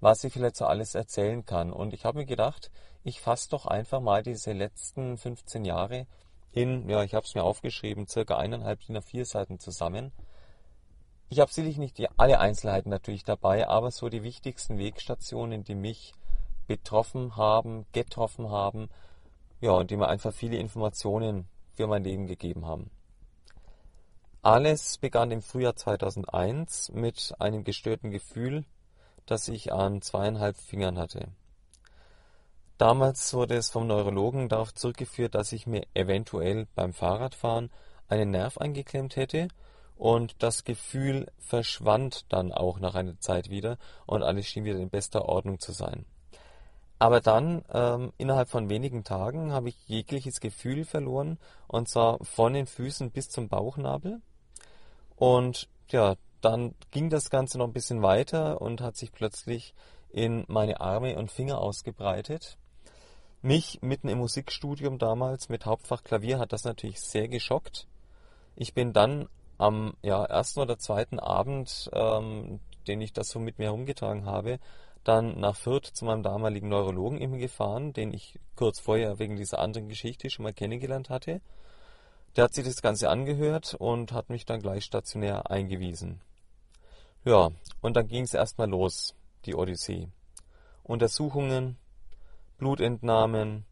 [0.00, 1.72] was ich vielleicht so alles erzählen kann.
[1.72, 2.70] Und ich habe mir gedacht,
[3.02, 6.06] ich fasse doch einfach mal diese letzten 15 Jahre
[6.52, 10.12] in, ja, ich habe es mir aufgeschrieben, circa eineinhalb DIN A4 Seiten zusammen.
[11.28, 15.74] Ich habe sicherlich nicht die, alle Einzelheiten natürlich dabei, aber so die wichtigsten Wegstationen, die
[15.74, 16.14] mich
[16.66, 18.88] betroffen haben, getroffen haben,
[19.60, 22.90] ja, und die mir einfach viele Informationen für mein Leben gegeben haben.
[24.42, 28.64] Alles begann im Frühjahr 2001 mit einem gestörten Gefühl,
[29.26, 31.28] das ich an zweieinhalb Fingern hatte.
[32.78, 37.70] Damals wurde es vom Neurologen darauf zurückgeführt, dass ich mir eventuell beim Fahrradfahren
[38.06, 39.48] einen Nerv eingeklemmt hätte
[39.96, 44.90] und das Gefühl verschwand dann auch nach einer Zeit wieder und alles schien wieder in
[44.90, 46.06] bester Ordnung zu sein.
[46.98, 51.38] Aber dann, ähm, innerhalb von wenigen Tagen, habe ich jegliches Gefühl verloren
[51.68, 54.20] und zwar von den Füßen bis zum Bauchnabel.
[55.16, 59.74] Und ja, dann ging das Ganze noch ein bisschen weiter und hat sich plötzlich
[60.10, 62.58] in meine Arme und Finger ausgebreitet.
[63.42, 67.86] Mich mitten im Musikstudium damals mit Hauptfach Klavier hat das natürlich sehr geschockt.
[68.56, 72.58] Ich bin dann am ja, ersten oder zweiten Abend, ähm,
[72.88, 74.58] den ich das so mit mir herumgetragen habe,
[75.04, 79.58] dann nach Fürth zu meinem damaligen Neurologen eben gefahren, den ich kurz vorher wegen dieser
[79.58, 81.40] anderen Geschichte schon mal kennengelernt hatte.
[82.36, 86.20] Der hat sich das Ganze angehört und hat mich dann gleich stationär eingewiesen.
[87.24, 87.50] Ja,
[87.80, 89.14] und dann ging es erstmal los,
[89.44, 90.08] die Odyssee.
[90.82, 91.76] Untersuchungen,
[92.58, 93.64] Blutentnahmen,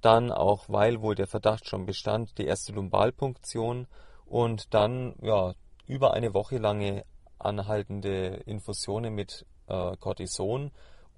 [0.00, 3.86] dann auch, weil wohl der Verdacht schon bestand, die erste Lumbalpunktion
[4.26, 5.54] und dann ja
[5.86, 7.04] über eine Woche lange
[7.38, 10.70] anhaltende Infusionen mit äh, Cortison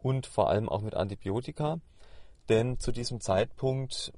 [0.03, 1.81] und vor allem auch mit Antibiotika.
[2.49, 4.13] Denn zu diesem Zeitpunkt,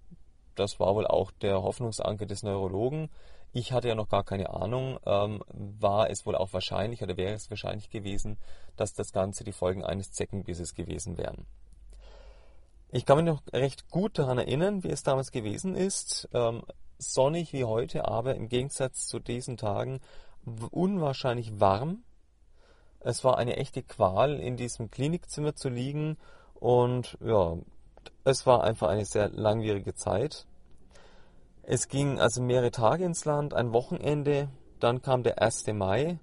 [0.55, 3.11] das war wohl auch der Hoffnungsanker des Neurologen,
[3.53, 7.35] ich hatte ja noch gar keine Ahnung, ähm, war es wohl auch wahrscheinlich oder wäre
[7.35, 8.39] es wahrscheinlich gewesen,
[8.77, 11.47] dass das Ganze die Folgen eines Zeckenbisses gewesen wären.
[12.91, 16.29] Ich kann mich noch recht gut daran erinnern, wie es damals gewesen ist.
[16.33, 16.63] Ähm,
[16.99, 20.01] sonnig wie heute, aber im Gegensatz zu diesen Tagen
[20.71, 22.03] unwahrscheinlich warm.
[23.01, 26.17] Es war eine echte Qual, in diesem Klinikzimmer zu liegen
[26.55, 27.57] und ja,
[28.25, 30.47] es war einfach eine sehr langwierige Zeit.
[31.63, 34.49] Es ging also mehrere Tage ins Land, ein Wochenende,
[34.81, 35.67] dann kam der 1.
[35.69, 36.19] Mai.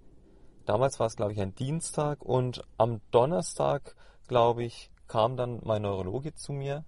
[0.65, 3.95] Damals war es, glaube ich, ein Dienstag und am Donnerstag,
[4.27, 6.83] glaube ich, kam dann mein Neurologe zu mir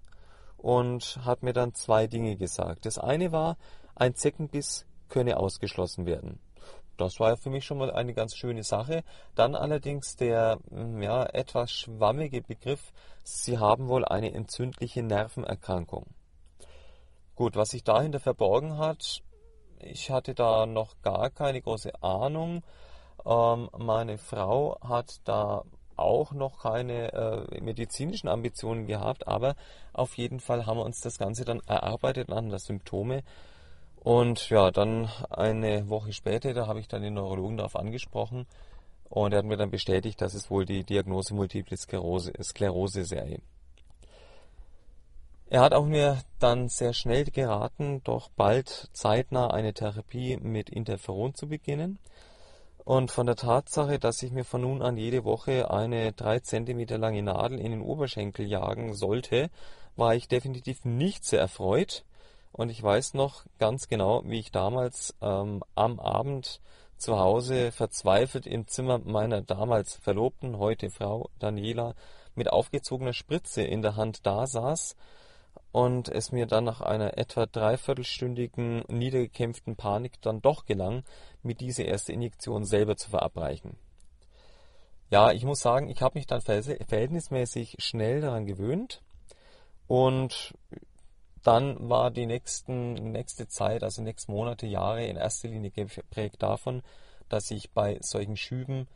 [0.56, 2.84] und hat mir dann zwei Dinge gesagt.
[2.84, 3.56] Das eine war,
[3.94, 6.40] ein Zeckenbiss könne ausgeschlossen werden.
[6.98, 9.04] Das war ja für mich schon mal eine ganz schöne Sache.
[9.34, 12.92] Dann allerdings der hm, ja, etwas schwammige Begriff,
[13.22, 16.06] Sie haben wohl eine entzündliche Nervenerkrankung.
[17.36, 19.22] Gut, was sich dahinter verborgen hat,
[19.80, 22.62] ich hatte da noch gar keine große Ahnung.
[23.24, 25.62] Ähm, meine Frau hat da
[25.96, 29.56] auch noch keine äh, medizinischen Ambitionen gehabt, aber
[29.92, 33.22] auf jeden Fall haben wir uns das Ganze dann erarbeitet an der Symptome.
[34.08, 38.46] Und ja, dann eine Woche später, da habe ich dann den Neurologen darauf angesprochen
[39.10, 43.38] und er hat mir dann bestätigt, dass es wohl die Diagnose Multiple Sklerose, Sklerose sei.
[45.50, 51.34] Er hat auch mir dann sehr schnell geraten, doch bald zeitnah eine Therapie mit Interferon
[51.34, 51.98] zu beginnen.
[52.86, 56.96] Und von der Tatsache, dass ich mir von nun an jede Woche eine drei Zentimeter
[56.96, 59.50] lange Nadel in den Oberschenkel jagen sollte,
[59.96, 62.06] war ich definitiv nicht sehr erfreut.
[62.52, 66.60] Und ich weiß noch ganz genau, wie ich damals ähm, am Abend
[66.96, 71.94] zu Hause verzweifelt im Zimmer meiner damals Verlobten, heute Frau Daniela,
[72.34, 74.96] mit aufgezogener Spritze in der Hand da saß
[75.72, 81.04] und es mir dann nach einer etwa dreiviertelstündigen niedergekämpften Panik dann doch gelang,
[81.42, 83.76] mir diese erste Injektion selber zu verabreichen.
[85.10, 89.02] Ja, ich muss sagen, ich habe mich dann verhältnismäßig schnell daran gewöhnt
[89.86, 90.54] und
[91.48, 96.82] dann war die nächsten, nächste Zeit, also nächste Monate, Jahre in erster Linie geprägt davon,
[97.30, 98.86] dass ich bei solchen Schüben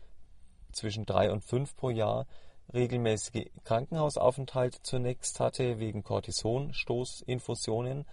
[0.70, 2.27] zwischen drei und fünf pro Jahr
[2.74, 8.05] regelmäßige Krankenhausaufenthalte zunächst hatte wegen Cortisonstoßinfusionen.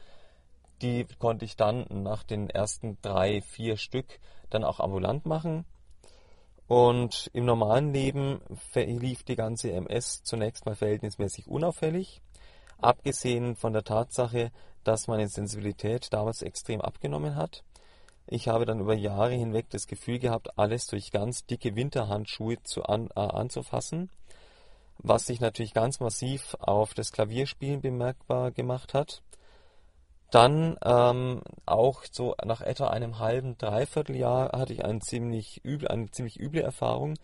[0.82, 5.66] Die konnte ich dann nach den ersten drei, vier Stück dann auch ambulant machen.
[6.66, 8.40] Und im normalen Leben
[8.72, 12.22] verlief die ganze MS zunächst mal verhältnismäßig unauffällig,
[12.82, 14.52] abgesehen von der Tatsache,
[14.84, 17.64] dass meine Sensibilität damals extrem abgenommen hat.
[18.28, 22.84] Ich habe dann über Jahre hinweg das Gefühl gehabt, alles durch ganz dicke Winterhandschuhe zu
[22.84, 24.10] an, äh, anzufassen
[25.02, 29.22] was sich natürlich ganz massiv auf das Klavierspielen bemerkbar gemacht hat.
[30.30, 35.88] Dann ähm, auch so nach etwa einem halben, dreiviertel Jahr hatte ich eine ziemlich üble,
[35.88, 37.16] eine ziemlich üble Erfahrung.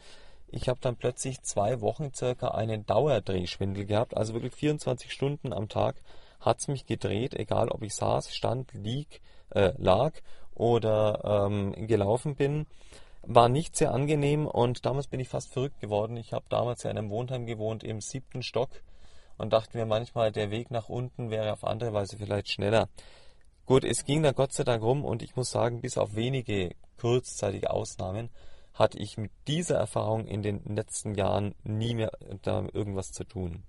[0.47, 5.69] Ich habe dann plötzlich zwei Wochen circa einen Dauerdrehschwindel gehabt, also wirklich 24 Stunden am
[5.69, 5.95] Tag
[6.39, 10.13] hat es mich gedreht, egal ob ich saß, stand, lieg, äh, lag
[10.53, 12.67] oder ähm, gelaufen bin
[13.27, 16.17] war nicht sehr angenehm und damals bin ich fast verrückt geworden.
[16.17, 18.69] Ich habe damals in einem Wohnheim gewohnt im siebten Stock
[19.37, 22.87] und dachte mir manchmal, der Weg nach unten wäre auf andere Weise vielleicht schneller.
[23.65, 26.75] Gut, es ging da Gott sei Dank rum und ich muss sagen, bis auf wenige
[26.99, 28.29] kurzzeitige Ausnahmen
[28.75, 32.11] hatte ich mit dieser Erfahrung in den letzten Jahren nie mehr
[32.43, 33.63] da irgendwas zu tun.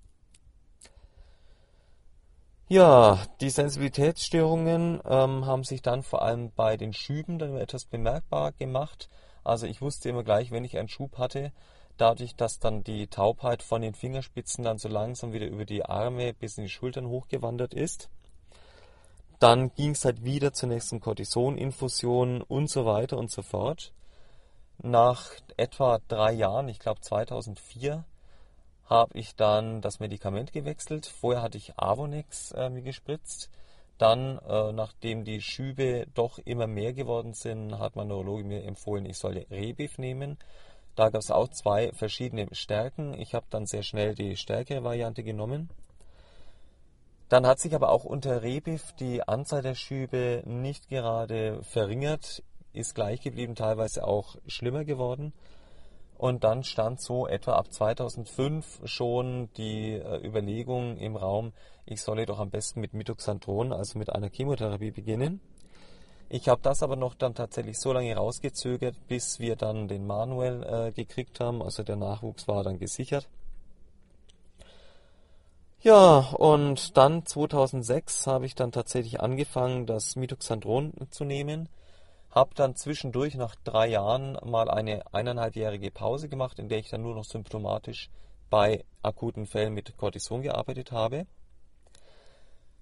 [2.69, 8.51] Ja, die Sensibilitätsstörungen ähm, haben sich dann vor allem bei den Schüben dann etwas bemerkbar
[8.51, 9.09] gemacht.
[9.45, 11.53] Also ich wusste immer gleich, wenn ich einen Schub hatte,
[11.97, 16.35] dadurch, dass dann die Taubheit von den Fingerspitzen dann so langsam wieder über die Arme
[16.35, 18.11] bis in die Schultern hochgewandert ist.
[19.39, 23.93] Dann ging es halt wieder zur nächsten Cortisoninfusion und so weiter und so fort.
[24.83, 28.05] Nach etwa drei Jahren, ich glaube 2004,
[28.85, 31.07] habe ich dann das Medikament gewechselt.
[31.07, 33.51] Vorher hatte ich Avonex äh, mir gespritzt.
[33.99, 39.07] Dann, äh, nachdem die Schübe doch immer mehr geworden sind, hat mein Neurologe mir empfohlen,
[39.07, 40.39] ich solle Rebif nehmen.
[40.95, 43.15] Da gab es auch zwei verschiedene Stärken.
[43.15, 45.71] Ich habe dann sehr schnell die stärkere Variante genommen.
[47.29, 52.43] Dann hat sich aber auch unter Rebif die Anzahl der Schübe nicht gerade verringert,
[52.77, 55.33] ist gleich geblieben, teilweise auch schlimmer geworden.
[56.19, 61.53] Und dann stand so etwa ab 2005 schon die äh, Überlegung im Raum,
[61.85, 65.41] ich solle doch am besten mit Mitoxantron, also mit einer Chemotherapie beginnen.
[66.29, 70.65] Ich habe das aber noch dann tatsächlich so lange rausgezögert, bis wir dann den Manuel
[70.65, 71.63] äh, gekriegt haben.
[71.63, 73.29] Also der Nachwuchs war dann gesichert.
[75.81, 81.69] Ja, und dann 2006 habe ich dann tatsächlich angefangen, das Mitoxandron zu nehmen.
[82.37, 87.01] Habe dann zwischendurch nach drei Jahren mal eine eineinhalbjährige Pause gemacht, in der ich dann
[87.01, 88.11] nur noch symptomatisch
[88.51, 91.27] bei akuten Fällen mit Cortison gearbeitet habe.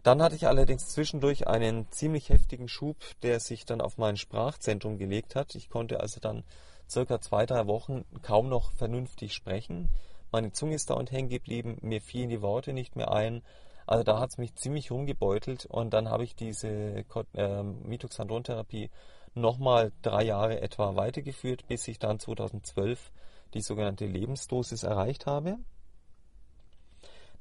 [0.03, 4.99] Dann hatte ich allerdings zwischendurch einen ziemlich heftigen Schub, der sich dann auf mein Sprachzentrum
[4.99, 5.55] gelegt hat.
[5.55, 6.43] Ich konnte also dann
[6.91, 9.89] circa zwei, drei Wochen kaum noch vernünftig sprechen.
[10.33, 13.41] Meine Zunge ist dauernd hängen geblieben, mir fielen die Worte nicht mehr ein.
[13.87, 17.05] Also da hat es mich ziemlich rumgebeutelt und dann habe ich diese
[17.35, 18.91] äh, Mitoxandron-Therapie
[19.35, 23.11] nochmal drei Jahre etwa weitergeführt, bis ich dann 2012
[23.55, 25.59] die sogenannte Lebensdosis erreicht habe.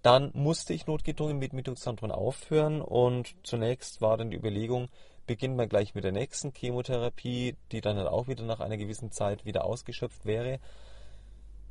[0.01, 4.89] Dann musste ich notgedrungen mit Mitoxandron aufhören und zunächst war dann die Überlegung,
[5.25, 9.11] beginnen wir gleich mit der nächsten Chemotherapie, die dann halt auch wieder nach einer gewissen
[9.11, 10.59] Zeit wieder ausgeschöpft wäre.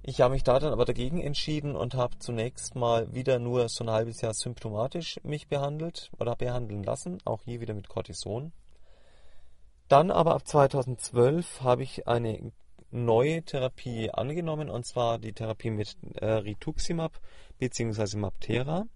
[0.03, 3.85] Ich habe mich da dann aber dagegen entschieden und habe zunächst mal wieder nur so
[3.85, 8.53] ein halbes Jahr symptomatisch mich behandelt oder behandeln lassen, auch hier wieder mit Cortison.
[9.93, 12.51] Dann aber ab 2012 habe ich eine
[12.91, 17.21] neue Therapie angenommen, und zwar die Therapie mit äh, Rituximab
[17.59, 18.17] bzw.
[18.17, 18.87] Maptera.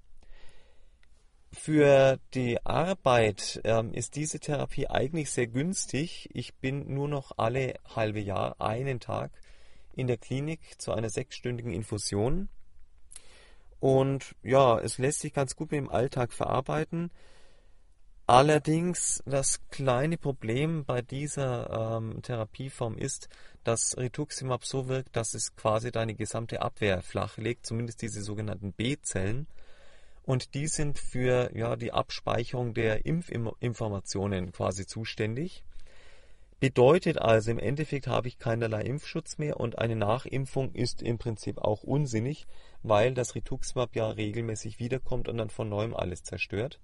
[1.53, 6.31] Für die Arbeit ähm, ist diese Therapie eigentlich sehr günstig.
[6.33, 9.33] Ich bin nur noch alle halbe Jahr einen Tag
[9.93, 12.49] in der Klinik zu einer sechsstündigen Infusion.
[13.81, 17.11] Und ja, es lässt sich ganz gut mit dem Alltag verarbeiten.
[18.29, 23.29] Allerdings das kleine Problem bei dieser ähm, Therapieform ist,
[23.63, 29.47] dass Rituximab so wirkt, dass es quasi deine gesamte Abwehr flachlegt, zumindest diese sogenannten B-Zellen.
[30.25, 35.63] Und die sind für ja, die Abspeicherung der Impfinformationen quasi zuständig.
[36.59, 41.59] Bedeutet also, im Endeffekt habe ich keinerlei Impfschutz mehr und eine Nachimpfung ist im Prinzip
[41.59, 42.49] auch unsinnig,
[42.83, 46.81] weil das Rituximab ja regelmäßig wiederkommt und dann von neuem alles zerstört.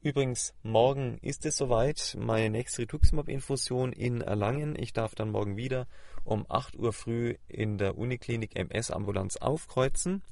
[0.00, 4.76] Übrigens, morgen ist es soweit, meine nächste Rituximab-Infusion in Erlangen.
[4.78, 5.88] Ich darf dann morgen wieder
[6.22, 10.22] um 8 Uhr früh in der Uniklinik MS-Ambulanz aufkreuzen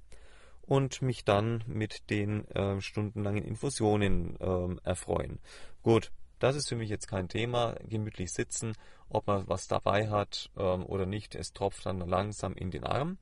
[0.63, 5.41] und mich dann mit den äh, stundenlangen Infusionen äh, erfreuen.
[5.83, 7.75] Gut, das ist für mich jetzt kein Thema.
[7.89, 8.73] Gemütlich sitzen,
[9.09, 13.19] ob man was dabei hat ähm, oder nicht, es tropft dann langsam in den Arm.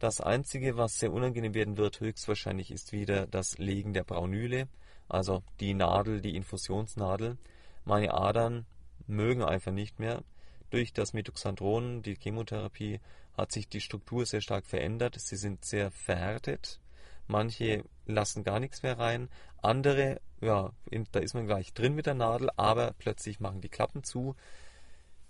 [0.00, 4.66] Das Einzige, was sehr unangenehm werden wird, höchstwahrscheinlich ist wieder das Legen der Braunüle
[5.08, 7.38] also die Nadel, die Infusionsnadel.
[7.84, 8.66] Meine Adern
[9.06, 10.22] mögen einfach nicht mehr.
[10.70, 13.00] Durch das Metoxandron, die Chemotherapie,
[13.36, 15.16] hat sich die Struktur sehr stark verändert.
[15.18, 16.80] Sie sind sehr verhärtet.
[17.26, 19.28] Manche lassen gar nichts mehr rein.
[19.62, 20.72] Andere, ja,
[21.12, 24.36] da ist man gleich drin mit der Nadel, aber plötzlich machen die Klappen zu.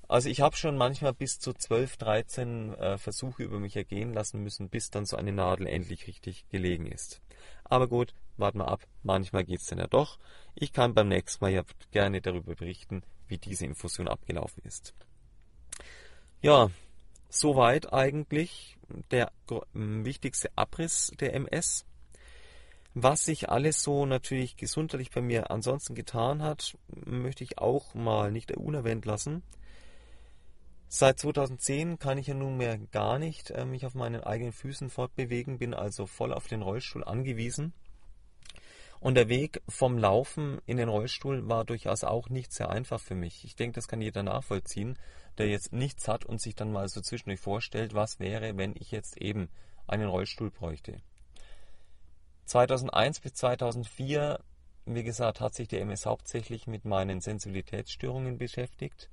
[0.08, 4.42] Also ich habe schon manchmal bis zu 12, 13 äh, Versuche über mich ergehen lassen
[4.42, 7.22] müssen, bis dann so eine Nadel endlich richtig gelegen ist.
[7.64, 8.86] Aber gut, warten wir ab.
[9.02, 10.18] Manchmal geht es dann ja doch.
[10.54, 14.94] Ich kann beim nächsten Mal ja gerne darüber berichten, wie diese Infusion abgelaufen ist.
[16.40, 16.70] Ja,
[17.28, 18.76] soweit eigentlich
[19.10, 19.32] der
[19.72, 21.86] wichtigste Abriss der MS.
[22.96, 28.30] Was sich alles so natürlich gesundheitlich bei mir ansonsten getan hat, möchte ich auch mal
[28.30, 29.42] nicht unerwähnt lassen.
[30.88, 35.58] Seit 2010 kann ich ja nunmehr gar nicht äh, mich auf meinen eigenen Füßen fortbewegen,
[35.58, 37.72] bin also voll auf den Rollstuhl angewiesen.
[39.00, 43.14] Und der Weg vom Laufen in den Rollstuhl war durchaus auch nicht sehr einfach für
[43.14, 43.44] mich.
[43.44, 44.98] Ich denke, das kann jeder nachvollziehen,
[45.36, 48.92] der jetzt nichts hat und sich dann mal so zwischendurch vorstellt, was wäre, wenn ich
[48.92, 49.50] jetzt eben
[49.86, 51.02] einen Rollstuhl bräuchte.
[52.46, 54.40] 2001 bis 2004,
[54.86, 59.10] wie gesagt, hat sich der MS hauptsächlich mit meinen Sensibilitätsstörungen beschäftigt.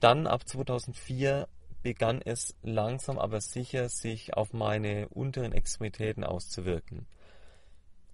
[0.00, 1.46] Dann ab 2004
[1.82, 7.06] begann es langsam aber sicher sich auf meine unteren Extremitäten auszuwirken.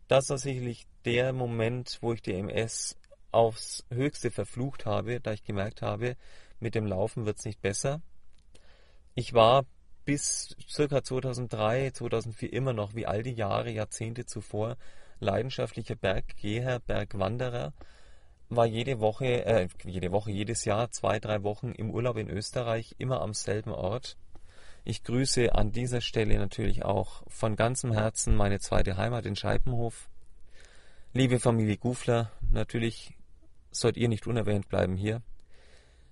[0.08, 2.96] Das war sicherlich der Moment, wo ich die MS
[3.32, 6.16] aufs Höchste verflucht habe, da ich gemerkt habe,
[6.60, 8.00] mit dem Laufen wird es nicht besser.
[9.14, 9.64] Ich war
[10.04, 14.76] bis circa 2003, 2004 immer noch, wie all die Jahre, Jahrzehnte zuvor,
[15.18, 17.72] leidenschaftlicher Berggeher, Bergwanderer,
[18.48, 22.94] war jede Woche, äh, jede Woche, jedes Jahr, zwei, drei Wochen im Urlaub in Österreich,
[22.98, 24.16] immer am selben Ort.
[24.84, 30.08] Ich grüße an dieser Stelle natürlich auch von ganzem Herzen meine zweite Heimat in Scheibenhof.
[31.12, 33.14] Liebe Familie Gufler, natürlich
[33.72, 35.22] sollt ihr nicht unerwähnt bleiben hier.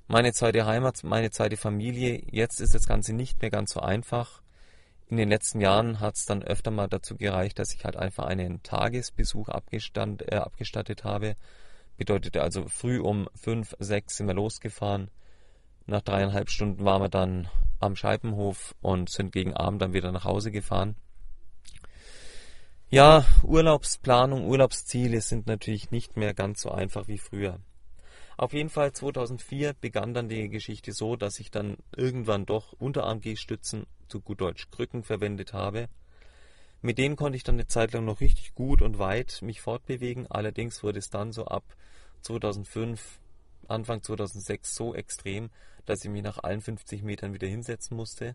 [0.09, 4.43] Meine zweite Heimat, meine zweite Familie, jetzt ist das Ganze nicht mehr ganz so einfach.
[5.09, 8.24] In den letzten Jahren hat es dann öfter mal dazu gereicht, dass ich halt einfach
[8.24, 11.36] einen Tagesbesuch abgestand, äh, abgestattet habe
[11.97, 15.11] Bedeutete also früh um fünf, sechs sind wir losgefahren.
[15.87, 17.49] Nach dreieinhalb Stunden waren wir dann
[17.79, 20.97] am Scheibenhof und sind gegen Abend dann wieder nach Hause gefahren.
[22.91, 27.59] Ja, Urlaubsplanung, Urlaubsziele sind natürlich nicht mehr ganz so einfach wie früher.
[28.37, 33.87] Auf jeden Fall 2004 begann dann die Geschichte so, dass ich dann irgendwann doch Unterarm-G-Stützen,
[34.09, 35.89] zu gut Deutsch Krücken, verwendet habe
[36.85, 40.27] mit denen konnte ich dann eine Zeit lang noch richtig gut und weit mich fortbewegen.
[40.31, 41.65] Allerdings wurde es dann so ab
[42.20, 43.20] 2005,
[43.69, 45.48] Anfang 2006 so extrem,
[45.86, 48.35] dass ich mich nach allen 50 Metern wieder hinsetzen musste.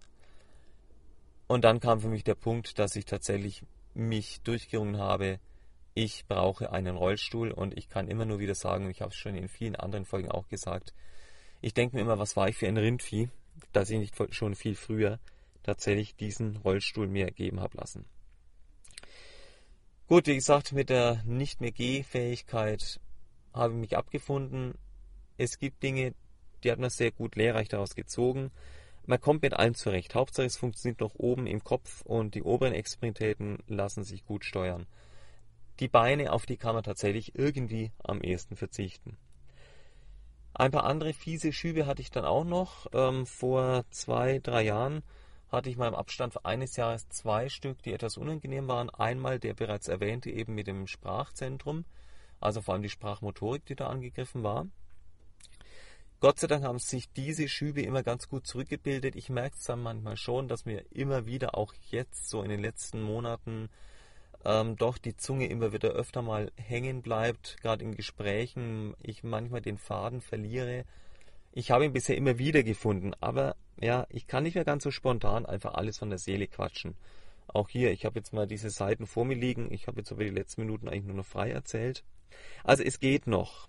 [1.45, 3.61] Und dann kam für mich der Punkt, dass ich tatsächlich
[3.93, 5.39] mich durchgerungen habe,
[5.93, 9.17] ich brauche einen Rollstuhl und ich kann immer nur wieder sagen, und ich habe es
[9.17, 10.95] schon in vielen anderen Folgen auch gesagt,
[11.61, 13.29] ich denke mir immer, was war ich für ein Rindvieh,
[13.73, 15.19] dass ich nicht schon viel früher
[15.61, 18.05] tatsächlich diesen Rollstuhl mir ergeben habe lassen.
[20.09, 22.99] Gut, wie gesagt, mit der nicht mehr Gehfähigkeit
[23.53, 24.73] habe ich mich abgefunden.
[25.37, 26.15] Es gibt Dinge,
[26.63, 28.49] die hat man sehr gut lehrreich daraus gezogen.
[29.05, 30.15] Man kommt mit allem zurecht.
[30.15, 34.87] Hauptsache es funktioniert noch oben im Kopf und die oberen Extremitäten lassen sich gut steuern.
[35.79, 39.15] Die Beine, auf die kann man tatsächlich irgendwie am ehesten verzichten.
[40.55, 42.87] Ein paar andere fiese Schübe hatte ich dann auch noch.
[42.93, 45.03] Ähm, vor zwei, drei Jahren
[45.51, 48.89] hatte ich mal im Abstand eines Jahres zwei Stück, die etwas unangenehm waren.
[48.89, 51.85] Einmal der bereits erwähnte eben mit dem Sprachzentrum,
[52.39, 54.67] also vor allem die Sprachmotorik, die da angegriffen war.
[56.21, 59.15] Gott sei Dank haben sich diese Schübe immer ganz gut zurückgebildet.
[59.15, 62.59] Ich merke es dann manchmal schon, dass mir immer wieder, auch jetzt so in den
[62.59, 63.69] letzten Monaten,
[64.43, 69.61] ähm, doch die Zunge immer wieder öfter mal hängen bleibt, gerade in Gesprächen, ich manchmal
[69.61, 70.83] den Faden verliere.
[71.51, 74.91] Ich habe ihn bisher immer wieder gefunden, aber ja, ich kann nicht mehr ganz so
[74.91, 76.95] spontan einfach alles von der Seele quatschen.
[77.47, 79.71] Auch hier, ich habe jetzt mal diese Seiten vor mir liegen.
[79.73, 82.03] Ich habe jetzt über die letzten Minuten eigentlich nur noch frei erzählt.
[82.63, 83.67] Also es geht noch.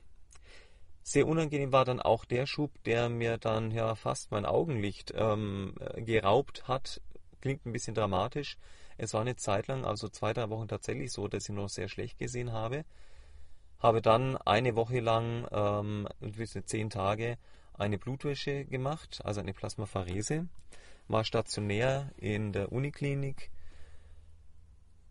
[1.03, 5.75] Sehr unangenehm war dann auch der Schub, der mir dann ja fast mein Augenlicht ähm,
[5.97, 7.01] geraubt hat.
[7.41, 8.59] Klingt ein bisschen dramatisch.
[8.99, 11.89] Es war eine Zeit lang, also zwei, drei Wochen tatsächlich so, dass ich noch sehr
[11.89, 12.85] schlecht gesehen habe.
[13.79, 16.07] Habe dann eine Woche lang, ähm,
[16.67, 17.39] zehn Tage,
[17.75, 20.47] eine Blutwäsche gemacht, also eine Plasmapherese,
[21.09, 23.51] war stationär in der Uniklinik.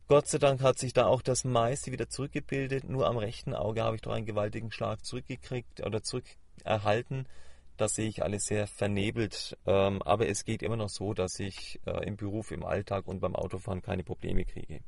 [0.08, 2.84] Gott sei Dank hat sich da auch das meiste wieder zurückgebildet.
[2.90, 7.28] Nur am rechten Auge habe ich doch einen gewaltigen Schlag zurückgekriegt oder zurückerhalten.
[7.78, 9.56] Das sehe ich alles sehr vernebelt.
[9.68, 13.20] Ähm, aber es geht immer noch so, dass ich äh, im Beruf, im Alltag und
[13.20, 14.82] beim Autofahren keine Probleme kriege.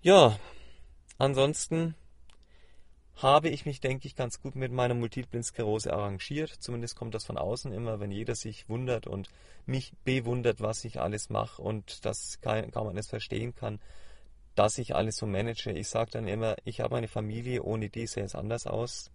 [0.00, 0.38] Ja,
[1.18, 1.94] ansonsten
[3.22, 6.50] habe ich mich, denke ich, ganz gut mit meiner Multiplen Sklerose arrangiert.
[6.50, 9.28] Zumindest kommt das von außen immer, wenn jeder sich wundert und
[9.66, 13.80] mich bewundert, was ich alles mache und das kaum alles verstehen kann,
[14.54, 15.70] dass ich alles so manage.
[15.70, 19.10] Ich sage dann immer, ich habe eine Familie, ohne die sähe es anders aus.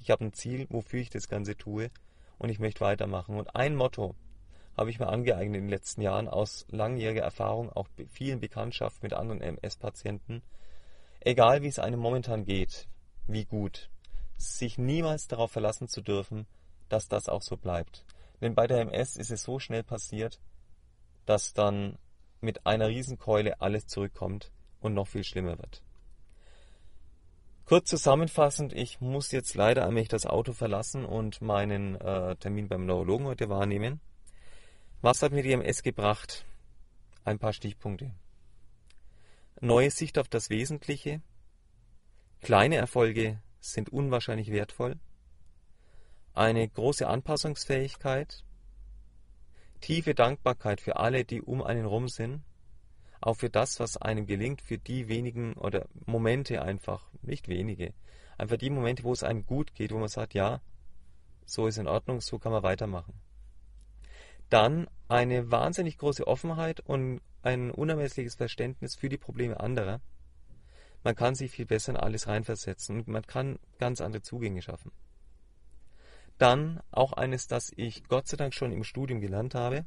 [0.00, 1.90] Ich habe ein Ziel, wofür ich das Ganze tue
[2.38, 3.36] und ich möchte weitermachen.
[3.36, 4.14] Und ein Motto
[4.76, 9.12] habe ich mir angeeignet in den letzten Jahren aus langjähriger Erfahrung, auch vielen Bekanntschaften mit
[9.12, 10.42] anderen MS-Patienten.
[11.20, 12.88] Egal wie es einem momentan geht,
[13.26, 13.90] wie gut,
[14.36, 16.46] sich niemals darauf verlassen zu dürfen,
[16.88, 18.04] dass das auch so bleibt.
[18.40, 20.40] Denn bei der MS ist es so schnell passiert,
[21.26, 21.98] dass dann
[22.40, 25.82] mit einer Riesenkeule alles zurückkommt und noch viel schlimmer wird.
[27.64, 32.84] Kurz zusammenfassend, ich muss jetzt leider allmählich das Auto verlassen und meinen äh, Termin beim
[32.84, 34.00] Neurologen heute wahrnehmen.
[35.00, 36.44] Was hat mir die MS gebracht?
[37.24, 38.10] Ein paar Stichpunkte.
[39.62, 41.22] neue Sicht auf das Wesentliche,
[42.44, 44.96] kleine Erfolge sind unwahrscheinlich wertvoll,
[46.34, 48.44] eine große Anpassungsfähigkeit,
[49.80, 52.42] tiefe Dankbarkeit für alle, die um einen rum sind,
[53.22, 57.94] auch für das, was einem gelingt, für die wenigen oder Momente einfach, nicht wenige,
[58.36, 60.60] einfach die Momente, wo es einem gut geht, wo man sagt, ja,
[61.46, 63.14] so ist in Ordnung, so kann man weitermachen.
[64.50, 70.02] Dann eine wahnsinnig große Offenheit und ein unermessliches Verständnis für die Probleme anderer.
[71.04, 74.90] Man kann sich viel besser in alles reinversetzen und man kann ganz andere Zugänge schaffen.
[76.38, 79.86] Dann auch eines, das ich Gott sei Dank schon im Studium gelernt habe.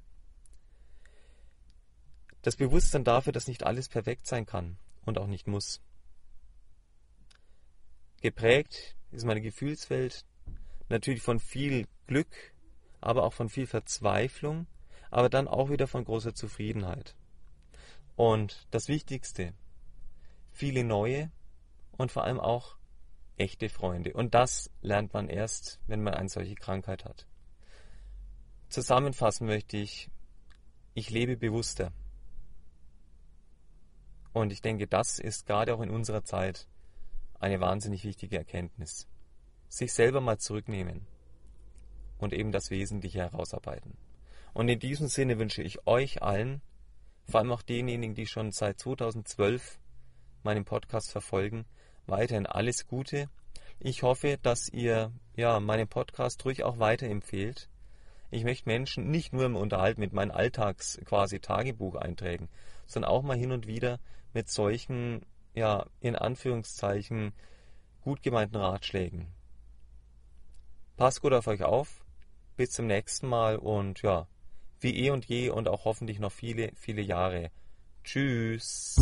[2.44, 5.82] Das Bewusstsein dafür, dass nicht alles perfekt sein kann und auch nicht muss.
[8.22, 10.24] Geprägt ist meine Gefühlswelt
[10.88, 12.54] natürlich von viel Glück,
[13.02, 14.68] aber auch von viel Verzweiflung,
[15.10, 17.16] aber dann auch wieder von großer Zufriedenheit.
[18.16, 19.54] Und das Wichtigste,
[20.58, 21.32] viele neue
[21.92, 22.78] und vor allem auch
[23.38, 24.14] echte Freunde.
[24.14, 27.28] Und das lernt man erst, wenn man eine solche Krankheit hat.
[28.68, 30.10] Zusammenfassen möchte ich,
[30.96, 31.94] ich lebe bewusster.
[34.34, 36.68] Und ich denke, das ist gerade auch in unserer Zeit
[37.40, 39.08] eine wahnsinnig wichtige Erkenntnis.
[39.70, 41.06] Sich selber mal zurücknehmen
[42.18, 43.96] und eben das Wesentliche herausarbeiten.
[44.54, 46.62] Und in diesem Sinne wünsche ich euch allen,
[47.26, 49.80] vor allem auch denjenigen, die schon seit 2012
[50.48, 51.66] meinen Podcast verfolgen,
[52.06, 53.30] weiterhin alles Gute.
[53.80, 57.70] Ich hoffe, dass ihr ja meinen Podcast ruhig auch weiterempfehlt.
[58.32, 62.48] Ich möchte Menschen nicht nur im Unterhalt mit meinen Alltags quasi Tagebucheinträgen,
[62.86, 64.00] sondern auch mal hin und wieder
[64.34, 67.34] mit solchen, ja, in Anführungszeichen
[68.02, 69.28] gut gemeinten Ratschlägen.
[70.96, 72.06] Passt gut auf euch auf.
[72.56, 74.28] Bis zum nächsten Mal und ja,
[74.80, 77.52] wie eh und je und auch hoffentlich noch viele, viele Jahre.
[78.06, 78.96] Tschüss.